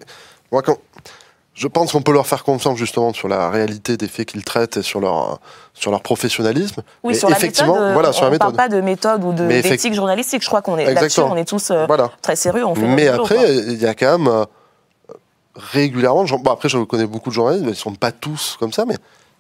moi, 0.51 0.61
quand, 0.61 0.77
je 1.55 1.67
pense 1.69 1.93
qu'on 1.93 2.01
peut 2.01 2.11
leur 2.11 2.27
faire 2.27 2.43
confiance 2.43 2.77
justement 2.77 3.13
sur 3.13 3.29
la 3.29 3.49
réalité 3.49 3.95
des 3.95 4.09
faits 4.09 4.27
qu'ils 4.27 4.43
traitent 4.43 4.75
et 4.75 4.81
sur 4.81 4.99
leur, 4.99 5.39
sur 5.73 5.89
leur 5.89 6.01
professionnalisme. 6.01 6.83
Oui, 7.01 7.15
sur 7.15 7.31
effectivement, 7.31 7.75
la 7.75 7.79
méthode, 7.79 7.93
voilà, 7.93 8.11
sur 8.11 8.23
on 8.25 8.31
ne 8.31 8.37
parle 8.37 8.53
pas 8.53 8.67
de 8.67 8.81
méthode 8.81 9.23
ou 9.23 9.31
d'éthique 9.31 9.93
journalistique. 9.93 10.43
Je 10.43 10.47
crois 10.47 10.61
qu'on 10.61 10.77
est 10.77 10.93
là-dessus, 10.93 11.21
on 11.21 11.37
est 11.37 11.47
tous 11.47 11.71
euh, 11.71 11.87
très 12.21 12.35
sérieux. 12.35 12.65
On 12.65 12.75
fait 12.75 12.81
mais 12.81 13.07
après, 13.07 13.55
il 13.55 13.81
y 13.81 13.87
a 13.87 13.93
quand 13.95 14.17
même 14.17 14.27
euh, 14.27 14.43
régulièrement, 15.55 16.25
bon, 16.25 16.51
après 16.51 16.67
je 16.67 16.77
connais 16.79 17.07
beaucoup 17.07 17.29
de 17.29 17.35
journalistes, 17.35 17.63
ils 17.63 17.69
ne 17.69 17.73
sont 17.73 17.95
pas 17.95 18.11
tous 18.11 18.57
comme 18.59 18.73
ça, 18.73 18.83
mais 18.85 18.95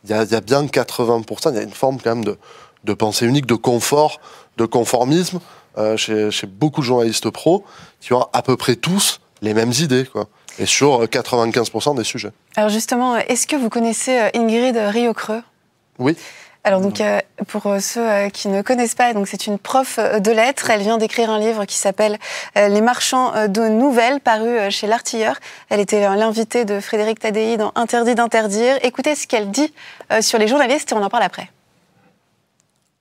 il 0.05 0.11
y 0.11 0.13
a, 0.13 0.23
y 0.23 0.35
a, 0.35 0.41
bien 0.41 0.63
80%, 0.63 1.49
il 1.49 1.55
y 1.55 1.59
a 1.59 1.63
une 1.63 1.71
forme 1.71 1.97
quand 2.01 2.15
même 2.15 2.23
de, 2.23 2.37
de 2.85 2.93
pensée 2.93 3.25
unique, 3.25 3.45
de 3.45 3.55
confort, 3.55 4.21
de 4.55 4.65
conformisme 4.65 5.39
euh, 5.77 5.97
chez, 5.97 6.31
chez 6.31 6.47
beaucoup 6.47 6.79
de 6.79 6.85
journalistes 6.85 7.29
pros 7.29 7.65
qui 7.99 8.13
ont 8.13 8.25
à 8.31 8.41
peu 8.41 8.55
près 8.55 8.77
tous 8.77 9.19
les 9.41 9.53
mêmes 9.53 9.73
idées. 9.73 10.05
Quoi 10.05 10.29
et 10.59 10.65
sur 10.65 11.03
95% 11.03 11.95
des 11.95 12.03
sujets. 12.03 12.31
Alors 12.55 12.69
justement, 12.69 13.17
est-ce 13.17 13.47
que 13.47 13.55
vous 13.55 13.69
connaissez 13.69 14.19
euh, 14.19 14.29
Ingrid 14.33 14.77
Riocreux 14.77 15.41
Oui. 15.99 16.15
Alors 16.63 16.81
donc 16.81 16.99
euh, 16.99 17.19
pour 17.47 17.67
euh, 17.67 17.79
ceux 17.79 18.29
qui 18.29 18.47
ne 18.47 18.63
connaissent 18.63 18.95
pas, 18.95 19.13
donc 19.13 19.27
c'est 19.27 19.45
une 19.45 19.59
prof 19.59 19.99
de 19.99 20.31
lettres. 20.31 20.69
Elle 20.69 20.81
vient 20.81 20.97
d'écrire 20.97 21.29
un 21.29 21.39
livre 21.39 21.65
qui 21.65 21.75
s'appelle 21.75 22.17
Les 22.55 22.81
marchands 22.81 23.47
de 23.47 23.67
nouvelles, 23.67 24.19
paru 24.19 24.71
chez 24.71 24.87
l'Artilleur. 24.87 25.35
Elle 25.69 25.79
était 25.79 26.01
l'invitée 26.15 26.65
de 26.65 26.79
Frédéric 26.79 27.19
Tadei 27.19 27.57
dans 27.57 27.71
Interdit 27.75 28.15
d'interdire. 28.15 28.77
Écoutez 28.81 29.15
ce 29.15 29.27
qu'elle 29.27 29.51
dit 29.51 29.71
sur 30.21 30.39
les 30.39 30.47
journalistes 30.47 30.91
et 30.91 30.95
on 30.95 31.03
en 31.03 31.09
parle 31.09 31.23
après. 31.23 31.51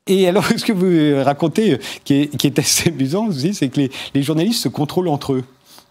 Et 0.07 0.29
alors, 0.29 0.45
ce 0.57 0.65
que 0.65 0.73
vous 0.73 1.25
racontez, 1.25 1.79
qui 2.05 2.29
est, 2.43 2.59
assez 2.59 2.91
amusant 2.91 3.29
aussi, 3.29 3.55
c'est 3.55 3.69
que 3.69 3.89
les 4.13 4.23
journalistes 4.23 4.63
se 4.63 4.69
contrôlent 4.69 5.09
entre 5.09 5.33
eux 5.33 5.45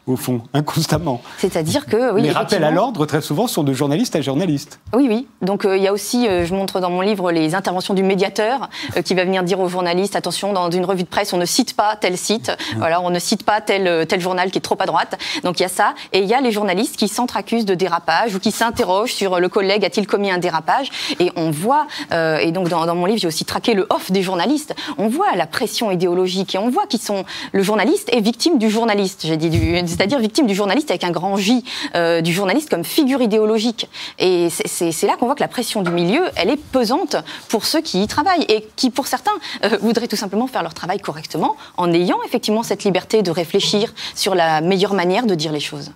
au 0.08 0.16
fond, 0.16 0.42
inconstamment. 0.54 1.22
C'est-à-dire 1.38 1.86
que, 1.86 2.14
oui. 2.14 2.22
Les 2.22 2.32
rappels 2.32 2.64
à 2.64 2.72
l'ordre, 2.72 3.06
très 3.06 3.22
souvent, 3.22 3.48
sont 3.48 3.64
de 3.64 3.74
journaliste 3.74 4.16
à 4.16 4.22
journaliste. 4.22 4.80
Oui, 4.94 5.08
oui. 5.10 5.28
Donc, 5.42 5.66
euh, 5.66 5.78
il 5.78 5.84
y 5.84 5.88
a 5.88 5.94
aussi, 5.94 6.28
euh, 6.28 6.46
je 6.46 6.54
montre 6.54 6.80
dans 6.80 6.90
mon 6.90 7.02
livre, 7.02 7.32
les 7.32 7.56
interventions 7.56 7.94
du 7.94 8.04
médiateur 8.04 8.70
euh, 8.98 9.02
qui 9.02 9.14
va 9.14 9.24
venir 9.24 9.44
dire 9.44 9.60
aux 9.60 9.70
journalistes 9.70 10.16
attention, 10.16 10.54
dans 10.54 10.70
une 10.72 10.86
revue 10.86 11.04
de 11.04 11.08
presse, 11.08 11.34
on 11.34 11.38
ne 11.38 11.46
cite 11.46 11.76
pas 11.76 11.96
tel 11.96 12.18
site, 12.18 12.52
voilà, 12.78 13.02
on 13.02 13.10
ne 13.10 13.20
cite 13.20 13.44
pas 13.44 13.62
tel, 13.62 14.06
tel 14.08 14.20
journal 14.20 14.52
qui 14.52 14.58
est 14.58 14.62
trop 14.62 14.78
à 14.80 14.86
droite. 14.86 15.18
Donc, 15.44 15.60
il 15.60 15.64
y 15.64 15.66
a 15.66 15.70
ça. 15.70 15.94
Et 16.12 16.20
il 16.20 16.26
y 16.26 16.34
a 16.34 16.42
les 16.42 16.52
journalistes 16.52 16.98
qui 16.98 17.08
s'entre-accusent 17.08 17.66
de 17.66 17.76
dérapage 17.76 18.36
ou 18.36 18.40
qui 18.40 18.52
s'interrogent 18.52 19.14
sur 19.14 19.40
le 19.40 19.50
collègue 19.50 19.86
a-t-il 19.86 20.08
commis 20.08 20.32
un 20.32 20.38
dérapage. 20.38 20.90
Et 21.20 21.32
on 21.36 21.52
voit, 21.52 21.88
et 22.12 22.52
donc 22.52 22.70
dans, 22.70 22.86
dans 22.86 22.96
mon 22.96 23.06
livre, 23.06 23.20
j'ai 23.20 23.28
aussi 23.28 23.46
traqué 23.46 23.74
le 23.74 23.88
off 23.90 24.12
des 24.12 24.22
journalistes, 24.22 24.76
on 24.98 25.08
voit 25.08 25.36
la 25.36 25.48
pression 25.48 25.92
idéologique 25.92 26.56
et 26.56 26.58
on 26.58 26.70
voit 26.70 26.88
qu'ils 26.88 27.02
sont. 27.02 27.26
Le 27.52 27.64
journaliste 27.64 28.10
est 28.12 28.22
victime 28.22 28.58
du 28.58 28.70
journaliste. 28.70 29.22
J'ai 29.26 29.38
dit 29.38 29.50
du 29.50 29.76
c'est-à-dire 29.94 30.20
victime 30.20 30.48
du 30.48 30.56
journaliste 30.56 30.90
avec 30.90 31.04
un 31.04 31.12
grand 31.12 31.38
J, 31.38 31.64
euh, 31.96 32.22
du 32.22 32.34
journaliste 32.34 32.70
comme 32.70 32.84
figure 32.84 33.22
idéologique. 33.22 33.88
Et 34.20 34.50
c'est 34.50 35.08
là 35.08 35.16
qu'on 35.18 35.26
voit 35.28 35.36
que 35.36 35.42
la 35.42 35.48
pression 35.48 35.82
du 35.82 35.92
milieu, 35.92 36.24
elle 36.36 36.50
est 36.50 36.58
pesante 36.58 37.16
pour 37.48 37.66
ceux 37.66 37.82
qui 37.82 38.02
y 38.02 38.08
travaillent 38.08 38.46
et 38.50 38.68
qui, 38.76 38.90
pour 38.90 39.08
certains, 39.08 39.32
euh, 39.64 39.78
voudraient 39.82 40.08
tout 40.08 40.16
simplement 40.16 40.48
faire 40.48 40.64
leur 40.64 40.74
travail 40.74 41.00
correctement 41.00 41.56
en 41.78 41.92
ayant 41.94 42.18
effectivement 42.26 42.64
cette 42.64 42.84
liberté 42.84 43.22
de 43.22 43.32
réfléchir 43.32 43.94
sur 44.16 44.36
la 44.36 44.62
meilleure 44.62 44.94
manière 44.94 45.26
de 45.26 45.36
dire 45.36 45.52
les 45.52 45.60
choses. 45.60 45.92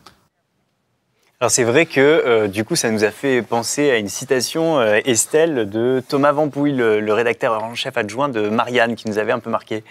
Alors 1.39 1.51
c'est 1.51 1.63
vrai 1.63 1.85
que 1.85 2.01
euh, 2.01 2.47
du 2.47 2.65
coup 2.65 2.75
ça 2.75 2.89
nous 2.89 3.03
a 3.03 3.11
fait 3.11 3.43
penser 3.43 3.91
à 3.91 3.97
une 3.97 4.09
citation 4.09 4.79
euh, 4.79 4.99
Estelle 5.05 5.69
de 5.69 6.01
Thomas 6.07 6.31
Vampouille, 6.31 6.71
le, 6.71 7.13
rédacteur 7.13 7.63
en 7.63 7.75
chef 7.75 7.95
adjoint 7.95 8.27
de 8.27 8.49
Marianne, 8.49 8.95
qui 8.95 9.07
nous 9.07 9.19
avait 9.19 9.31
un 9.33 9.37
peu 9.37 9.51
marqué. 9.51 9.83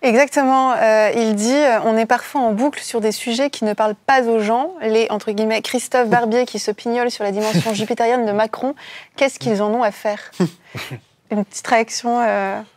Exactement. 0.00 0.72
Euh, 0.72 1.10
il 1.14 1.34
dit 1.34 1.60
on 1.84 1.98
est 1.98 2.06
parfois 2.06 2.40
en 2.40 2.52
boucle 2.52 2.80
sur 2.80 3.02
des 3.02 3.12
sujets 3.12 3.50
qui 3.50 3.66
ne 3.66 3.74
parlent 3.74 3.96
pas 4.06 4.22
aux 4.22 4.38
gens. 4.38 4.72
Les 4.80 5.06
entre 5.10 5.30
guillemets 5.32 5.60
Christophe 5.60 6.08
Barbier 6.08 6.46
qui 6.46 6.58
se 6.58 6.70
pignole 6.70 7.10
sur 7.10 7.22
la 7.22 7.32
dimension 7.32 7.74
jupitérienne 7.74 8.24
de 8.24 8.32
Macron. 8.32 8.74
Qu'est-ce 9.16 9.38
qu'ils 9.38 9.60
en 9.60 9.74
ont 9.74 9.82
à 9.82 9.90
faire? 9.90 10.30
Une 11.30 11.44
petite 11.44 11.66
réaction, 11.66 12.20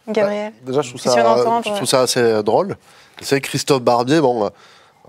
Gabriel. 0.09 0.51
Bah, 0.51 0.71
déjà 0.71 0.81
je 0.81 0.89
trouve, 0.89 0.99
ça, 0.99 1.61
je 1.63 1.71
trouve 1.71 1.87
ça 1.87 2.01
assez 2.01 2.43
drôle. 2.43 2.75
C'est 3.21 3.39
Christophe 3.39 3.83
Barbier, 3.83 4.19
bon 4.19 4.49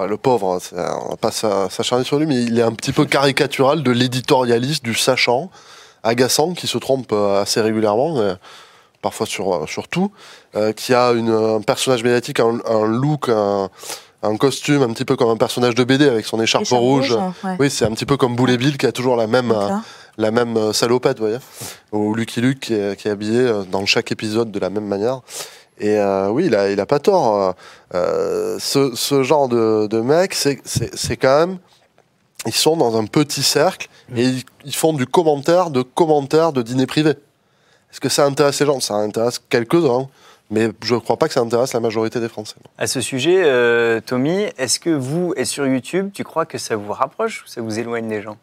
le 0.06 0.16
pauvre, 0.16 0.58
hein, 0.76 0.98
on 1.04 1.11
va 1.11 1.16
pas 1.16 1.30
s'acharner 1.30 2.04
sur 2.04 2.18
lui, 2.18 2.26
mais 2.26 2.42
il 2.42 2.58
est 2.58 2.62
un 2.62 2.72
petit 2.72 2.92
peu 2.92 3.04
caricatural 3.04 3.82
de 3.82 3.90
l'éditorialiste, 3.90 4.84
du 4.84 4.94
sachant, 4.94 5.50
agaçant, 6.02 6.54
qui 6.54 6.66
se 6.66 6.78
trompe 6.78 7.12
euh, 7.12 7.42
assez 7.42 7.61
régulièrement, 7.61 8.37
parfois 9.02 9.26
sur, 9.26 9.54
euh, 9.54 9.66
sur 9.66 9.88
tout, 9.88 10.11
euh, 10.56 10.72
qui 10.72 10.94
a 10.94 11.12
une, 11.12 11.30
un 11.30 11.61
personnage 11.61 12.02
médiatique, 12.02 12.40
un, 12.40 12.87
look, 12.87 13.28
un 13.28 14.37
costume 14.37 14.82
un 14.82 14.92
petit 14.92 15.04
peu 15.04 15.16
comme 15.16 15.30
un 15.30 15.37
personnage 15.37 15.74
de 15.74 15.84
BD 15.84 16.08
avec 16.08 16.26
son 16.26 16.40
écharpe, 16.40 16.68
rouge. 16.70 17.16
Oui, 17.58 17.70
c'est 17.70 17.84
un 17.84 17.90
petit 17.90 18.06
peu 18.06 18.16
comme 18.16 18.37
Boulet 18.37 18.56
Bill 18.56 18.78
qui 18.78 18.87
a 18.87 18.92
toujours 18.92 19.16
la 19.16 19.26
même, 19.26 19.54
la 20.16 20.30
même 20.30 20.72
salopette, 20.72 21.18
vous 21.18 21.26
voyez. 21.26 21.40
Ou 21.92 22.14
Lucky 22.14 22.40
Luke 22.40 22.61
qui 22.61 22.74
est, 22.74 22.96
qui 22.96 23.08
est, 23.08 23.11
habillé 23.11 23.50
dans 23.70 23.84
chaque 23.87 24.12
épisode 24.12 24.50
de 24.50 24.58
la 24.58 24.70
même 24.70 24.87
manière. 24.87 25.20
Et 25.81 25.99
oui, 26.31 26.47
il 26.47 26.81
a, 26.81 26.87
pas 26.87 26.99
tort. 26.99 27.55
ce, 27.93 28.93
ce, 28.95 29.23
genre 29.23 29.49
de, 29.49 29.87
de 29.87 30.01
mec, 30.01 30.35
c'est 30.35 31.17
quand 31.17 31.47
même 31.47 31.59
ils 32.47 32.55
sont 32.55 32.77
dans 32.77 32.97
un 32.97 33.05
petit 33.07 33.43
cercle 33.43 33.88
et 34.14 34.31
ils, 34.64 34.75
font 34.75 34.93
du 34.93 35.07
commentaire 35.07 35.71
de 35.71 35.83
commentaires 35.83 36.53
de 36.53 36.62
dîner 36.62 36.87
privé. 36.87 37.11
Est-ce 37.11 38.01
que 38.01 38.09
ça 38.09 38.25
intéresse 38.25 38.61
les 38.61 38.67
gens? 38.67 38.81
Ça 38.81 38.95
intéresse 38.95 39.41
quelques-uns, 39.49 40.09
mais 40.51 40.71
je 40.83 40.95
ne 40.95 41.01
crois 41.01 41.17
pas 41.17 41.27
que 41.27 41.35
ça 41.35 41.41
intéresse 41.41 41.73
la 41.73 41.81
majorité 41.81 42.21
des 42.21 42.29
Français. 42.29 42.57
À 42.77 42.87
ce 42.87 43.01
sujet, 43.01 43.43
euh, 43.45 44.01
Tommy, 44.01 44.47
est-ce 44.57 44.79
que 44.79 44.91
vous, 44.91 45.35
et 45.37 45.45
sur 45.45 45.67
YouTube, 45.67 46.11
tu 46.12 46.23
crois 46.23 46.47
que 46.47 46.59
ça 46.59 46.77
vous 46.77 46.93
rapproche 46.93 47.45
ou 47.45 47.49
ça 47.49 47.61
vous 47.61 47.79
éloigne 47.79 48.09
des 48.09 48.23
gens? 48.23 48.37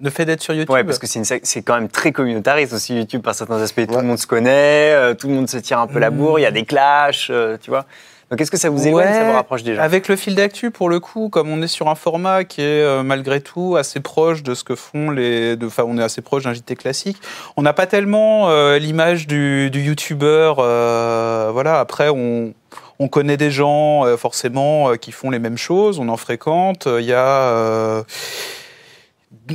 Le 0.00 0.10
fait 0.10 0.24
d'être 0.24 0.42
sur 0.42 0.54
YouTube 0.54 0.74
Oui, 0.74 0.84
parce 0.84 0.98
que 0.98 1.06
c'est 1.06 1.62
quand 1.62 1.74
même 1.74 1.88
très 1.88 2.12
communautariste 2.12 2.72
aussi 2.72 2.96
YouTube 2.96 3.22
par 3.22 3.34
certains 3.34 3.60
aspects. 3.60 3.86
Tout 3.86 3.96
le 3.96 4.02
monde 4.02 4.18
se 4.18 4.26
connaît, 4.26 4.92
euh, 4.92 5.14
tout 5.14 5.28
le 5.28 5.34
monde 5.34 5.48
se 5.48 5.56
tire 5.58 5.78
un 5.78 5.86
peu 5.86 5.98
la 5.98 6.10
bourre, 6.10 6.38
il 6.38 6.42
y 6.42 6.46
a 6.46 6.50
des 6.50 6.64
clashs, 6.64 7.28
euh, 7.30 7.56
tu 7.60 7.70
vois. 7.70 7.86
Donc 8.30 8.40
est-ce 8.40 8.50
que 8.50 8.56
ça 8.56 8.70
vous 8.70 8.86
éloigne, 8.86 9.12
ça 9.12 9.24
vous 9.24 9.32
rapproche 9.32 9.62
déjà 9.62 9.82
Avec 9.82 10.08
le 10.08 10.16
fil 10.16 10.34
d'actu, 10.34 10.70
pour 10.70 10.88
le 10.88 10.98
coup, 10.98 11.28
comme 11.28 11.48
on 11.50 11.60
est 11.62 11.68
sur 11.68 11.88
un 11.88 11.94
format 11.94 12.44
qui 12.44 12.62
est 12.62 12.82
euh, 12.82 13.02
malgré 13.02 13.40
tout 13.40 13.76
assez 13.76 14.00
proche 14.00 14.42
de 14.42 14.54
ce 14.54 14.64
que 14.64 14.74
font 14.74 15.10
les, 15.10 15.56
enfin 15.62 15.84
on 15.86 15.98
est 15.98 16.02
assez 16.02 16.22
proche 16.22 16.44
d'un 16.44 16.52
JT 16.52 16.74
classique, 16.74 17.18
on 17.56 17.62
n'a 17.62 17.72
pas 17.72 17.86
tellement 17.86 18.48
euh, 18.48 18.78
l'image 18.78 19.26
du, 19.26 19.70
du 19.70 19.82
youtubeur. 19.82 20.56
Euh, 20.58 21.50
voilà, 21.52 21.78
après 21.78 22.08
on, 22.08 22.54
on 22.98 23.08
connaît 23.08 23.36
des 23.36 23.50
gens 23.50 24.04
forcément 24.16 24.94
qui 24.96 25.12
font 25.12 25.30
les 25.30 25.38
mêmes 25.38 25.58
choses, 25.58 25.98
on 25.98 26.08
en 26.08 26.16
fréquente. 26.16 26.88
Il 26.88 27.04
y 27.04 27.12
a 27.12 28.04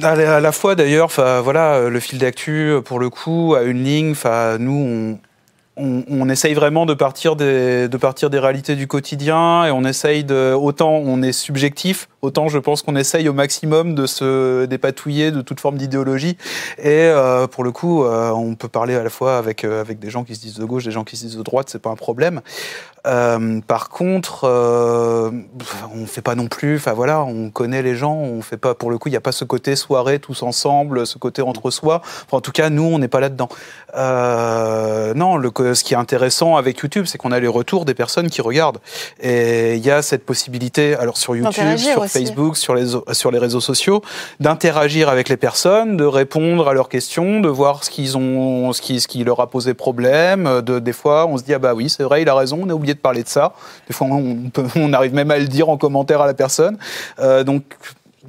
à 0.02 0.40
la 0.40 0.52
fois 0.52 0.76
d'ailleurs, 0.76 1.10
voilà, 1.44 1.90
le 1.90 2.00
fil 2.00 2.20
d'actu 2.20 2.76
pour 2.86 3.00
le 3.00 3.10
coup 3.10 3.56
a 3.56 3.64
une 3.64 3.84
ligne. 3.84 4.14
Nous, 4.60 5.20
on, 5.80 6.30
essaye 6.30 6.54
vraiment 6.54 6.86
de 6.86 6.94
partir, 6.94 7.36
des, 7.36 7.88
de 7.88 7.98
partir 7.98 8.30
des 8.30 8.40
réalités 8.40 8.76
du 8.76 8.88
quotidien 8.88 9.66
et 9.66 9.72
on 9.72 9.84
essaye 9.84 10.24
de. 10.24 10.54
Autant 10.54 10.92
on 10.92 11.22
est 11.22 11.32
subjectif, 11.32 12.10
autant 12.22 12.48
je 12.50 12.60
pense 12.60 12.82
qu'on 12.82 12.96
essaye 12.96 13.30
au 13.30 13.34
maximum 13.34 13.96
de 13.96 14.06
se 14.06 14.66
dépatouiller 14.66 15.32
de 15.32 15.42
toute 15.42 15.60
forme 15.60 15.78
d'idéologie. 15.78 16.38
Et 16.78 16.88
euh, 16.88 17.48
pour 17.48 17.64
le 17.64 17.72
coup, 17.72 18.04
euh, 18.04 18.32
on 18.32 18.56
peut 18.56 18.68
parler 18.68 18.96
à 18.96 19.04
la 19.04 19.10
fois 19.10 19.38
avec, 19.38 19.64
euh, 19.64 19.82
avec 19.82 20.00
des 20.00 20.10
gens 20.10 20.24
qui 20.24 20.36
se 20.36 20.42
disent 20.42 20.58
de 20.58 20.66
gauche, 20.66 20.84
des 20.84 20.92
gens 20.92 21.04
qui 21.04 21.18
se 21.18 21.26
disent 21.26 21.38
de 21.38 21.44
droite, 21.44 21.70
c'est 21.70 21.82
pas 21.82 21.90
un 21.90 21.96
problème. 21.96 22.42
par 23.04 23.90
contre, 23.90 24.46
on 24.46 26.06
fait 26.06 26.22
pas 26.22 26.36
non 26.36 26.48
plus. 26.48 26.76
Enfin 26.76 26.94
voilà, 26.94 27.24
on 27.24 27.50
connaît 27.50 27.82
les 27.82 27.96
gens. 27.96 28.16
On 28.16 28.42
fait 28.42 28.58
pas. 28.58 28.76
Pour 28.76 28.92
le 28.92 28.98
coup, 28.98 29.10
il 29.10 29.12
n'y 29.12 29.18
a 29.18 29.22
pas 29.22 29.32
ce 29.32 29.46
côté 29.46 29.76
soirée 29.76 30.20
tous 30.20 30.44
ensemble, 30.44 31.08
ce 31.08 31.18
côté 31.18 31.42
entre 31.42 31.72
soi. 31.72 32.02
en 32.32 32.42
tout 32.42 32.52
cas, 32.52 32.70
nous, 32.70 32.84
on 32.84 33.00
n'est 33.00 33.08
pas 33.08 33.20
là-dedans. 33.20 33.50
non, 33.96 35.38
le, 35.38 35.69
ce 35.74 35.84
qui 35.84 35.94
est 35.94 35.98
intéressant 35.98 36.56
avec 36.58 36.80
YouTube, 36.80 37.06
c'est 37.08 37.18
qu'on 37.18 37.32
a 37.32 37.40
les 37.40 37.48
retours 37.48 37.86
des 37.86 37.94
personnes 37.94 38.30
qui 38.30 38.42
regardent. 38.42 38.80
Et 39.22 39.76
il 39.76 39.86
y 39.86 39.92
a 39.92 40.02
cette 40.02 40.26
possibilité, 40.26 40.96
alors 40.96 41.18
sur 41.18 41.36
YouTube, 41.36 41.78
sur 41.78 42.06
Facebook, 42.08 42.58
sur 42.58 42.76
les, 42.76 42.88
sur 43.12 43.32
les 43.32 43.40
réseaux 43.40 43.62
sociaux, 43.62 44.02
d'interagir 44.40 45.10
avec 45.10 45.30
les 45.30 45.38
personnes, 45.38 45.98
de 45.98 46.06
répondre 46.06 46.68
à 46.68 46.74
leurs 46.74 46.90
questions, 46.90 47.40
de 47.40 47.50
voir 47.50 47.84
ce, 47.84 47.90
qu'ils 47.90 48.18
ont, 48.18 48.74
ce, 48.74 48.82
qui, 48.82 49.00
ce 49.00 49.08
qui 49.08 49.24
leur 49.24 49.40
a 49.40 49.48
posé 49.48 49.74
problème. 49.74 50.62
De, 50.62 50.80
des 50.80 50.94
fois, 50.94 51.28
on 51.28 51.38
se 51.38 51.44
dit, 51.44 51.54
ah 51.54 51.60
bah 51.60 51.74
oui, 51.74 51.90
c'est 51.90 52.04
vrai, 52.04 52.22
il 52.22 52.30
a 52.30 52.36
raison, 52.36 52.60
on 52.64 52.70
a 52.70 52.74
oublié 52.74 52.94
de 52.94 53.00
parler 53.00 53.24
de 53.24 53.30
ça. 53.30 53.54
Des 53.88 53.94
fois, 53.94 54.08
on, 54.12 54.50
peut, 54.50 54.66
on 54.76 54.94
arrive 54.94 55.14
même 55.14 55.32
à 55.32 55.38
le 55.38 55.48
dire 55.48 55.70
en 55.70 55.78
commentaire 55.78 56.22
à 56.22 56.28
la 56.28 56.34
personne. 56.34 56.78
Euh, 57.20 57.44
donc, 57.44 57.64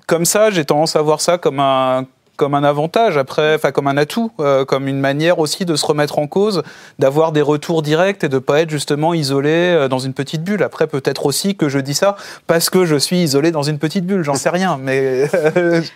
comme 0.06 0.24
ça, 0.24 0.50
j'ai 0.50 0.64
tendance 0.64 0.96
à 0.96 1.02
voir 1.02 1.20
ça 1.20 1.38
comme 1.38 1.60
un 1.60 2.06
comme 2.40 2.54
un 2.54 2.64
avantage, 2.64 3.18
après, 3.18 3.56
enfin 3.56 3.70
comme 3.70 3.86
un 3.86 3.98
atout, 3.98 4.32
euh, 4.40 4.64
comme 4.64 4.88
une 4.88 4.98
manière 4.98 5.40
aussi 5.40 5.66
de 5.66 5.76
se 5.76 5.84
remettre 5.84 6.18
en 6.18 6.26
cause, 6.26 6.62
d'avoir 6.98 7.32
des 7.32 7.42
retours 7.42 7.82
directs 7.82 8.24
et 8.24 8.30
de 8.30 8.38
pas 8.38 8.62
être 8.62 8.70
justement 8.70 9.12
isolé 9.12 9.50
euh, 9.50 9.88
dans 9.88 9.98
une 9.98 10.14
petite 10.14 10.42
bulle. 10.42 10.62
Après, 10.62 10.86
peut-être 10.86 11.26
aussi 11.26 11.54
que 11.54 11.68
je 11.68 11.78
dis 11.78 11.92
ça 11.92 12.16
parce 12.46 12.70
que 12.70 12.86
je 12.86 12.96
suis 12.96 13.18
isolé 13.22 13.50
dans 13.50 13.62
une 13.62 13.78
petite 13.78 14.06
bulle, 14.06 14.22
j'en 14.22 14.36
sais 14.36 14.48
rien, 14.48 14.78
mais 14.82 15.28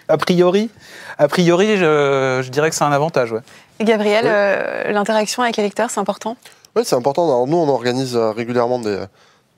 a 0.09 0.19
priori, 0.19 0.69
a 1.17 1.29
priori, 1.29 1.79
je, 1.79 2.47
dirais 2.51 2.69
que 2.69 2.77
c'est 2.77 2.85
un 2.85 2.93
avantage. 2.93 3.33
Ouais. 3.33 3.41
Et 3.81 3.85
Gabriel, 3.85 4.27
euh, 4.27 4.93
l'interaction 4.93 5.43
avec 5.43 5.57
les 5.57 5.63
lecteurs, 5.63 5.89
c'est 5.89 6.01
important? 6.01 6.37
Oui, 6.77 6.83
c'est 6.85 6.97
important. 6.97 7.25
Alors, 7.25 7.47
nous, 7.47 7.57
on 7.57 7.71
organise 7.71 8.17
régulièrement 8.17 8.81
des, 8.81 9.03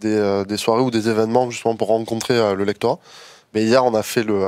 des, 0.02 0.44
des, 0.46 0.56
soirées 0.56 0.82
ou 0.82 0.92
des 0.92 1.08
événements 1.08 1.50
justement 1.50 1.74
pour 1.74 1.88
rencontrer 1.88 2.54
le 2.54 2.62
lectorat. 2.62 3.00
Mais 3.54 3.64
hier, 3.64 3.84
on 3.84 3.94
a 3.94 4.04
fait 4.04 4.22
le 4.22 4.38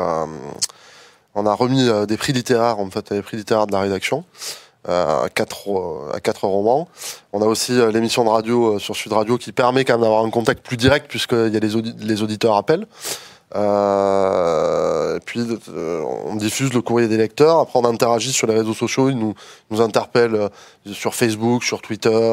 on 1.38 1.46
a 1.46 1.54
remis 1.54 1.88
euh, 1.88 2.04
des 2.04 2.16
prix 2.16 2.32
littéraires, 2.32 2.78
en 2.80 2.90
fait, 2.90 3.12
des 3.12 3.22
prix 3.22 3.36
littéraires 3.36 3.66
de 3.66 3.72
la 3.72 3.80
rédaction. 3.80 4.24
Euh, 4.88 4.90
euh, 4.90 6.12
à 6.12 6.20
quatre 6.20 6.44
romans. 6.44 6.88
On 7.32 7.42
a 7.42 7.44
aussi 7.44 7.72
l'émission 7.92 8.24
de 8.24 8.30
radio 8.30 8.78
sur 8.78 8.96
Sud 8.96 9.12
Radio 9.12 9.36
qui 9.36 9.52
permet 9.52 9.84
quand 9.84 9.94
même 9.94 10.02
d'avoir 10.02 10.24
un 10.24 10.30
contact 10.30 10.64
plus 10.64 10.78
direct 10.78 11.08
puisqu'il 11.08 11.52
y 11.52 11.56
a 11.56 11.60
les, 11.60 11.82
les 11.98 12.22
auditeurs 12.22 12.54
appellent. 12.56 12.86
et 13.54 15.20
puis 15.26 15.40
on 16.26 16.36
diffuse 16.36 16.72
le 16.72 16.80
courrier 16.80 17.08
des 17.08 17.18
lecteurs. 17.18 17.58
Après 17.58 17.78
on 17.78 17.84
interagit 17.84 18.32
sur 18.32 18.46
les 18.46 18.54
réseaux 18.54 18.72
sociaux, 18.72 19.10
ils 19.10 19.18
nous, 19.18 19.34
interpellent 19.82 20.48
sur 20.92 21.14
Facebook, 21.14 21.64
sur 21.64 21.82
Twitter. 21.82 22.32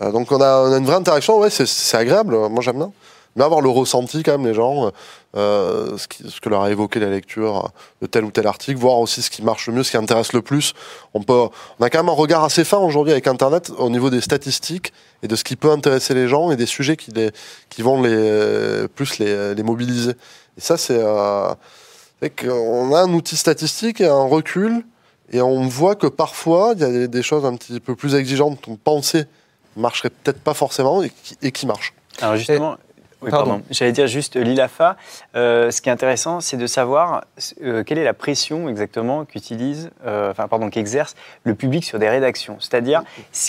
donc 0.00 0.32
on 0.32 0.40
a, 0.40 0.62
on 0.62 0.72
a, 0.72 0.78
une 0.78 0.86
vraie 0.86 0.96
interaction, 0.96 1.38
ouais, 1.38 1.50
c'est 1.50 1.96
agréable, 1.96 2.34
moi 2.48 2.62
j'aime 2.62 2.78
bien 2.78 2.92
mais 3.36 3.44
avoir 3.44 3.60
le 3.60 3.68
ressenti 3.68 4.22
quand 4.22 4.32
même 4.32 4.46
les 4.46 4.54
gens, 4.54 4.90
euh, 5.34 5.96
ce, 5.96 6.40
que 6.40 6.48
leur 6.48 6.62
a 6.62 6.70
évoqué 6.70 7.00
la 7.00 7.08
lecture 7.08 7.70
de 8.00 8.06
tel 8.06 8.24
ou 8.24 8.30
tel 8.30 8.46
article, 8.46 8.78
voir 8.78 8.98
aussi 8.98 9.22
ce 9.22 9.30
qui 9.30 9.42
marche 9.42 9.66
le 9.66 9.74
mieux, 9.74 9.82
ce 9.82 9.90
qui 9.90 9.96
intéresse 9.96 10.32
le 10.32 10.42
plus. 10.42 10.74
On 11.14 11.22
peut, 11.22 11.32
on 11.32 11.84
a 11.84 11.90
quand 11.90 11.98
même 11.98 12.08
un 12.08 12.12
regard 12.12 12.44
assez 12.44 12.64
fin 12.64 12.78
aujourd'hui 12.78 13.12
avec 13.12 13.26
Internet 13.26 13.72
au 13.78 13.88
niveau 13.88 14.10
des 14.10 14.20
statistiques 14.20 14.92
et 15.22 15.28
de 15.28 15.36
ce 15.36 15.44
qui 15.44 15.56
peut 15.56 15.70
intéresser 15.70 16.14
les 16.14 16.28
gens 16.28 16.50
et 16.50 16.56
des 16.56 16.66
sujets 16.66 16.96
qui, 16.96 17.12
les, 17.12 17.30
qui 17.70 17.82
vont 17.82 18.02
les, 18.02 18.86
plus 18.94 19.18
les, 19.18 19.62
mobiliser. 19.62 20.12
Et 20.58 20.60
ça, 20.60 20.76
c'est, 20.76 20.98
euh, 21.00 21.54
on 22.44 22.94
a 22.94 23.00
un 23.00 23.12
outil 23.12 23.36
statistique 23.36 24.00
et 24.00 24.06
un 24.06 24.24
recul 24.24 24.84
et 25.32 25.40
on 25.40 25.66
voit 25.66 25.94
que 25.94 26.06
parfois 26.06 26.74
il 26.76 26.82
y 26.82 26.84
a 26.84 27.06
des 27.06 27.22
choses 27.22 27.46
un 27.46 27.56
petit 27.56 27.80
peu 27.80 27.96
plus 27.96 28.14
exigeantes 28.14 28.60
qu'on 28.60 28.76
pensait 28.76 29.26
marcheraient 29.76 30.10
peut-être 30.10 30.40
pas 30.40 30.54
forcément 30.54 31.02
et 31.02 31.10
qui, 31.10 31.36
et 31.42 31.66
marchent. 31.66 31.94
Alors 32.20 32.36
justement, 32.36 32.76
pardon. 33.30 33.62
J'allais 33.70 33.92
dire 33.92 34.06
juste 34.06 34.36
Lilafa. 34.36 34.96
Euh, 35.36 35.70
ce 35.70 35.80
qui 35.80 35.88
est 35.88 35.92
intéressant, 35.92 36.40
c'est 36.40 36.56
de 36.56 36.66
savoir 36.66 37.24
euh, 37.62 37.82
quelle 37.84 37.98
est 37.98 38.04
la 38.04 38.14
pression 38.14 38.68
exactement 38.68 39.24
qu'utilise, 39.24 39.90
euh, 40.06 40.30
enfin 40.30 40.48
pardon, 40.48 40.70
qu'exerce 40.70 41.14
le 41.44 41.54
public 41.54 41.84
sur 41.84 41.98
des 41.98 42.08
rédactions. 42.08 42.56
C'est-à-dire, 42.60 43.02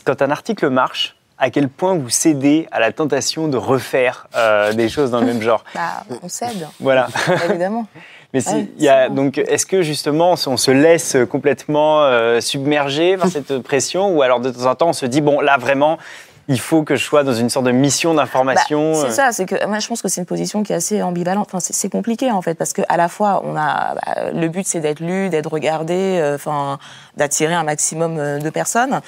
quand 0.05 0.21
un 0.21 0.31
article 0.31 0.69
marche, 0.69 1.15
à 1.38 1.49
quel 1.49 1.67
point 1.67 1.95
vous 1.95 2.09
cédez 2.09 2.67
à 2.71 2.79
la 2.79 2.91
tentation 2.91 3.47
de 3.47 3.57
refaire 3.57 4.27
des 4.75 4.88
choses 4.88 5.12
dans 5.12 5.19
le 5.19 5.25
même 5.25 5.41
genre? 5.41 5.63
Bah, 5.73 6.03
On 6.21 6.29
cède. 6.29 6.67
Voilà. 6.79 7.07
Évidemment. 7.49 7.88
Mais 8.33 8.39
si, 8.39 8.71
y 8.79 8.88
a, 8.88 9.09
donc, 9.09 9.38
est-ce 9.38 9.65
que 9.65 9.83
justement 9.83 10.36
on 10.47 10.57
se 10.57 10.71
laisse 10.71 11.17
complètement 11.29 12.09
submerger 12.39 13.17
par 13.17 13.27
cette 13.27 13.59
pression 13.59 14.15
ou 14.15 14.21
alors 14.21 14.39
de 14.39 14.49
temps 14.49 14.65
en 14.65 14.75
temps 14.75 14.89
on 14.89 14.93
se 14.93 15.05
dit 15.05 15.21
bon 15.21 15.39
là 15.39 15.57
vraiment 15.57 15.99
il 16.47 16.60
faut 16.60 16.84
que 16.84 16.95
je 16.95 17.03
sois 17.03 17.23
dans 17.23 17.34
une 17.34 17.49
sorte 17.49 17.65
de 17.65 17.71
mission 17.71 18.13
d'information. 18.13 18.91
Bah, 18.93 18.97
c'est 19.01 19.08
euh. 19.08 19.12
ça, 19.12 19.32
c'est 19.32 19.45
que 19.45 19.65
moi 19.65 19.79
je 19.79 19.88
pense 19.88 20.01
que 20.01 20.08
c'est 20.08 20.21
une 20.21 20.25
position 20.25 20.63
qui 20.63 20.73
est 20.73 20.75
assez 20.75 21.01
ambivalente. 21.01 21.47
Enfin, 21.49 21.60
c'est 21.60 21.89
compliqué 21.89 22.32
en 22.32 22.41
fait 22.41 22.56
parce 22.56 22.73
que 22.73 22.82
à 22.89 22.97
la 22.97 23.08
fois 23.08 23.41
on 23.45 23.56
a 23.56 23.95
bah, 23.95 24.32
le 24.34 24.47
but 24.49 24.67
c'est 24.67 24.79
d'être 24.79 24.99
lu, 24.99 25.29
d'être 25.29 25.51
regardé, 25.51 26.19
euh, 26.19 26.36
enfin 26.36 26.79
d'attirer 27.15 27.53
un 27.53 27.63
maximum 27.63 28.17
euh, 28.17 28.39
de 28.39 28.49
personnes. 28.49 29.01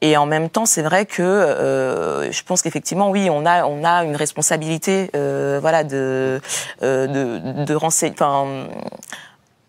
Et 0.00 0.18
en 0.18 0.26
même 0.26 0.50
temps, 0.50 0.66
c'est 0.66 0.82
vrai 0.82 1.06
que 1.06 2.28
je 2.30 2.42
pense 2.42 2.60
qu'effectivement, 2.60 3.08
oui, 3.08 3.30
on 3.30 3.46
a 3.46 3.64
on 3.64 3.84
a 3.84 4.04
une 4.04 4.16
responsabilité, 4.16 5.08
voilà, 5.14 5.82
de 5.82 6.42
de, 6.82 7.64
de 7.64 7.74
renseigner, 7.74 8.14
enfin 8.18 8.66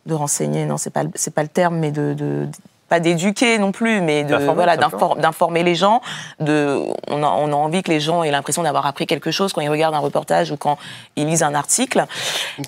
de 0.05 0.13
renseigner, 0.13 0.65
non, 0.65 0.75
c'est 0.77 0.89
pas 0.89 1.03
c'est 1.13 1.33
pas 1.33 1.43
le 1.43 1.47
terme, 1.47 1.77
mais 1.77 1.91
de, 1.91 2.13
de 2.13 2.49
pas 2.89 2.99
d'éduquer 2.99 3.57
non 3.57 3.71
plus, 3.71 4.01
mais 4.01 4.23
de 4.23 4.35
voilà 4.35 4.77
d'informer 4.77 5.63
les 5.63 5.75
gens. 5.75 6.01
De, 6.39 6.79
on 7.07 7.23
a, 7.23 7.27
on 7.27 7.47
a 7.51 7.55
envie 7.55 7.81
que 7.81 7.91
les 7.91 7.99
gens 7.99 8.23
aient 8.23 8.31
l'impression 8.31 8.63
d'avoir 8.63 8.85
appris 8.85 9.07
quelque 9.07 9.31
chose 9.31 9.53
quand 9.53 9.61
ils 9.61 9.69
regardent 9.69 9.95
un 9.95 9.99
reportage 9.99 10.51
ou 10.51 10.57
quand 10.57 10.77
ils 11.15 11.25
lisent 11.27 11.43
un 11.43 11.55
article. 11.55 12.05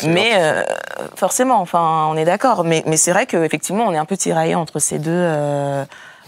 Mais 0.03 0.31
euh, 0.35 0.63
forcément, 1.15 1.59
enfin, 1.59 2.07
on 2.09 2.17
est 2.17 2.25
d'accord. 2.25 2.63
Mais, 2.63 2.83
mais 2.87 2.97
c'est 2.97 3.11
vrai 3.11 3.25
qu'effectivement, 3.25 3.85
on 3.85 3.93
est 3.93 3.97
un 3.97 4.05
peu 4.05 4.17
tiraillé 4.17 4.55
entre 4.55 4.79
ces 4.79 4.99
deux. 4.99 5.11
Euh, 5.11 5.85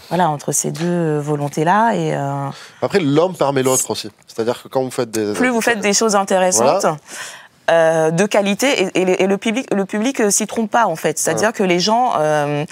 voilà, 0.08 0.28
entre 0.28 0.50
ces 0.50 0.72
deux 0.72 1.18
volontés-là. 1.18 1.94
Et 1.94 2.14
euh, 2.14 2.48
Après, 2.82 2.98
l'homme 2.98 3.36
permet 3.36 3.62
l'autre 3.62 3.88
aussi. 3.92 4.10
C'est-à-dire 4.26 4.60
que 4.60 4.66
quand 4.66 4.82
vous 4.82 4.90
faites 4.90 5.10
des... 5.10 5.34
Plus 5.34 5.50
vous 5.50 5.60
faites 5.60 5.78
des 5.78 5.92
choses 5.92 6.16
intéressantes, 6.16 6.84
euh, 7.70 8.10
de 8.10 8.26
qualité 8.26 8.90
et, 8.94 9.26
le 9.26 9.36
public 9.36 9.66
le 9.72 9.84
public 9.84 10.20
euh, 10.20 10.30
s'y 10.30 10.46
trompe 10.46 10.70
pas 10.70 10.86
en 10.86 10.96
fait. 10.96 11.18
C'est-à-dire 11.18 11.52
que 11.52 11.62
les 11.62 11.78
gens 11.78 12.14
euh, 12.18 12.64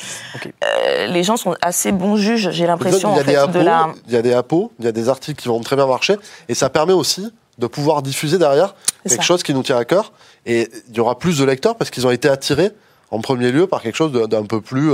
les 1.08 1.22
gens 1.22 1.36
sont 1.36 1.54
assez 1.62 1.92
bons 1.92 2.16
juges 2.16 2.50
j'ai 2.50 2.66
l'impression 2.66 3.12
il 3.14 3.16
y 3.16 3.20
a 3.20 4.22
des 4.22 4.32
appos 4.32 4.72
il 4.78 4.84
y 4.84 4.88
a 4.88 4.92
des 4.92 5.08
articles 5.08 5.40
qui 5.40 5.48
vont 5.48 5.60
très 5.60 5.76
bien 5.76 5.86
marcher 5.86 6.16
et 6.48 6.54
ça 6.54 6.68
permet 6.68 6.92
aussi 6.92 7.32
de 7.58 7.66
pouvoir 7.66 8.02
diffuser 8.02 8.38
derrière 8.38 8.74
quelque 9.08 9.24
chose 9.24 9.42
qui 9.42 9.54
nous 9.54 9.62
tient 9.62 9.76
à 9.76 9.84
cœur. 9.84 10.12
Et 10.46 10.68
il 10.88 10.96
y 10.96 11.00
aura 11.00 11.18
plus 11.18 11.38
de 11.38 11.44
lecteurs 11.44 11.76
parce 11.76 11.90
qu'ils 11.90 12.06
ont 12.06 12.10
été 12.10 12.28
attirés 12.28 12.70
en 13.10 13.20
premier 13.20 13.50
lieu 13.52 13.66
par 13.66 13.82
quelque 13.82 13.96
chose 13.96 14.12
d'un 14.12 14.44
peu 14.44 14.60
plus 14.60 14.92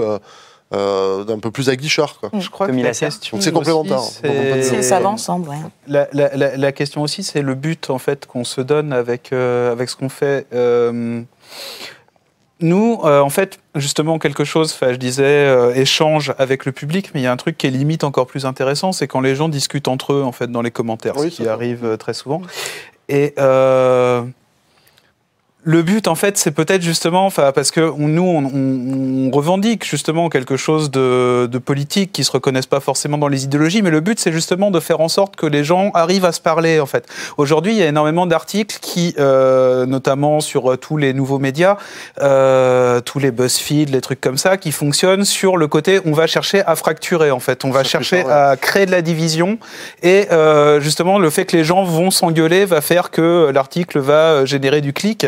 euh, 0.75 1.21
euh, 1.21 1.25
d'un 1.25 1.39
peu 1.39 1.51
plus 1.51 1.69
aguicheur. 1.69 2.19
Quoi. 2.19 2.31
Je 2.39 2.49
crois 2.49 2.69
que 2.69 2.73
la 2.73 2.93
question, 2.93 3.41
c'est 3.41 3.53
complémentaire. 3.53 4.01
Ça 4.01 5.01
va 5.01 5.09
ensemble. 5.09 5.49
Ouais. 5.49 5.57
La, 5.87 6.09
la, 6.13 6.57
la, 6.57 6.73
question 6.73 7.03
aussi, 7.03 7.23
c'est 7.23 7.43
le 7.43 7.55
but 7.55 7.91
en 7.91 7.99
fait 7.99 8.27
qu'on 8.27 8.45
se 8.45 8.61
donne 8.61 8.93
avec 8.93 9.33
euh, 9.33 9.73
avec 9.73 9.89
ce 9.89 9.97
qu'on 9.97 10.09
fait. 10.09 10.47
nous, 12.61 13.01
en 13.03 13.31
fait, 13.31 13.59
justement, 13.75 14.19
quelque 14.19 14.45
chose, 14.45 14.77
je 14.81 14.97
disais, 14.97 15.79
échange 15.79 16.35
avec 16.39 16.65
le 16.65 16.73
public, 16.73 17.11
mais 17.13 17.21
il 17.21 17.25
y 17.25 17.27
a 17.27 17.33
un 17.33 17.37
truc 17.37 17.59
qui 17.59 17.67
est 17.67 17.71
limite 17.71 18.05
encore 18.05 18.27
plus 18.27 18.47
intéressant, 18.47 18.93
c'est 18.93 19.07
quand 19.07 19.21
les 19.21 19.35
gens 19.35 19.49
discutent 19.49 19.89
entre 19.89 20.15
eux, 20.15 20.23
en 20.23 20.33
fait, 20.33 20.51
dans 20.51 20.63
les 20.63 20.71
commentaires, 20.71 21.19
ce 21.19 21.27
qui 21.27 21.47
arrive 21.47 21.97
très 21.99 22.15
souvent. 22.15 22.43
Et 23.09 23.35
le 25.67 25.83
but, 25.83 26.09
en 26.09 26.15
fait, 26.15 26.37
c'est 26.37 26.51
peut-être 26.51 26.83
justement, 26.83 27.25
enfin, 27.25 27.51
parce 27.53 27.71
que 27.71 27.93
nous, 27.97 28.23
on, 28.23 29.31
revendique 29.35 29.85
justement 29.85 30.29
quelque 30.29 30.57
chose 30.57 30.91
de, 30.91 31.49
politique 31.65 32.13
qui 32.13 32.25
se 32.25 32.31
reconnaissent 32.31 32.67
pas 32.67 32.81
forcément 32.81 33.17
dans 33.17 33.29
les 33.29 33.45
idéologies, 33.45 33.81
mais 33.81 33.91
le 33.91 34.01
but, 34.01 34.21
c'est 34.21 34.33
justement 34.33 34.71
de 34.71 34.79
faire 34.79 35.01
en 35.01 35.09
sorte 35.09 35.37
que 35.37 35.47
les 35.47 35.65
gens 35.65 35.91
arrivent 35.95 36.27
à 36.27 36.33
se 36.33 36.41
parler, 36.41 36.79
en 36.81 36.87
fait. 36.87 37.07
Aujourd'hui, 37.39 37.73
il 37.73 37.79
y 37.79 37.83
a 37.83 37.87
énormément 37.87 38.27
d'articles 38.27 38.79
qui, 38.81 39.15
euh, 39.19 39.87
notamment 39.87 40.41
sur 40.41 40.73
euh, 40.73 40.77
tous 40.77 40.99
les 40.99 41.15
nouveaux 41.15 41.39
médias, 41.39 41.79
euh, 42.21 43.01
tous 43.01 43.19
les 43.19 43.31
BuzzFeed, 43.31 43.89
les 43.89 44.03
trucs 44.03 44.21
comme 44.21 44.37
ça, 44.37 44.59
qui 44.59 44.71
fonctionnent 44.71 45.25
sur 45.25 45.57
le 45.57 45.67
côté, 45.67 46.01
on 46.05 46.13
va 46.13 46.27
chercher 46.27 46.63
à 46.67 46.77
fracturer, 46.77 47.31
en 47.31 47.41
fait. 47.41 47.65
On 47.65 47.71
va 47.71 47.85
chercher 47.85 48.25
à 48.29 48.57
créer 48.57 48.85
de 48.85 48.91
la 48.91 49.01
division, 49.01 49.59
et 50.03 50.29
justement, 50.81 51.19
le 51.19 51.31
fait 51.31 51.47
que 51.47 51.57
les 51.57 51.65
gens 51.65 51.85
vont 51.85 52.11
s'engueuler 52.11 52.67
va 52.67 52.83
faire 52.83 53.11
que 53.11 53.51
l'article 53.53 54.01
va 54.01 54.45
générer 54.45 54.83
du 54.83 54.93
clic. 54.93 55.27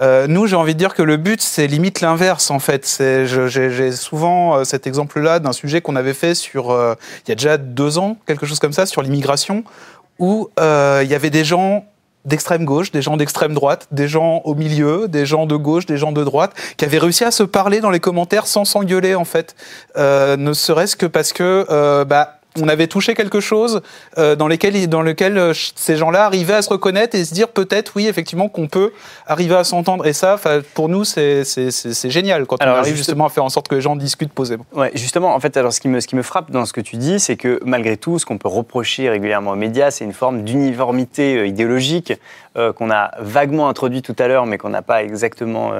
Euh, 0.00 0.26
nous, 0.28 0.46
j'ai 0.46 0.56
envie 0.56 0.74
de 0.74 0.78
dire 0.78 0.94
que 0.94 1.02
le 1.02 1.16
but, 1.16 1.40
c'est 1.42 1.66
limite 1.66 2.00
l'inverse, 2.00 2.50
en 2.50 2.58
fait. 2.58 2.86
J'ai 3.26 3.92
souvent 3.92 4.56
euh, 4.56 4.64
cet 4.64 4.86
exemple-là 4.86 5.40
d'un 5.40 5.52
sujet 5.52 5.80
qu'on 5.80 5.96
avait 5.96 6.14
fait 6.14 6.34
sur, 6.34 6.70
euh, 6.70 6.94
il 7.26 7.30
y 7.30 7.32
a 7.32 7.34
déjà 7.34 7.56
deux 7.56 7.98
ans, 7.98 8.16
quelque 8.26 8.46
chose 8.46 8.58
comme 8.58 8.72
ça, 8.72 8.86
sur 8.86 9.02
l'immigration, 9.02 9.64
où 10.18 10.50
il 10.58 11.08
y 11.08 11.14
avait 11.14 11.30
des 11.30 11.44
gens 11.44 11.84
d'extrême 12.24 12.64
gauche, 12.64 12.90
des 12.90 13.00
gens 13.00 13.16
d'extrême 13.16 13.54
droite, 13.54 13.86
des 13.90 14.08
gens 14.08 14.42
au 14.44 14.54
milieu, 14.54 15.08
des 15.08 15.24
gens 15.24 15.46
de 15.46 15.56
gauche, 15.56 15.86
des 15.86 15.96
gens 15.96 16.12
de 16.12 16.22
droite, 16.22 16.52
qui 16.76 16.84
avaient 16.84 16.98
réussi 16.98 17.24
à 17.24 17.30
se 17.30 17.42
parler 17.42 17.80
dans 17.80 17.90
les 17.90 18.00
commentaires 18.00 18.46
sans 18.46 18.64
s'engueuler, 18.64 19.14
en 19.14 19.24
fait. 19.24 19.54
ne 19.96 20.52
serait-ce 20.52 20.96
que 20.96 21.06
parce 21.06 21.32
que, 21.32 22.04
bah, 22.04 22.37
on 22.62 22.68
avait 22.68 22.86
touché 22.86 23.14
quelque 23.14 23.40
chose 23.40 23.80
euh, 24.18 24.36
dans, 24.36 24.48
lesquels, 24.48 24.88
dans 24.88 25.02
lequel 25.02 25.38
euh, 25.38 25.52
ces 25.74 25.96
gens-là 25.96 26.24
arrivaient 26.24 26.54
à 26.54 26.62
se 26.62 26.70
reconnaître 26.70 27.16
et 27.16 27.24
se 27.24 27.34
dire 27.34 27.48
peut-être, 27.48 27.92
oui, 27.96 28.06
effectivement, 28.06 28.48
qu'on 28.48 28.66
peut 28.66 28.92
arriver 29.26 29.54
à 29.54 29.64
s'entendre. 29.64 30.06
Et 30.06 30.12
ça, 30.12 30.38
pour 30.74 30.88
nous, 30.88 31.04
c'est 31.04 31.44
génial 32.04 32.46
quand 32.46 32.56
on 32.62 32.66
arrive 32.66 32.96
justement 32.96 33.26
à 33.26 33.28
faire 33.28 33.44
en 33.44 33.48
sorte 33.48 33.68
que 33.68 33.74
les 33.74 33.80
gens 33.80 33.96
discutent 33.96 34.32
posément. 34.32 34.64
Ouais, 34.72 34.90
justement, 34.94 35.34
en 35.34 35.40
fait, 35.40 35.56
alors 35.56 35.72
ce 35.72 35.80
qui 35.80 35.88
me, 35.88 36.00
ce 36.00 36.06
qui 36.06 36.16
me 36.16 36.22
frappe 36.22 36.50
dans 36.50 36.64
ce 36.64 36.72
que 36.72 36.80
tu 36.80 36.96
dis, 36.96 37.20
c'est 37.20 37.36
que 37.36 37.60
malgré 37.64 37.96
tout, 37.96 38.18
ce 38.18 38.26
qu'on 38.26 38.38
peut 38.38 38.48
reprocher 38.48 39.08
régulièrement 39.08 39.52
aux 39.52 39.56
médias, 39.56 39.90
c'est 39.90 40.04
une 40.04 40.12
forme 40.12 40.42
d'uniformité 40.42 41.44
euh, 42.58 42.72
qu'on 42.72 42.90
a 42.90 43.12
vaguement 43.18 43.68
introduit 43.68 44.02
tout 44.02 44.16
à 44.18 44.28
l'heure, 44.28 44.46
mais 44.46 44.58
qu'on 44.58 44.68
n'a 44.68 44.82
pas 44.82 45.02
exactement 45.02 45.72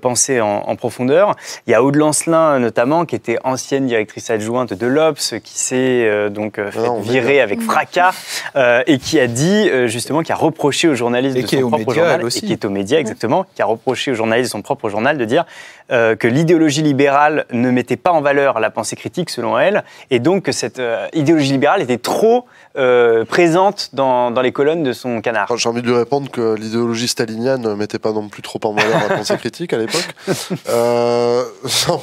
pensé 0.00 0.40
en, 0.40 0.76
profondeur. 0.76 1.34
Il 1.66 1.70
y 1.70 1.74
a 1.74 1.82
Aude 1.82 1.96
Lancelin, 1.96 2.58
notamment, 2.58 3.04
qui 3.04 3.16
était 3.16 3.38
ancienne 3.44 3.86
directrice 3.86 4.30
adjointe 4.30 4.74
de 4.74 4.86
l'Obs, 4.86 5.34
qui 5.42 5.58
s'est 5.58 6.06
euh, 6.06 6.28
donc 6.28 6.58
euh, 6.58 6.70
fait 6.70 7.00
virer 7.00 7.40
avec 7.40 7.60
fracas 7.60 8.12
euh, 8.56 8.82
et 8.86 8.98
qui 8.98 9.18
a 9.18 9.26
dit 9.26 9.68
justement, 9.86 10.22
qui 10.22 10.32
a 10.32 10.36
reproché 10.36 10.88
aux 10.88 10.94
journalistes 10.94 11.36
de 11.36 11.46
son 11.46 11.70
propre 11.70 11.94
journal, 11.94 12.24
aussi. 12.24 12.38
et 12.38 12.42
qui 12.42 12.52
est 12.52 12.64
aux 12.64 12.70
médias 12.70 12.98
exactement, 12.98 13.46
qui 13.54 13.62
a 13.62 13.66
reproché 13.66 14.12
aux 14.12 14.14
journalistes 14.14 14.50
de 14.50 14.52
son 14.52 14.62
propre 14.62 14.88
journal 14.88 15.18
de 15.18 15.24
dire 15.24 15.44
que 15.90 16.26
l'idéologie 16.26 16.82
libérale 16.82 17.46
ne 17.50 17.70
mettait 17.70 17.96
pas 17.96 18.12
en 18.12 18.20
valeur 18.20 18.60
la 18.60 18.68
pensée 18.68 18.94
critique 18.94 19.30
selon 19.30 19.58
elle, 19.58 19.84
et 20.10 20.18
donc 20.18 20.42
que 20.42 20.52
cette 20.52 20.82
idéologie 21.14 21.52
libérale 21.52 21.80
était 21.80 21.98
trop 21.98 22.46
présente 22.74 23.90
dans, 23.94 24.30
dans, 24.30 24.42
les 24.42 24.52
colonnes 24.52 24.82
de 24.82 24.92
son 24.92 25.20
canard. 25.22 25.56
J'ai 25.56 25.68
envie 25.68 25.80
de 25.80 25.86
lui 25.86 25.94
répondre 26.08 26.30
que 26.30 26.54
l'idéologie 26.54 27.06
stalinienne 27.06 27.60
ne 27.60 27.74
mettait 27.74 27.98
pas 27.98 28.12
non 28.12 28.30
plus 28.30 28.40
trop 28.40 28.58
en 28.64 28.72
valeur 28.72 28.98
la 29.10 29.16
pensée 29.16 29.36
critique 29.36 29.72
à 29.74 29.78
l'époque. 29.78 30.08
Euh, 30.68 31.44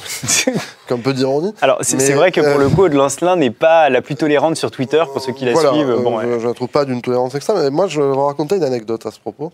Comme 0.88 1.00
peu 1.00 1.12
d'ironie. 1.12 1.52
Alors 1.60 1.78
c'est 1.82 2.12
vrai 2.12 2.30
que 2.30 2.40
pour 2.40 2.58
le 2.58 2.68
coup, 2.68 2.88
de 2.88 2.94
Lancelin 2.94 3.36
n'est 3.36 3.50
pas 3.50 3.88
la 3.90 4.02
plus 4.02 4.14
tolérante 4.14 4.56
sur 4.56 4.70
Twitter 4.70 5.02
pour 5.12 5.20
ceux 5.20 5.32
qui 5.32 5.44
la 5.44 5.54
suivent. 5.54 6.00
Bon, 6.02 6.20
je 6.20 6.26
ne 6.26 6.46
la 6.46 6.54
trouve 6.54 6.68
pas 6.68 6.84
d'une 6.84 7.02
tolérance 7.02 7.34
extrême. 7.34 7.58
Mais 7.62 7.70
moi, 7.70 7.86
je 7.86 8.00
vais 8.00 8.08
vous 8.08 8.24
raconter 8.24 8.56
une 8.56 8.64
anecdote 8.64 9.04
à 9.06 9.10
ce 9.10 9.18
propos. 9.18 9.52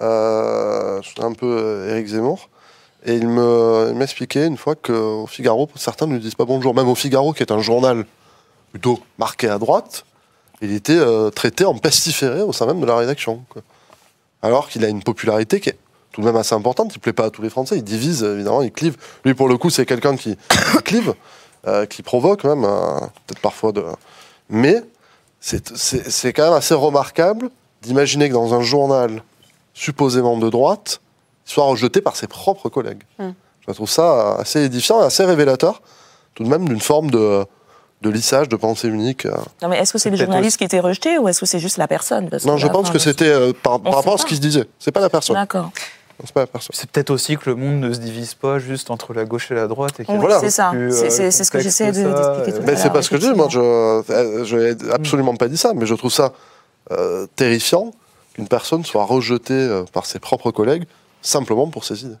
Euh, 0.00 1.00
je 1.02 1.08
suis 1.08 1.22
un 1.22 1.32
peu 1.32 1.86
Eric 1.88 2.06
Zemmour. 2.06 2.48
Et 3.04 3.14
il 3.14 3.28
m'expliquait 3.28 4.46
une 4.46 4.56
fois 4.56 4.74
qu'au 4.74 5.26
Figaro, 5.26 5.68
certains 5.74 6.06
ne 6.06 6.14
lui 6.14 6.20
disent 6.20 6.34
pas 6.34 6.44
bonjour. 6.44 6.74
Même 6.74 6.88
au 6.88 6.94
Figaro, 6.94 7.32
qui 7.32 7.42
est 7.42 7.52
un 7.52 7.60
journal 7.60 8.04
plutôt 8.72 9.00
marqué 9.18 9.48
à 9.48 9.58
droite, 9.58 10.04
il 10.62 10.72
était 10.72 10.96
euh, 10.96 11.30
traité 11.30 11.64
en 11.64 11.74
pestiféré 11.74 12.40
au 12.42 12.52
sein 12.52 12.66
même 12.66 12.80
de 12.80 12.86
la 12.86 12.96
rédaction. 12.96 13.44
Alors 14.42 14.68
qu'il 14.68 14.84
a 14.84 14.88
une 14.88 15.02
popularité 15.02 15.60
qui 15.60 15.70
est 15.70 15.78
tout 16.12 16.20
de 16.20 16.26
même 16.26 16.36
assez 16.36 16.54
importante. 16.54 16.92
Il 16.94 16.98
ne 16.98 17.00
plaît 17.00 17.12
pas 17.12 17.26
à 17.26 17.30
tous 17.30 17.42
les 17.42 17.50
Français. 17.50 17.76
Il 17.76 17.84
divise, 17.84 18.22
évidemment, 18.22 18.62
il 18.62 18.72
clive. 18.72 18.96
Lui, 19.24 19.34
pour 19.34 19.48
le 19.48 19.56
coup, 19.56 19.70
c'est 19.70 19.86
quelqu'un 19.86 20.16
qui 20.16 20.36
clive. 20.84 21.14
Euh, 21.68 21.86
qui 21.86 22.02
provoque 22.02 22.42
même, 22.42 22.64
euh, 22.64 22.98
peut-être 22.98 23.40
parfois 23.40 23.70
de. 23.70 23.84
Mais 24.48 24.82
c'est 25.38 26.32
quand 26.32 26.42
même 26.42 26.54
assez 26.54 26.74
remarquable 26.74 27.50
d'imaginer 27.82 28.28
que 28.28 28.34
dans 28.34 28.52
un 28.52 28.62
journal 28.62 29.22
supposément 29.72 30.36
de 30.36 30.50
droite, 30.50 31.00
il 31.46 31.52
soit 31.52 31.64
rejeté 31.64 32.00
par 32.00 32.16
ses 32.16 32.26
propres 32.26 32.68
collègues. 32.68 33.04
Hmm. 33.20 33.30
Je 33.60 33.72
trouve 33.72 33.88
ça 33.88 34.34
assez 34.38 34.64
édifiant 34.64 35.02
et 35.02 35.04
assez 35.04 35.24
révélateur, 35.24 35.82
tout 36.34 36.42
de 36.42 36.48
même, 36.48 36.68
d'une 36.68 36.80
forme 36.80 37.12
de, 37.12 37.44
de 38.02 38.10
lissage, 38.10 38.48
de 38.48 38.56
pensée 38.56 38.88
unique. 38.88 39.26
Euh. 39.26 39.32
Non, 39.62 39.68
mais 39.68 39.78
est-ce 39.78 39.92
que 39.92 39.98
c'est 39.98 40.10
le 40.10 40.16
journaliste 40.16 40.58
qui 40.58 40.64
était 40.64 40.80
rejeté 40.80 41.18
ou 41.18 41.28
est-ce 41.28 41.40
que 41.40 41.46
c'est 41.46 41.60
juste 41.60 41.76
la 41.76 41.88
personne? 41.88 42.28
Non, 42.44 42.56
je 42.56 42.66
pense 42.66 42.90
que 42.90 42.98
c'était 42.98 43.52
par, 43.62 43.80
par 43.80 43.94
rapport 43.94 44.14
à 44.14 44.18
ce 44.18 44.26
qui 44.26 44.36
se 44.36 44.40
disait. 44.40 44.66
C'est 44.78 44.92
pas 44.92 45.00
la 45.00 45.10
personne. 45.10 45.36
D'accord. 45.36 45.70
C'est 46.70 46.90
peut-être 46.90 47.10
aussi 47.10 47.36
que 47.36 47.50
le 47.50 47.56
monde 47.56 47.80
ne 47.80 47.92
se 47.92 47.98
divise 47.98 48.34
pas 48.34 48.58
juste 48.58 48.90
entre 48.90 49.12
la 49.12 49.24
gauche 49.24 49.50
et 49.50 49.54
la 49.54 49.66
droite. 49.66 49.98
Et 50.00 50.04
voilà. 50.06 50.38
C'est 50.40 50.50
ça. 50.50 50.72
Euh, 50.72 50.90
c'est 50.90 51.30
ce 51.32 51.50
que 51.50 51.58
j'essaie 51.58 51.90
d'expliquer 51.90 52.52
tout 52.52 52.62
à 52.62 52.66
l'heure. 52.66 52.78
C'est 52.78 52.92
pas 52.92 53.02
ce 53.02 53.10
que 53.10 53.16
je 53.16 53.28
dis. 53.28 53.34
Moi, 53.34 53.48
je 53.50 54.56
n'ai 54.56 54.92
absolument 54.92 55.34
pas 55.34 55.48
dit 55.48 55.56
ça, 55.56 55.72
mais 55.74 55.86
je 55.86 55.94
trouve 55.94 56.12
ça 56.12 56.32
euh, 56.92 57.26
terrifiant 57.36 57.92
qu'une 58.34 58.48
personne 58.48 58.84
soit 58.84 59.04
rejetée 59.04 59.52
euh, 59.52 59.84
par 59.92 60.06
ses 60.06 60.18
propres 60.18 60.50
collègues 60.50 60.84
simplement 61.22 61.68
pour 61.68 61.84
ses 61.84 62.04
idées. 62.04 62.16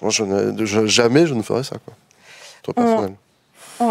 Moi, 0.00 0.10
je, 0.10 0.86
jamais 0.86 1.26
je 1.26 1.34
ne 1.34 1.42
ferais 1.42 1.64
ça. 1.64 1.76
Quoi. 1.84 2.74
personnel. 2.74 3.14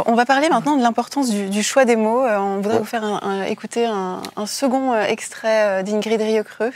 On, 0.05 0.15
va 0.15 0.25
parler 0.25 0.49
maintenant 0.49 0.77
de 0.77 0.81
l'importance 0.81 1.29
du, 1.29 1.63
choix 1.63 1.85
des 1.85 1.95
mots. 1.95 2.23
on 2.25 2.57
voudrait 2.57 2.79
vous 2.79 2.85
faire 2.85 3.03
écouter 3.47 3.85
un, 3.85 4.21
un 4.35 4.45
second 4.45 4.95
extrait 5.01 5.83
d'Ingrid 5.83 6.21
Rieucreux. 6.21 6.71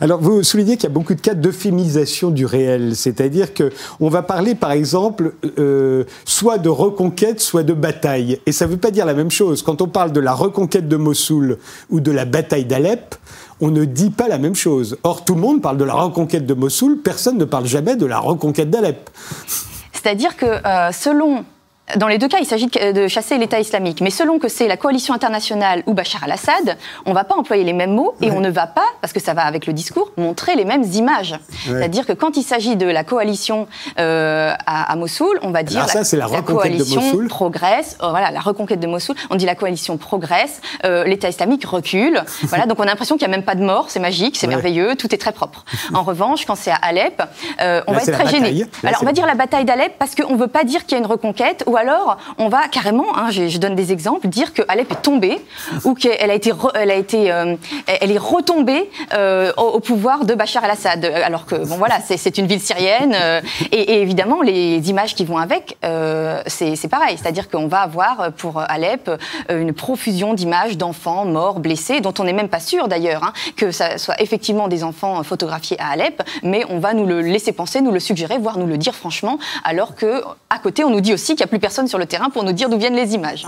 Alors, 0.00 0.20
vous 0.20 0.42
soulignez 0.42 0.76
qu'il 0.76 0.84
y 0.84 0.92
a 0.92 0.94
beaucoup 0.94 1.14
de 1.14 1.20
cas 1.20 1.34
d'euphémisation 1.34 2.30
du 2.30 2.44
réel, 2.44 2.94
c'est-à-dire 2.96 3.54
que 3.54 3.72
on 4.00 4.08
va 4.08 4.22
parler, 4.22 4.54
par 4.54 4.72
exemple, 4.72 5.34
euh, 5.58 6.04
soit 6.24 6.58
de 6.58 6.68
reconquête, 6.68 7.40
soit 7.40 7.62
de 7.62 7.72
bataille, 7.72 8.40
et 8.46 8.52
ça 8.52 8.66
ne 8.66 8.72
veut 8.72 8.76
pas 8.76 8.90
dire 8.90 9.06
la 9.06 9.14
même 9.14 9.30
chose. 9.30 9.62
Quand 9.62 9.80
on 9.80 9.88
parle 9.88 10.12
de 10.12 10.20
la 10.20 10.32
reconquête 10.32 10.88
de 10.88 10.96
Mossoul 10.96 11.58
ou 11.90 12.00
de 12.00 12.10
la 12.10 12.24
bataille 12.24 12.66
d'Alep, 12.66 13.14
on 13.60 13.70
ne 13.70 13.84
dit 13.84 14.10
pas 14.10 14.28
la 14.28 14.38
même 14.38 14.54
chose. 14.54 14.98
Or, 15.02 15.24
tout 15.24 15.34
le 15.34 15.40
monde 15.40 15.62
parle 15.62 15.78
de 15.78 15.84
la 15.84 15.94
reconquête 15.94 16.44
de 16.46 16.54
Mossoul, 16.54 16.98
personne 16.98 17.38
ne 17.38 17.44
parle 17.44 17.66
jamais 17.66 17.96
de 17.96 18.06
la 18.06 18.18
reconquête 18.18 18.70
d'Alep. 18.70 19.08
C'est-à-dire 20.06 20.36
que 20.36 20.46
euh, 20.46 20.92
selon 20.92 21.44
dans 21.94 22.08
les 22.08 22.18
deux 22.18 22.26
cas, 22.26 22.38
il 22.40 22.46
s'agit 22.46 22.66
de 22.66 23.06
chasser 23.06 23.38
l'État 23.38 23.60
islamique. 23.60 24.00
Mais 24.00 24.10
selon 24.10 24.38
que 24.38 24.48
c'est 24.48 24.66
la 24.66 24.76
coalition 24.76 25.14
internationale 25.14 25.84
ou 25.86 25.94
Bachar 25.94 26.24
al-Assad, 26.24 26.76
on 27.04 27.10
ne 27.10 27.14
va 27.14 27.22
pas 27.22 27.36
employer 27.36 27.62
les 27.62 27.72
mêmes 27.72 27.92
mots 27.92 28.14
et 28.20 28.32
on 28.32 28.40
ne 28.40 28.50
va 28.50 28.66
pas, 28.66 28.86
parce 29.00 29.12
que 29.12 29.20
ça 29.20 29.34
va 29.34 29.42
avec 29.42 29.66
le 29.66 29.72
discours, 29.72 30.10
montrer 30.16 30.56
les 30.56 30.64
mêmes 30.64 30.82
images. 30.82 31.38
C'est-à-dire 31.64 32.06
que 32.06 32.12
quand 32.12 32.36
il 32.36 32.42
s'agit 32.42 32.76
de 32.76 32.86
la 32.86 33.04
coalition 33.04 33.68
euh, 34.00 34.52
à, 34.66 34.96
Mossoul, 34.96 35.38
on 35.42 35.50
va 35.50 35.62
dire 35.62 35.78
Alors 35.78 35.90
ça, 35.90 36.04
c'est 36.04 36.16
la, 36.16 36.26
coalition 36.42 37.26
progresse. 37.28 37.96
Oh, 38.02 38.08
voilà, 38.10 38.30
la 38.32 38.40
reconquête 38.40 38.80
de 38.80 38.86
Mossoul. 38.86 39.14
On 39.30 39.36
dit 39.36 39.46
la 39.46 39.54
coalition 39.54 39.96
progresse, 39.96 40.60
euh, 40.84 41.04
l'État 41.04 41.28
islamique 41.28 41.64
recule. 41.64 42.22
voilà, 42.42 42.66
donc 42.66 42.80
on 42.80 42.82
a 42.82 42.86
l'impression 42.86 43.16
qu'il 43.16 43.28
n'y 43.28 43.34
a 43.34 43.36
même 43.36 43.44
pas 43.44 43.54
de 43.54 43.62
mort. 43.62 43.86
C'est 43.90 44.00
magique, 44.00 44.36
c'est 44.36 44.48
merveilleux, 44.48 44.96
tout 44.96 45.14
est 45.14 45.18
très 45.18 45.32
propre. 45.32 45.64
En 45.94 46.02
revanche, 46.06 46.46
quand 46.46 46.56
c'est 46.56 46.72
à 46.72 46.78
Alep, 46.82 47.22
euh, 47.60 47.82
on 47.86 47.92
va 47.92 48.02
être 48.02 48.12
très 48.12 48.28
gêné. 48.28 48.64
Alors 48.82 49.02
on 49.02 49.06
va 49.06 49.12
dire 49.12 49.26
la 49.26 49.34
bataille 49.34 49.64
d'Alep 49.64 49.94
parce 49.98 50.14
qu'on 50.14 50.32
ne 50.32 50.38
veut 50.38 50.48
pas 50.48 50.64
dire 50.64 50.84
qu'il 50.84 50.92
y 50.92 50.94
a 50.96 50.98
une 50.98 51.10
reconquête 51.10 51.62
ou 51.66 51.75
ou 51.76 51.78
alors 51.78 52.16
on 52.38 52.48
va 52.48 52.68
carrément, 52.68 53.16
hein, 53.16 53.30
je, 53.30 53.58
donne 53.58 53.74
des 53.74 53.92
exemples, 53.92 54.28
dire 54.28 54.54
que 54.54 54.62
Alep 54.68 54.90
est 54.92 55.02
tombée 55.02 55.38
ou 55.84 55.94
qu'elle 55.94 56.30
a 56.30 56.34
été, 56.34 56.52
elle 56.74 56.90
a 56.90 56.94
été, 56.94 57.26
elle 57.86 58.10
est 58.10 58.18
retombée 58.18 58.90
au, 59.56 59.80
pouvoir 59.80 60.24
de 60.24 60.34
Bachar 60.34 60.64
el-Assad. 60.64 61.04
Alors 61.04 61.46
que 61.46 61.56
bon 61.56 61.76
voilà, 61.76 61.98
c'est 62.00 62.38
une 62.38 62.46
ville 62.46 62.60
syrienne 62.60 63.14
et, 63.72 64.00
évidemment 64.00 64.42
les 64.42 64.88
images 64.90 65.14
qui 65.14 65.24
vont 65.24 65.38
avec, 65.38 65.76
c'est 66.46 66.88
pareil, 66.88 67.18
c'est-à-dire 67.20 67.48
qu'on 67.48 67.66
va 67.66 67.80
avoir 67.80 68.32
pour 68.32 68.60
Alep 68.60 69.10
une 69.50 69.72
profusion 69.72 70.34
d'images 70.34 70.76
d'enfants 70.76 71.24
morts, 71.24 71.60
blessés, 71.60 72.00
dont 72.00 72.14
on 72.18 72.24
n'est 72.24 72.32
même 72.32 72.48
pas 72.48 72.60
sûr 72.60 72.88
d'ailleurs 72.88 73.24
hein, 73.24 73.32
que 73.56 73.70
ça 73.70 73.98
soit 73.98 74.20
effectivement 74.20 74.68
des 74.68 74.82
enfants 74.82 75.22
photographiés 75.22 75.76
à 75.80 75.90
Alep, 75.90 76.22
mais 76.42 76.64
on 76.70 76.78
va 76.78 76.94
nous 76.94 77.06
le 77.06 77.20
laisser 77.20 77.52
penser, 77.52 77.80
nous 77.80 77.92
le 77.92 78.00
suggérer, 78.00 78.38
voire 78.38 78.58
nous 78.58 78.66
le 78.66 78.78
dire 78.78 78.94
franchement, 78.94 79.38
alors 79.64 79.94
que 79.94 80.22
à 80.50 80.58
côté 80.58 80.84
on 80.84 80.90
nous 80.90 81.00
dit 81.00 81.12
aussi 81.12 81.34
qu'il 81.34 81.44
n'y 81.44 81.44
a 81.44 81.48
plus 81.48 81.58
sur 81.70 81.98
le 81.98 82.06
terrain 82.06 82.30
pour 82.30 82.44
nous 82.44 82.52
dire 82.52 82.68
d'où 82.68 82.78
viennent 82.78 82.96
les 82.96 83.14
images. 83.14 83.46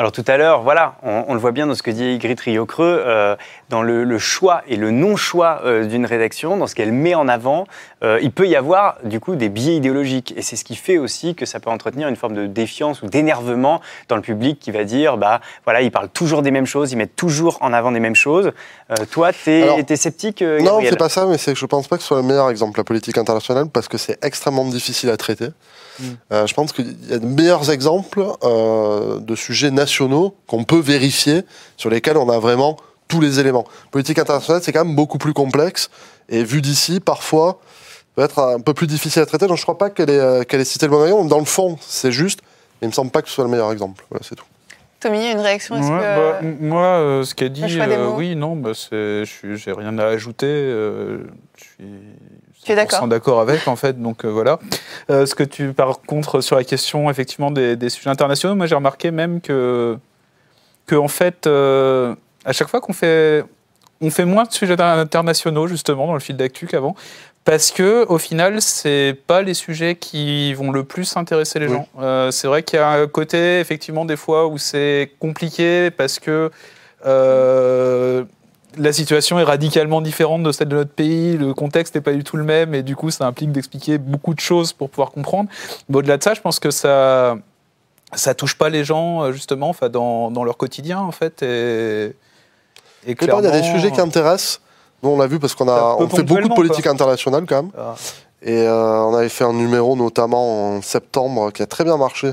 Alors 0.00 0.12
tout 0.12 0.24
à 0.28 0.36
l'heure, 0.36 0.62
voilà, 0.62 0.94
on, 1.02 1.34
le 1.34 1.40
voit 1.40 1.50
bien 1.50 1.66
dans 1.66 1.74
ce 1.74 1.82
que 1.82 1.90
dit 1.90 2.12
Ygritte 2.12 2.38
Rio-Creux, 2.42 3.02
euh, 3.04 3.34
dans 3.68 3.82
le, 3.82 4.18
choix 4.20 4.62
et 4.68 4.76
le 4.76 4.92
non-choix 4.92 5.62
euh, 5.64 5.86
d'une 5.86 6.06
rédaction, 6.06 6.56
dans 6.56 6.68
ce 6.68 6.76
qu'elle 6.76 6.92
met 6.92 7.16
en 7.16 7.26
avant, 7.26 7.66
euh, 8.04 8.20
il 8.22 8.30
peut 8.30 8.46
y 8.46 8.54
avoir 8.54 8.98
du 9.02 9.18
coup 9.18 9.34
des 9.34 9.48
biais 9.48 9.74
idéologiques. 9.74 10.32
Et 10.36 10.42
c'est 10.42 10.54
ce 10.54 10.62
qui 10.62 10.76
fait 10.76 10.98
aussi 10.98 11.34
que 11.34 11.46
ça 11.46 11.58
peut 11.58 11.68
entretenir 11.68 12.06
une 12.06 12.14
forme 12.14 12.34
de 12.34 12.46
défiance 12.46 13.02
ou 13.02 13.08
d'énervement 13.08 13.80
dans 14.08 14.14
le 14.14 14.22
public 14.22 14.60
qui 14.60 14.70
va 14.70 14.84
dire, 14.84 15.16
bah 15.16 15.40
voilà, 15.64 15.82
ils 15.82 15.90
parlent 15.90 16.10
toujours 16.10 16.42
des 16.42 16.52
mêmes 16.52 16.64
choses, 16.64 16.92
ils 16.92 16.96
mettent 16.96 17.16
toujours 17.16 17.58
en 17.60 17.72
avant 17.72 17.90
des 17.90 17.98
mêmes 17.98 18.14
choses. 18.14 18.52
toi, 19.10 19.32
tu 19.32 19.50
es, 19.50 19.96
sceptique 19.96 20.42
Non, 20.42 20.78
c'est 20.80 20.96
pas 20.96 21.08
ça, 21.08 21.26
mais 21.26 21.38
c'est 21.38 21.54
que 21.54 21.58
je 21.58 21.66
pense 21.66 21.88
pas 21.88 21.96
que 21.96 22.02
ce 22.02 22.08
soit 22.08 22.18
le 22.18 22.22
meilleur 22.22 22.50
exemple, 22.50 22.78
la 22.78 22.84
politique 22.84 23.18
internationale, 23.18 23.66
parce 23.68 23.88
que 23.88 23.98
c'est 23.98 24.24
extrêmement 24.24 24.64
difficile 24.64 25.10
à 25.10 25.16
traiter. 25.16 25.48
Euh, 26.32 26.46
je 26.46 26.54
pense 26.54 26.72
qu'il 26.72 26.96
y 27.08 27.12
a 27.12 27.18
de 27.18 27.26
meilleurs 27.26 27.70
exemples 27.70 28.24
euh, 28.44 29.18
de 29.18 29.34
sujets 29.34 29.70
nationaux 29.70 30.34
qu'on 30.46 30.64
peut 30.64 30.78
vérifier, 30.78 31.42
sur 31.76 31.90
lesquels 31.90 32.16
on 32.16 32.28
a 32.28 32.38
vraiment 32.38 32.76
tous 33.08 33.20
les 33.20 33.40
éléments. 33.40 33.66
Politique 33.90 34.18
internationale, 34.18 34.62
c'est 34.62 34.72
quand 34.72 34.84
même 34.84 34.94
beaucoup 34.94 35.18
plus 35.18 35.32
complexe, 35.32 35.90
et 36.28 36.44
vu 36.44 36.60
d'ici, 36.60 37.00
parfois, 37.00 37.60
peut 38.14 38.22
être 38.22 38.38
un 38.38 38.60
peu 38.60 38.74
plus 38.74 38.86
difficile 38.86 39.22
à 39.22 39.26
traiter. 39.26 39.46
Donc 39.46 39.56
je 39.56 39.62
ne 39.62 39.64
crois 39.64 39.78
pas 39.78 39.90
qu'elle 39.90 40.10
ait, 40.10 40.20
euh, 40.20 40.42
ait 40.42 40.64
cité 40.64 40.86
le 40.86 40.90
bon 40.90 41.04
exemple. 41.04 41.28
Dans 41.28 41.38
le 41.38 41.44
fond, 41.44 41.78
c'est 41.80 42.12
juste, 42.12 42.40
mais 42.80 42.86
il 42.86 42.88
ne 42.88 42.90
me 42.90 42.94
semble 42.94 43.10
pas 43.10 43.22
que 43.22 43.28
ce 43.28 43.34
soit 43.34 43.44
le 43.44 43.50
meilleur 43.50 43.72
exemple. 43.72 44.04
Voilà, 44.10 44.24
c'est 44.28 44.34
tout. 44.34 44.44
Tommy, 45.00 45.30
une 45.30 45.38
réaction 45.38 45.76
ouais, 45.76 45.88
bah, 45.88 46.40
Moi, 46.42 47.22
ce 47.24 47.32
qu'a 47.32 47.48
dit, 47.48 47.62
oui, 48.16 48.34
non, 48.34 48.56
bah, 48.56 48.72
j'ai 48.72 49.72
rien 49.72 49.96
à 49.98 50.06
ajouter. 50.06 50.46
je 50.46 51.64
suis 51.64 51.84
tu 52.68 52.72
es 52.72 52.76
d'accord 52.76 53.08
d'accord 53.08 53.40
avec, 53.40 53.66
en 53.66 53.76
fait. 53.76 54.00
Donc 54.00 54.24
euh, 54.24 54.28
voilà. 54.28 54.58
Euh, 55.10 55.26
ce 55.26 55.34
que 55.34 55.42
tu, 55.42 55.72
par 55.72 56.00
contre, 56.02 56.40
sur 56.40 56.56
la 56.56 56.64
question 56.64 57.10
effectivement 57.10 57.50
des, 57.50 57.88
sujets 57.88 58.10
internationaux, 58.10 58.54
moi 58.54 58.66
j'ai 58.66 58.74
remarqué 58.74 59.10
même 59.10 59.40
que, 59.40 59.96
que 60.86 60.94
en 60.94 61.08
fait, 61.08 61.46
euh, 61.46 62.14
à 62.44 62.52
chaque 62.52 62.68
fois 62.68 62.80
qu'on 62.80 62.92
fait, 62.92 63.44
on 64.00 64.10
fait 64.10 64.24
moins 64.24 64.44
de 64.44 64.52
sujets 64.52 64.80
internationaux 64.80 65.66
justement 65.66 66.06
dans 66.06 66.14
le 66.14 66.20
fil 66.20 66.36
d'actu 66.36 66.66
qu'avant, 66.66 66.94
parce 67.44 67.70
que 67.70 68.04
au 68.08 68.18
final, 68.18 68.60
c'est 68.60 69.16
pas 69.26 69.40
les 69.40 69.54
sujets 69.54 69.94
qui 69.94 70.52
vont 70.52 70.70
le 70.70 70.84
plus 70.84 71.16
intéresser 71.16 71.58
les 71.58 71.68
gens. 71.68 71.88
c'est 72.30 72.46
vrai 72.46 72.62
qu'il 72.62 72.78
y 72.78 72.82
a 72.82 72.90
un 72.90 73.06
côté 73.06 73.60
effectivement 73.60 74.04
des 74.04 74.16
fois 74.16 74.46
où 74.46 74.58
c'est 74.58 75.12
compliqué 75.18 75.90
parce 75.90 76.18
que 76.18 76.50
la 78.76 78.92
situation 78.92 79.38
est 79.38 79.44
radicalement 79.44 80.00
différente 80.00 80.42
de 80.42 80.52
celle 80.52 80.68
de 80.68 80.76
notre 80.76 80.90
pays, 80.90 81.36
le 81.36 81.54
contexte 81.54 81.94
n'est 81.94 82.00
pas 82.00 82.12
du 82.12 82.24
tout 82.24 82.36
le 82.36 82.44
même, 82.44 82.74
et 82.74 82.82
du 82.82 82.96
coup, 82.96 83.10
ça 83.10 83.26
implique 83.26 83.52
d'expliquer 83.52 83.98
beaucoup 83.98 84.34
de 84.34 84.40
choses 84.40 84.72
pour 84.72 84.90
pouvoir 84.90 85.10
comprendre. 85.10 85.48
Mais 85.88 85.96
au-delà 85.96 86.16
de 86.18 86.22
ça, 86.22 86.34
je 86.34 86.40
pense 86.40 86.60
que 86.60 86.70
ça 86.70 87.36
ça 88.14 88.34
touche 88.34 88.56
pas 88.56 88.70
les 88.70 88.84
gens, 88.84 89.22
euh, 89.22 89.32
justement, 89.32 89.68
enfin, 89.68 89.88
dans, 89.90 90.30
dans 90.30 90.42
leur 90.42 90.56
quotidien, 90.56 90.98
en 91.00 91.12
fait. 91.12 91.42
Et, 91.42 92.14
et 93.06 93.14
clairement, 93.14 93.40
il 93.40 93.44
y 93.44 93.48
a 93.48 93.60
des 93.60 93.62
sujets 93.62 93.90
qui 93.90 94.00
intéressent. 94.00 94.60
Nous, 95.02 95.10
on 95.10 95.18
l'a 95.18 95.26
vu 95.26 95.38
parce 95.38 95.54
qu'on 95.54 95.68
a 95.68 95.96
on 95.98 96.08
fait 96.08 96.22
beaucoup 96.22 96.48
de 96.48 96.54
politique 96.54 96.86
internationale, 96.86 97.44
quand 97.46 97.62
même. 97.62 97.70
Ah. 97.76 97.94
Et 98.40 98.62
euh, 98.62 99.02
on 99.02 99.14
avait 99.14 99.28
fait 99.28 99.44
un 99.44 99.52
numéro, 99.52 99.94
notamment 99.94 100.76
en 100.76 100.82
septembre, 100.82 101.52
qui 101.52 101.62
a 101.62 101.66
très 101.66 101.84
bien 101.84 101.98
marché 101.98 102.32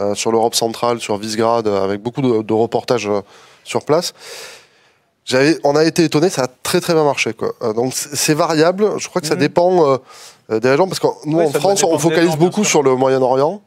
euh, 0.00 0.14
sur 0.14 0.32
l'Europe 0.32 0.54
centrale, 0.54 0.98
sur 1.00 1.16
Visegrad, 1.18 1.68
avec 1.68 2.02
beaucoup 2.02 2.22
de, 2.22 2.42
de 2.42 2.52
reportages 2.52 3.08
sur 3.62 3.84
place 3.84 4.14
on 5.64 5.76
a 5.76 5.84
été 5.84 6.04
étonné, 6.04 6.28
ça 6.30 6.44
a 6.44 6.48
très 6.62 6.80
très 6.80 6.94
bien 6.94 7.04
marché. 7.04 7.32
Quoi. 7.32 7.52
Euh, 7.62 7.72
donc 7.72 7.92
c'est 7.94 8.34
variable, 8.34 8.98
je 8.98 9.08
crois 9.08 9.20
que 9.20 9.26
ça 9.26 9.34
mhm. 9.34 9.40
dépend 9.40 9.86
euh, 9.86 9.96
euh, 10.50 10.60
des 10.60 10.70
régions, 10.70 10.86
parce 10.86 11.00
que 11.00 11.06
nous 11.26 11.40
en 11.40 11.50
France, 11.50 11.82
on 11.84 11.98
focalise 11.98 12.36
beaucoup 12.36 12.64
sur 12.64 12.82
le 12.82 12.94
Moyen-Orient. 12.96 13.60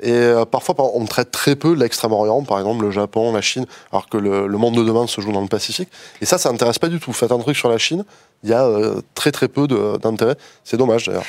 Et 0.00 0.32
parfois, 0.52 0.76
on 0.94 1.06
traite 1.06 1.32
très 1.32 1.56
peu 1.56 1.74
l'Extrême-Orient, 1.74 2.44
par 2.44 2.60
exemple 2.60 2.84
le 2.84 2.92
Japon, 2.92 3.32
la 3.32 3.40
Chine, 3.40 3.66
alors 3.90 4.08
que 4.08 4.16
le, 4.16 4.46
monde 4.46 4.76
de 4.76 4.84
demain 4.84 5.08
se 5.08 5.20
joue 5.20 5.32
dans 5.32 5.40
le 5.40 5.48
Pacifique. 5.48 5.88
Et 6.20 6.24
ça, 6.24 6.38
ça 6.38 6.52
n'intéresse 6.52 6.78
pas 6.78 6.86
du 6.86 7.00
tout. 7.00 7.12
Faites 7.12 7.32
un 7.32 7.38
truc 7.40 7.56
sur 7.56 7.68
la 7.68 7.78
Chine, 7.78 8.04
il 8.44 8.50
y 8.50 8.52
a 8.52 8.70
très 9.16 9.32
très 9.32 9.48
peu 9.48 9.66
d'intérêt. 9.66 10.36
C'est 10.62 10.76
dommage 10.76 11.06
d'ailleurs. 11.06 11.24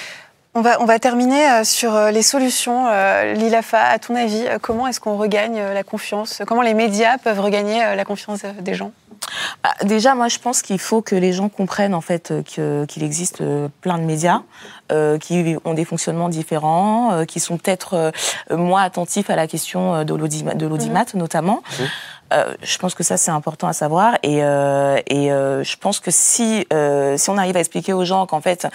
On 0.55 0.61
va, 0.61 0.81
on 0.81 0.85
va 0.85 0.99
terminer 0.99 1.63
sur 1.63 1.95
les 2.11 2.23
solutions. 2.23 2.87
Lilafa, 3.35 3.81
à 3.81 3.99
ton 3.99 4.15
avis, 4.15 4.45
comment 4.61 4.87
est-ce 4.87 4.99
qu'on 4.99 5.15
regagne 5.15 5.61
la 5.61 5.83
confiance? 5.83 6.41
Comment 6.47 6.63
les 6.63 6.73
médias 6.73 7.17
peuvent 7.19 7.39
regagner 7.39 7.95
la 7.95 8.03
confiance 8.03 8.41
des 8.59 8.73
gens? 8.73 8.91
Bah, 9.63 9.73
déjà, 9.83 10.15
moi, 10.15 10.27
je 10.27 10.39
pense 10.39 10.61
qu'il 10.61 10.79
faut 10.79 11.01
que 11.01 11.15
les 11.15 11.33
gens 11.33 11.49
comprennent 11.49 11.93
en 11.93 12.01
fait 12.01 12.33
qu'il 12.45 13.03
existe 13.03 13.41
euh, 13.41 13.67
plein 13.81 13.97
de 13.97 14.03
médias 14.03 14.41
euh, 14.91 15.17
qui 15.17 15.55
ont 15.65 15.73
des 15.73 15.85
fonctionnements 15.85 16.29
différents, 16.29 17.11
euh, 17.11 17.25
qui 17.25 17.39
sont 17.39 17.57
peut-être 17.57 18.11
moins 18.49 18.83
attentifs 18.83 19.29
à 19.29 19.35
la 19.35 19.47
question 19.47 20.03
de 20.03 20.13
l'audimat, 20.13 20.53
mhm. 20.55 21.19
notamment. 21.19 21.61
Je 22.31 22.77
pense 22.77 22.93
que 22.93 23.03
ça 23.03 23.17
c'est 23.17 23.31
important 23.31 23.67
à 23.67 23.73
savoir. 23.73 24.15
Et, 24.23 24.37
et 24.37 25.29
je 25.29 25.75
pense 25.77 25.99
que 25.99 26.11
si 26.11 26.65
si 27.17 27.29
on 27.29 27.37
arrive 27.37 27.57
à 27.57 27.59
expliquer 27.59 27.93
aux 27.93 28.05
gens 28.05 28.25
qu'en 28.25 28.41
fait 28.41 28.67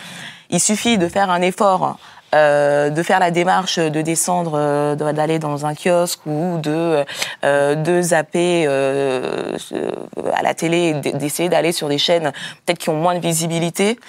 il 0.51 0.61
suffit 0.61 0.99
de 0.99 1.09
faire 1.09 1.31
un 1.31 1.43
effort 1.43 1.97
euh, 2.35 2.91
de 2.91 3.03
faire 3.05 3.21
la 3.21 3.31
démarche 3.31 3.79
de 3.79 4.03
descendre, 4.03 4.55
euh, 4.57 4.97
d'aller 4.97 5.39
dans 5.39 5.67
un 5.67 5.75
kiosque 5.75 6.27
ou 6.27 6.59
de, 6.59 7.05
euh, 7.45 7.75
de 7.77 8.03
zapper 8.03 8.67
à 8.67 10.43
la 10.43 10.55
télé, 10.55 10.95
d'essayer 10.95 11.49
d'aller 11.49 11.71
sur 11.71 11.89
des 11.89 11.99
chaînes 11.99 12.33
peut-être 12.67 12.79
qui 12.79 12.91
ont 12.91 12.97
moins 12.97 13.15
de 13.15 13.21
visibilité, 13.21 14.01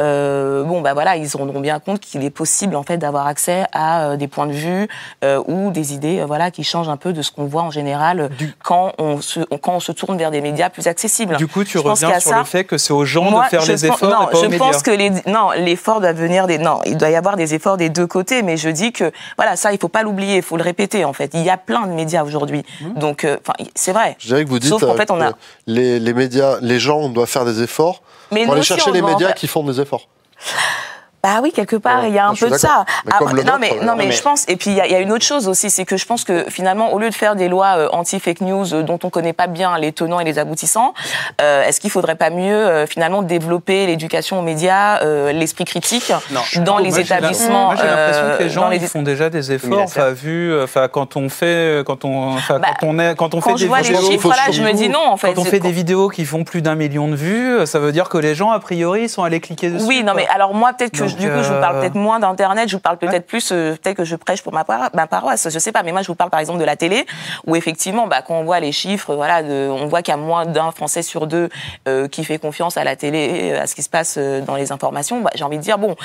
euh, 0.00 0.64
bon, 0.64 0.80
bah 0.80 0.94
voilà, 0.94 1.16
ils 1.16 1.28
se 1.28 1.36
rendront 1.36 1.60
bien 1.60 1.78
compte 1.78 2.00
qu'il 2.00 2.24
est 2.24 2.30
possible 2.30 2.76
en 2.76 2.82
fait 2.82 2.96
d'avoir 2.96 3.26
accès 3.26 3.64
à 3.72 4.04
euh, 4.04 4.16
des 4.16 4.26
points 4.26 4.46
de 4.46 4.52
vue 4.52 4.88
euh, 5.22 5.42
ou 5.46 5.70
des 5.70 5.92
idées, 5.92 6.20
euh, 6.20 6.24
voilà, 6.24 6.50
qui 6.50 6.64
changent 6.64 6.88
un 6.88 6.96
peu 6.96 7.12
de 7.12 7.20
ce 7.20 7.30
qu'on 7.30 7.44
voit 7.44 7.62
en 7.62 7.70
général 7.70 8.30
quand 8.62 8.92
on 8.98 9.20
se 9.20 9.40
quand 9.40 9.74
on 9.74 9.80
se 9.80 9.92
tourne 9.92 10.16
vers 10.16 10.30
des 10.30 10.40
médias 10.40 10.70
plus 10.70 10.86
accessibles. 10.86 11.36
Du 11.36 11.46
coup, 11.46 11.64
tu 11.64 11.78
reviens 11.78 12.18
sur 12.20 12.36
le 12.36 12.44
fait 12.44 12.64
que 12.64 12.78
c'est 12.78 12.92
aux 12.92 13.04
gens 13.04 13.30
de 13.30 13.44
faire 13.48 13.64
les 13.66 13.86
efforts 13.86 14.08
non, 14.08 14.28
et 14.28 14.30
pas 14.30 14.38
aux 14.38 14.42
médias. 14.42 14.56
Je 14.56 14.58
pense 14.58 14.82
que 14.82 14.90
les, 14.90 15.10
non, 15.26 15.50
l'effort 15.56 16.00
doit 16.00 16.12
venir 16.12 16.46
des 16.46 16.58
non, 16.58 16.80
il 16.86 16.96
doit 16.96 17.10
y 17.10 17.16
avoir 17.16 17.36
des 17.36 17.54
efforts 17.54 17.76
des 17.76 17.90
deux 17.90 18.06
côtés, 18.06 18.42
mais 18.42 18.56
je 18.56 18.70
dis 18.70 18.92
que 18.92 19.12
voilà, 19.36 19.56
ça, 19.56 19.72
il 19.72 19.78
faut 19.78 19.88
pas 19.88 20.02
l'oublier, 20.02 20.36
il 20.36 20.42
faut 20.42 20.56
le 20.56 20.62
répéter 20.62 21.04
en 21.04 21.12
fait. 21.12 21.30
Il 21.34 21.42
y 21.42 21.50
a 21.50 21.58
plein 21.58 21.86
de 21.86 21.92
médias 21.92 22.24
aujourd'hui, 22.24 22.64
mmh. 22.80 22.98
donc 22.98 23.26
enfin, 23.26 23.52
c'est 23.74 23.92
vrai. 23.92 24.16
Je 24.18 24.28
dirais 24.28 24.44
que 24.44 24.48
vous 24.48 24.58
dites 24.58 24.70
Sauf 24.70 24.96
fait, 24.96 25.10
on 25.10 25.20
a... 25.20 25.32
les, 25.66 26.00
les 26.00 26.14
médias, 26.14 26.56
les 26.62 26.78
gens 26.78 27.08
doivent 27.10 27.28
faire 27.28 27.44
des 27.44 27.62
efforts 27.62 28.02
mais 28.32 28.44
pour 28.44 28.54
aller 28.54 28.62
chercher 28.62 28.90
les 28.90 29.02
médias 29.02 29.32
qui 29.32 29.46
font 29.46 29.62
des 29.64 29.80
efforts. 29.80 30.08
Bah 31.22 31.38
oui, 31.40 31.52
quelque 31.52 31.76
part, 31.76 32.04
il 32.04 32.14
y 32.14 32.18
a 32.18 32.26
un 32.26 32.34
peu 32.34 32.50
de 32.50 32.56
ça. 32.56 32.84
non, 33.20 33.54
mais, 33.60 33.78
non, 33.80 33.94
mais, 33.96 34.10
je 34.10 34.22
pense. 34.22 34.44
Et 34.48 34.56
puis, 34.56 34.70
il 34.70 34.76
y, 34.76 34.80
a 34.80 34.98
une 34.98 35.12
autre 35.12 35.24
chose 35.24 35.46
aussi, 35.46 35.70
c'est 35.70 35.84
que 35.84 35.96
je 35.96 36.04
pense 36.04 36.24
que 36.24 36.46
finalement, 36.48 36.92
au 36.92 36.98
lieu 36.98 37.10
de 37.10 37.14
faire 37.14 37.36
des 37.36 37.48
lois 37.48 37.76
euh, 37.78 37.88
anti-fake 37.92 38.40
news 38.40 38.74
euh, 38.74 38.82
dont 38.82 38.98
on 39.04 39.08
connaît 39.08 39.32
pas 39.32 39.46
bien 39.46 39.78
les 39.78 39.92
tenants 39.92 40.18
et 40.18 40.24
les 40.24 40.40
aboutissants, 40.40 40.94
euh, 41.40 41.62
est-ce 41.62 41.78
qu'il 41.78 41.90
faudrait 41.90 42.16
pas 42.16 42.30
mieux 42.30 42.86
finalement 42.86 43.22
développer 43.22 43.86
l'éducation 43.86 44.40
aux 44.40 44.42
médias, 44.42 45.00
l'esprit 45.32 45.64
critique 45.64 46.12
dans 46.56 46.78
les 46.78 46.98
établissements 46.98 47.66
Moi, 47.66 47.76
j'ai 47.76 47.86
l'impression 47.86 48.38
que 48.38 48.42
les 48.42 48.50
gens 48.50 48.70
ils 48.72 48.88
font 48.88 49.02
déjà 49.02 49.30
des 49.30 49.52
efforts. 49.52 49.82
Enfin, 49.82 50.10
vu, 50.10 50.60
enfin, 50.60 50.88
quand 50.88 51.16
on 51.16 51.28
fait, 51.28 51.84
quand 51.86 52.04
on, 52.04 52.34
bah, 52.48 52.70
quand 52.80 52.86
on 52.86 52.98
est, 52.98 53.14
quand 53.14 53.34
on 53.34 53.40
fait 53.40 53.52
des 53.52 53.58
je 53.58 53.66
vois 53.66 53.82
vidéos, 53.82 54.00
les 54.00 54.12
chiffres, 54.12 54.28
là, 54.28 54.50
je 54.50 54.62
me 54.62 54.72
dis 54.72 54.88
non. 54.88 55.06
En 55.06 55.16
fait, 55.16 55.34
quand 55.34 55.42
on 55.42 55.44
fait 55.44 55.60
des 55.60 55.72
vidéos 55.72 56.08
qui 56.08 56.24
font 56.24 56.42
plus 56.42 56.62
d'un 56.62 56.74
million 56.74 57.06
de 57.06 57.14
vues, 57.14 57.64
ça 57.66 57.78
veut 57.78 57.92
dire 57.92 58.08
que 58.08 58.18
les 58.18 58.34
gens, 58.34 58.50
a 58.50 58.58
priori, 58.58 59.08
sont 59.08 59.22
allés 59.22 59.40
cliquer 59.40 59.70
dessus. 59.70 59.84
Oui, 59.86 60.02
non, 60.02 60.14
mais 60.16 60.26
alors 60.34 60.52
moi, 60.52 60.72
peut-être 60.72 60.98
que 60.98 61.11
du 61.16 61.28
coup, 61.28 61.42
je 61.42 61.52
vous 61.52 61.60
parle 61.60 61.76
euh, 61.76 61.80
peut-être 61.80 61.94
moins 61.94 62.20
d'Internet, 62.20 62.68
je 62.68 62.76
vous 62.76 62.80
parle 62.80 62.98
peut-être 62.98 63.26
plus, 63.26 63.50
euh, 63.52 63.76
peut-être 63.82 63.96
que 63.96 64.04
je 64.04 64.16
prêche 64.16 64.42
pour 64.42 64.52
ma, 64.52 64.64
ma 64.94 65.06
paroisse, 65.06 65.48
je 65.50 65.58
sais 65.58 65.72
pas, 65.72 65.82
mais 65.82 65.92
moi, 65.92 66.02
je 66.02 66.08
vous 66.08 66.14
parle 66.14 66.30
par 66.30 66.40
exemple 66.40 66.58
de 66.58 66.64
la 66.64 66.76
télé, 66.76 67.06
où 67.46 67.56
effectivement, 67.56 68.06
bah, 68.06 68.22
quand 68.22 68.34
on 68.34 68.44
voit 68.44 68.60
les 68.60 68.72
chiffres, 68.72 69.14
voilà, 69.14 69.42
de, 69.42 69.68
on 69.70 69.86
voit 69.86 70.02
qu'il 70.02 70.12
y 70.12 70.14
a 70.14 70.20
moins 70.20 70.46
d'un 70.46 70.70
Français 70.70 71.02
sur 71.02 71.26
deux 71.26 71.48
euh, 71.88 72.08
qui 72.08 72.24
fait 72.24 72.38
confiance 72.38 72.76
à 72.76 72.84
la 72.84 72.96
télé, 72.96 73.52
à 73.52 73.66
ce 73.66 73.74
qui 73.74 73.82
se 73.82 73.88
passe 73.88 74.18
dans 74.18 74.56
les 74.56 74.72
informations. 74.72 75.20
Bah, 75.20 75.30
J'ai 75.34 75.44
envie 75.44 75.58
de 75.58 75.62
dire, 75.62 75.78
bon, 75.78 75.96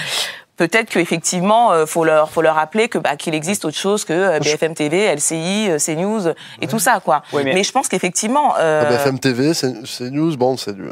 peut-être 0.57 0.89
qu'effectivement, 0.89 1.79
il 1.79 1.87
faut 1.87 2.03
leur, 2.03 2.29
faut 2.29 2.41
leur 2.41 2.55
rappeler 2.55 2.89
que 2.89 2.97
bah, 2.97 3.15
qu'il 3.15 3.35
existe 3.35 3.65
autre 3.65 3.77
chose 3.77 4.05
que 4.05 4.39
BFM 4.39 4.73
TV, 4.73 5.13
LCI, 5.15 5.69
CNews 5.77 6.33
et 6.61 6.67
tout 6.67 6.79
ça, 6.79 6.99
quoi. 7.03 7.23
mais... 7.33 7.63
je 7.63 7.71
pense 7.71 7.87
qu'effectivement. 7.87 8.53
BFM 8.57 9.19
TV, 9.19 9.51
CNews, 9.53 10.35
bon, 10.37 10.57
c'est 10.57 10.75
du, 10.75 10.89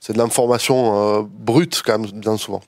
c'est 0.00 0.12
de 0.12 0.18
l'information 0.18 1.28
brute 1.38 1.82
quand 1.84 1.98
même 1.98 2.10
bien 2.12 2.36
souvent. 2.36 2.60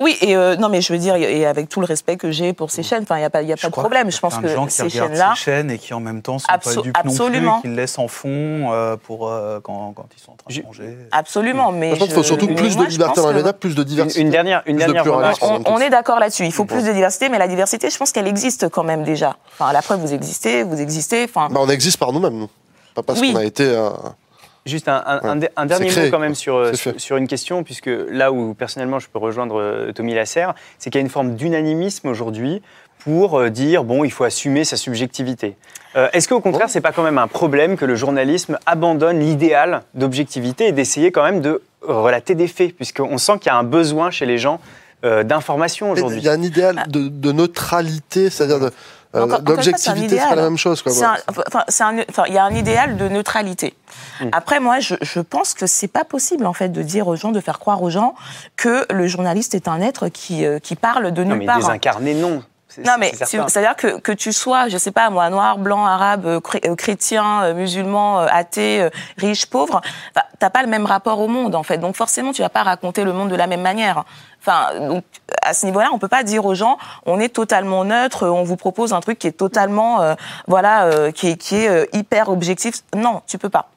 Oui, 0.00 0.16
et 0.20 0.36
euh, 0.36 0.56
non, 0.56 0.68
mais 0.68 0.80
je 0.80 0.92
veux 0.92 0.98
dire, 0.98 1.14
et 1.16 1.46
avec 1.46 1.68
tout 1.68 1.80
le 1.80 1.86
respect 1.86 2.16
que 2.16 2.30
j'ai 2.30 2.52
pour 2.52 2.70
ces 2.70 2.82
chaînes, 2.82 3.02
enfin, 3.02 3.16
il 3.16 3.20
n'y 3.20 3.24
a 3.24 3.30
pas, 3.30 3.42
y 3.42 3.52
a 3.52 3.56
pas 3.56 3.68
de 3.68 3.72
problème. 3.72 4.10
Je 4.10 4.18
pense 4.18 4.36
que 4.38 4.48
gens 4.48 4.68
ces 4.68 4.88
chaînes-là. 4.88 5.34
Ces 5.36 5.42
chaînes 5.42 5.70
et 5.70 5.78
qui 5.78 5.94
en 5.94 6.00
même 6.00 6.22
temps 6.22 6.38
sont 6.38 6.46
pas 6.46 6.82
dupes 6.82 6.96
absolument. 6.96 7.54
non 7.54 7.60
plus, 7.60 7.68
qu'ils 7.68 7.76
laissent 7.76 7.98
en 7.98 8.08
fond 8.08 8.72
euh, 8.72 8.96
pour 8.96 9.28
euh, 9.28 9.60
quand, 9.62 9.92
quand, 9.94 10.06
ils 10.16 10.22
sont 10.22 10.32
en 10.32 10.36
train 10.36 10.54
de 10.54 10.66
manger. 10.66 10.96
Absolument, 11.12 11.72
mais. 11.72 11.90
Je 11.90 11.96
pense 11.96 12.08
qu'il 12.08 12.16
faut 12.16 12.22
surtout 12.22 12.48
plus 12.48 12.76
de 12.76 12.84
liberté 12.84 13.20
dans 13.20 13.28
les 13.30 13.36
médias, 13.36 13.52
plus 13.52 13.74
de 13.74 13.82
diversité. 13.82 14.20
Une, 14.20 14.30
dernière, 14.30 14.62
une 14.66 14.76
dernière. 14.76 15.04
On, 15.42 15.62
on, 15.66 15.78
est 15.78 15.90
d'accord 15.90 16.18
là-dessus. 16.18 16.44
Il 16.44 16.52
faut 16.52 16.64
plus 16.64 16.84
de 16.84 16.92
diversité, 16.92 17.28
mais 17.28 17.38
la 17.38 17.48
diversité, 17.48 17.90
je 17.90 17.96
pense 17.96 18.12
qu'elle 18.12 18.28
existe 18.28 18.68
quand 18.68 18.84
même 18.84 19.02
déjà. 19.02 19.36
Enfin, 19.52 19.70
à 19.70 19.72
la 19.72 19.82
preuve, 19.82 20.00
vous 20.00 20.14
existez, 20.14 20.62
vous 20.62 20.80
existez. 20.80 21.24
Enfin. 21.24 21.48
Bah, 21.50 21.60
on 21.62 21.68
existe 21.68 21.98
par 21.98 22.12
nous-mêmes, 22.12 22.38
nous. 22.38 22.50
Pas 22.94 23.02
parce 23.02 23.20
qu'on 23.20 23.36
a 23.36 23.44
été. 23.44 23.64
Juste 24.66 24.88
un, 24.88 25.36
dernier 25.66 25.90
mot 25.90 26.10
quand 26.10 26.18
même 26.18 26.34
sur, 26.34 26.72
sur, 26.74 27.16
une 27.16 27.28
question, 27.28 27.62
puisque 27.62 27.88
là 28.10 28.32
où 28.32 28.52
personnellement 28.52 28.98
je 28.98 29.06
peux 29.08 29.20
rejoindre 29.20 29.60
euh, 29.60 29.92
Tommy 29.92 30.12
Lasserre, 30.12 30.56
c'est 30.78 30.90
qu'il 30.90 30.98
y 30.98 31.02
a 31.02 31.04
une 31.04 31.10
forme 31.10 31.36
d'unanimisme 31.36 32.08
aujourd'hui 32.08 32.62
pour 32.98 33.38
euh, 33.38 33.48
dire 33.48 33.84
bon, 33.84 34.02
il 34.02 34.10
faut 34.10 34.24
assumer 34.24 34.64
sa 34.64 34.76
subjectivité. 34.76 35.56
Euh, 35.94 36.08
est-ce 36.12 36.26
qu'au 36.26 36.40
contraire, 36.40 36.68
c'est 36.68 36.80
pas 36.80 36.90
quand 36.90 37.04
même 37.04 37.18
un 37.18 37.28
problème 37.28 37.76
que 37.76 37.84
le 37.84 37.94
journalisme 37.94 38.58
abandonne 38.66 39.20
l'idéal 39.20 39.82
d'objectivité 39.94 40.66
et 40.66 40.72
d'essayer 40.72 41.12
quand 41.12 41.22
même 41.22 41.40
de 41.40 41.62
relater 41.82 42.34
des 42.34 42.48
faits, 42.48 42.74
puisqu'on 42.74 43.18
sent 43.18 43.38
qu'il 43.40 43.52
y 43.52 43.54
a 43.54 43.56
un 43.56 43.64
besoin 43.64 44.10
chez 44.10 44.26
les 44.26 44.38
gens 44.38 44.58
d'information 45.04 45.92
aujourd'hui? 45.92 46.18
Il 46.18 46.24
y 46.24 46.28
a 46.28 46.32
un 46.32 46.42
idéal 46.42 46.82
de, 46.88 47.06
de 47.06 47.30
neutralité, 47.30 48.28
c'est-à-dire 48.28 48.58
de 48.58 48.72
L'objectivité, 49.16 50.18
c'est 50.18 50.28
pas 50.28 50.34
la 50.34 50.42
même 50.42 50.58
chose. 50.58 50.82
Il 50.86 52.34
y 52.34 52.38
a 52.38 52.44
un 52.44 52.54
idéal 52.54 52.96
de 52.96 53.08
neutralité. 53.08 53.74
Hmm. 54.20 54.28
Après, 54.32 54.60
moi, 54.60 54.80
je, 54.80 54.94
je 55.00 55.20
pense 55.20 55.54
que 55.54 55.66
c'est 55.66 55.88
pas 55.88 56.04
possible, 56.04 56.46
en 56.46 56.52
fait, 56.52 56.68
de 56.68 56.82
dire 56.82 57.08
aux 57.08 57.16
gens, 57.16 57.32
de 57.32 57.40
faire 57.40 57.58
croire 57.58 57.82
aux 57.82 57.90
gens 57.90 58.14
que 58.56 58.86
le 58.92 59.06
journaliste 59.06 59.54
est 59.54 59.68
un 59.68 59.80
être 59.80 60.08
qui, 60.08 60.44
euh, 60.44 60.58
qui 60.58 60.76
parle 60.76 61.12
de 61.12 61.22
nulle 61.22 61.32
non, 61.32 61.36
mais 61.36 61.46
part. 61.46 61.58
Désincarné, 61.58 62.14
non. 62.14 62.42
Non, 62.84 62.94
mais 62.98 63.12
c'est-à-dire 63.14 63.76
que, 63.76 63.98
que 64.00 64.12
tu 64.12 64.32
sois, 64.32 64.68
je 64.68 64.76
sais 64.76 64.90
pas, 64.90 65.10
moi, 65.10 65.30
noir, 65.30 65.58
blanc, 65.58 65.84
arabe, 65.84 66.26
euh, 66.26 66.74
chrétien, 66.76 67.52
musulman, 67.54 68.20
athée, 68.20 68.88
riche, 69.16 69.46
pauvre, 69.46 69.80
t'as 70.38 70.50
pas 70.50 70.62
le 70.62 70.68
même 70.68 70.86
rapport 70.86 71.20
au 71.20 71.28
monde, 71.28 71.54
en 71.54 71.62
fait. 71.62 71.78
Donc, 71.78 71.96
forcément, 71.96 72.32
tu 72.32 72.42
vas 72.42 72.48
pas 72.48 72.62
raconter 72.62 73.04
le 73.04 73.12
monde 73.12 73.30
de 73.30 73.36
la 73.36 73.46
même 73.46 73.62
manière. 73.62 74.04
Enfin, 74.46 74.78
donc, 74.78 75.04
à 75.42 75.54
ce 75.54 75.66
niveau-là, 75.66 75.90
on 75.92 75.98
peut 75.98 76.08
pas 76.08 76.22
dire 76.22 76.44
aux 76.44 76.54
gens, 76.54 76.78
on 77.04 77.18
est 77.18 77.30
totalement 77.30 77.84
neutre, 77.84 78.28
on 78.28 78.44
vous 78.44 78.56
propose 78.56 78.92
un 78.92 79.00
truc 79.00 79.18
qui 79.18 79.26
est 79.26 79.32
totalement, 79.32 80.02
euh, 80.02 80.14
voilà, 80.46 80.84
euh, 80.84 81.10
qui 81.10 81.28
est, 81.30 81.36
qui 81.36 81.56
est 81.56 81.68
euh, 81.68 81.84
hyper 81.92 82.28
objectif. 82.28 82.76
Non, 82.94 83.22
tu 83.26 83.38
peux 83.38 83.48
pas. 83.48 83.70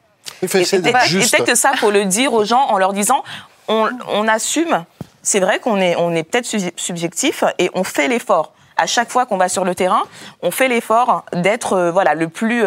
et, 0.43 0.47
peut-être 0.47 1.43
que 1.45 1.55
ça, 1.55 1.71
faut 1.75 1.89
le 1.89 2.05
dire 2.05 2.33
aux 2.33 2.45
gens 2.45 2.67
en 2.67 2.77
leur 2.77 2.93
disant, 2.93 3.23
on, 3.67 3.89
on 4.09 4.27
assume. 4.27 4.85
C'est 5.23 5.39
vrai 5.39 5.59
qu'on 5.59 5.77
est, 5.77 5.95
on 5.95 6.13
est 6.13 6.23
peut-être 6.23 6.45
subjectif 6.77 7.43
et 7.57 7.69
on 7.73 7.83
fait 7.83 8.07
l'effort. 8.07 8.53
À 8.81 8.85
chaque 8.85 9.09
fois 9.09 9.25
qu'on 9.25 9.37
va 9.37 9.49
sur 9.49 9.65
le 9.65 9.75
terrain, 9.75 10.03
on 10.41 10.51
fait 10.51 10.67
l'effort 10.67 11.25
d'être, 11.33 11.89
voilà, 11.91 12.15
le 12.15 12.29
plus 12.29 12.63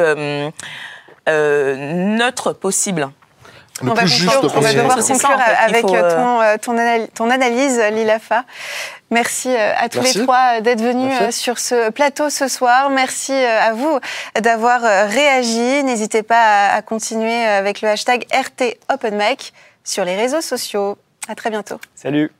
neutre 1.26 2.52
possible 2.52 3.10
on 3.80 3.94
va, 3.94 4.04
devoir 4.04 4.96
conclure 4.96 5.38
avec 5.64 5.84
euh, 5.84 6.42
euh, 6.42 6.58
ton, 6.58 6.78
ton, 7.14 7.30
analyse, 7.30 7.80
Lilafa. 7.92 8.44
Merci 9.10 9.48
euh, 9.48 9.72
à 9.76 9.88
tous 9.88 10.00
les 10.00 10.22
trois 10.22 10.60
d'être 10.60 10.80
venus 10.80 11.12
sur 11.30 11.58
ce 11.58 11.90
plateau 11.90 12.30
ce 12.30 12.48
soir. 12.48 12.90
Merci 12.90 13.32
à 13.32 13.72
vous 13.72 13.98
d'avoir 14.40 14.80
réagi. 14.82 15.82
N'hésitez 15.84 16.22
pas 16.22 16.68
à 16.68 16.82
continuer 16.82 17.44
avec 17.44 17.80
le 17.80 17.88
hashtag 17.88 18.26
RT 18.32 18.78
sur 19.84 20.04
les 20.04 20.16
réseaux 20.16 20.40
sociaux. 20.42 20.96
À 21.28 21.34
très 21.34 21.50
bientôt. 21.50 21.78
Salut. 21.94 22.32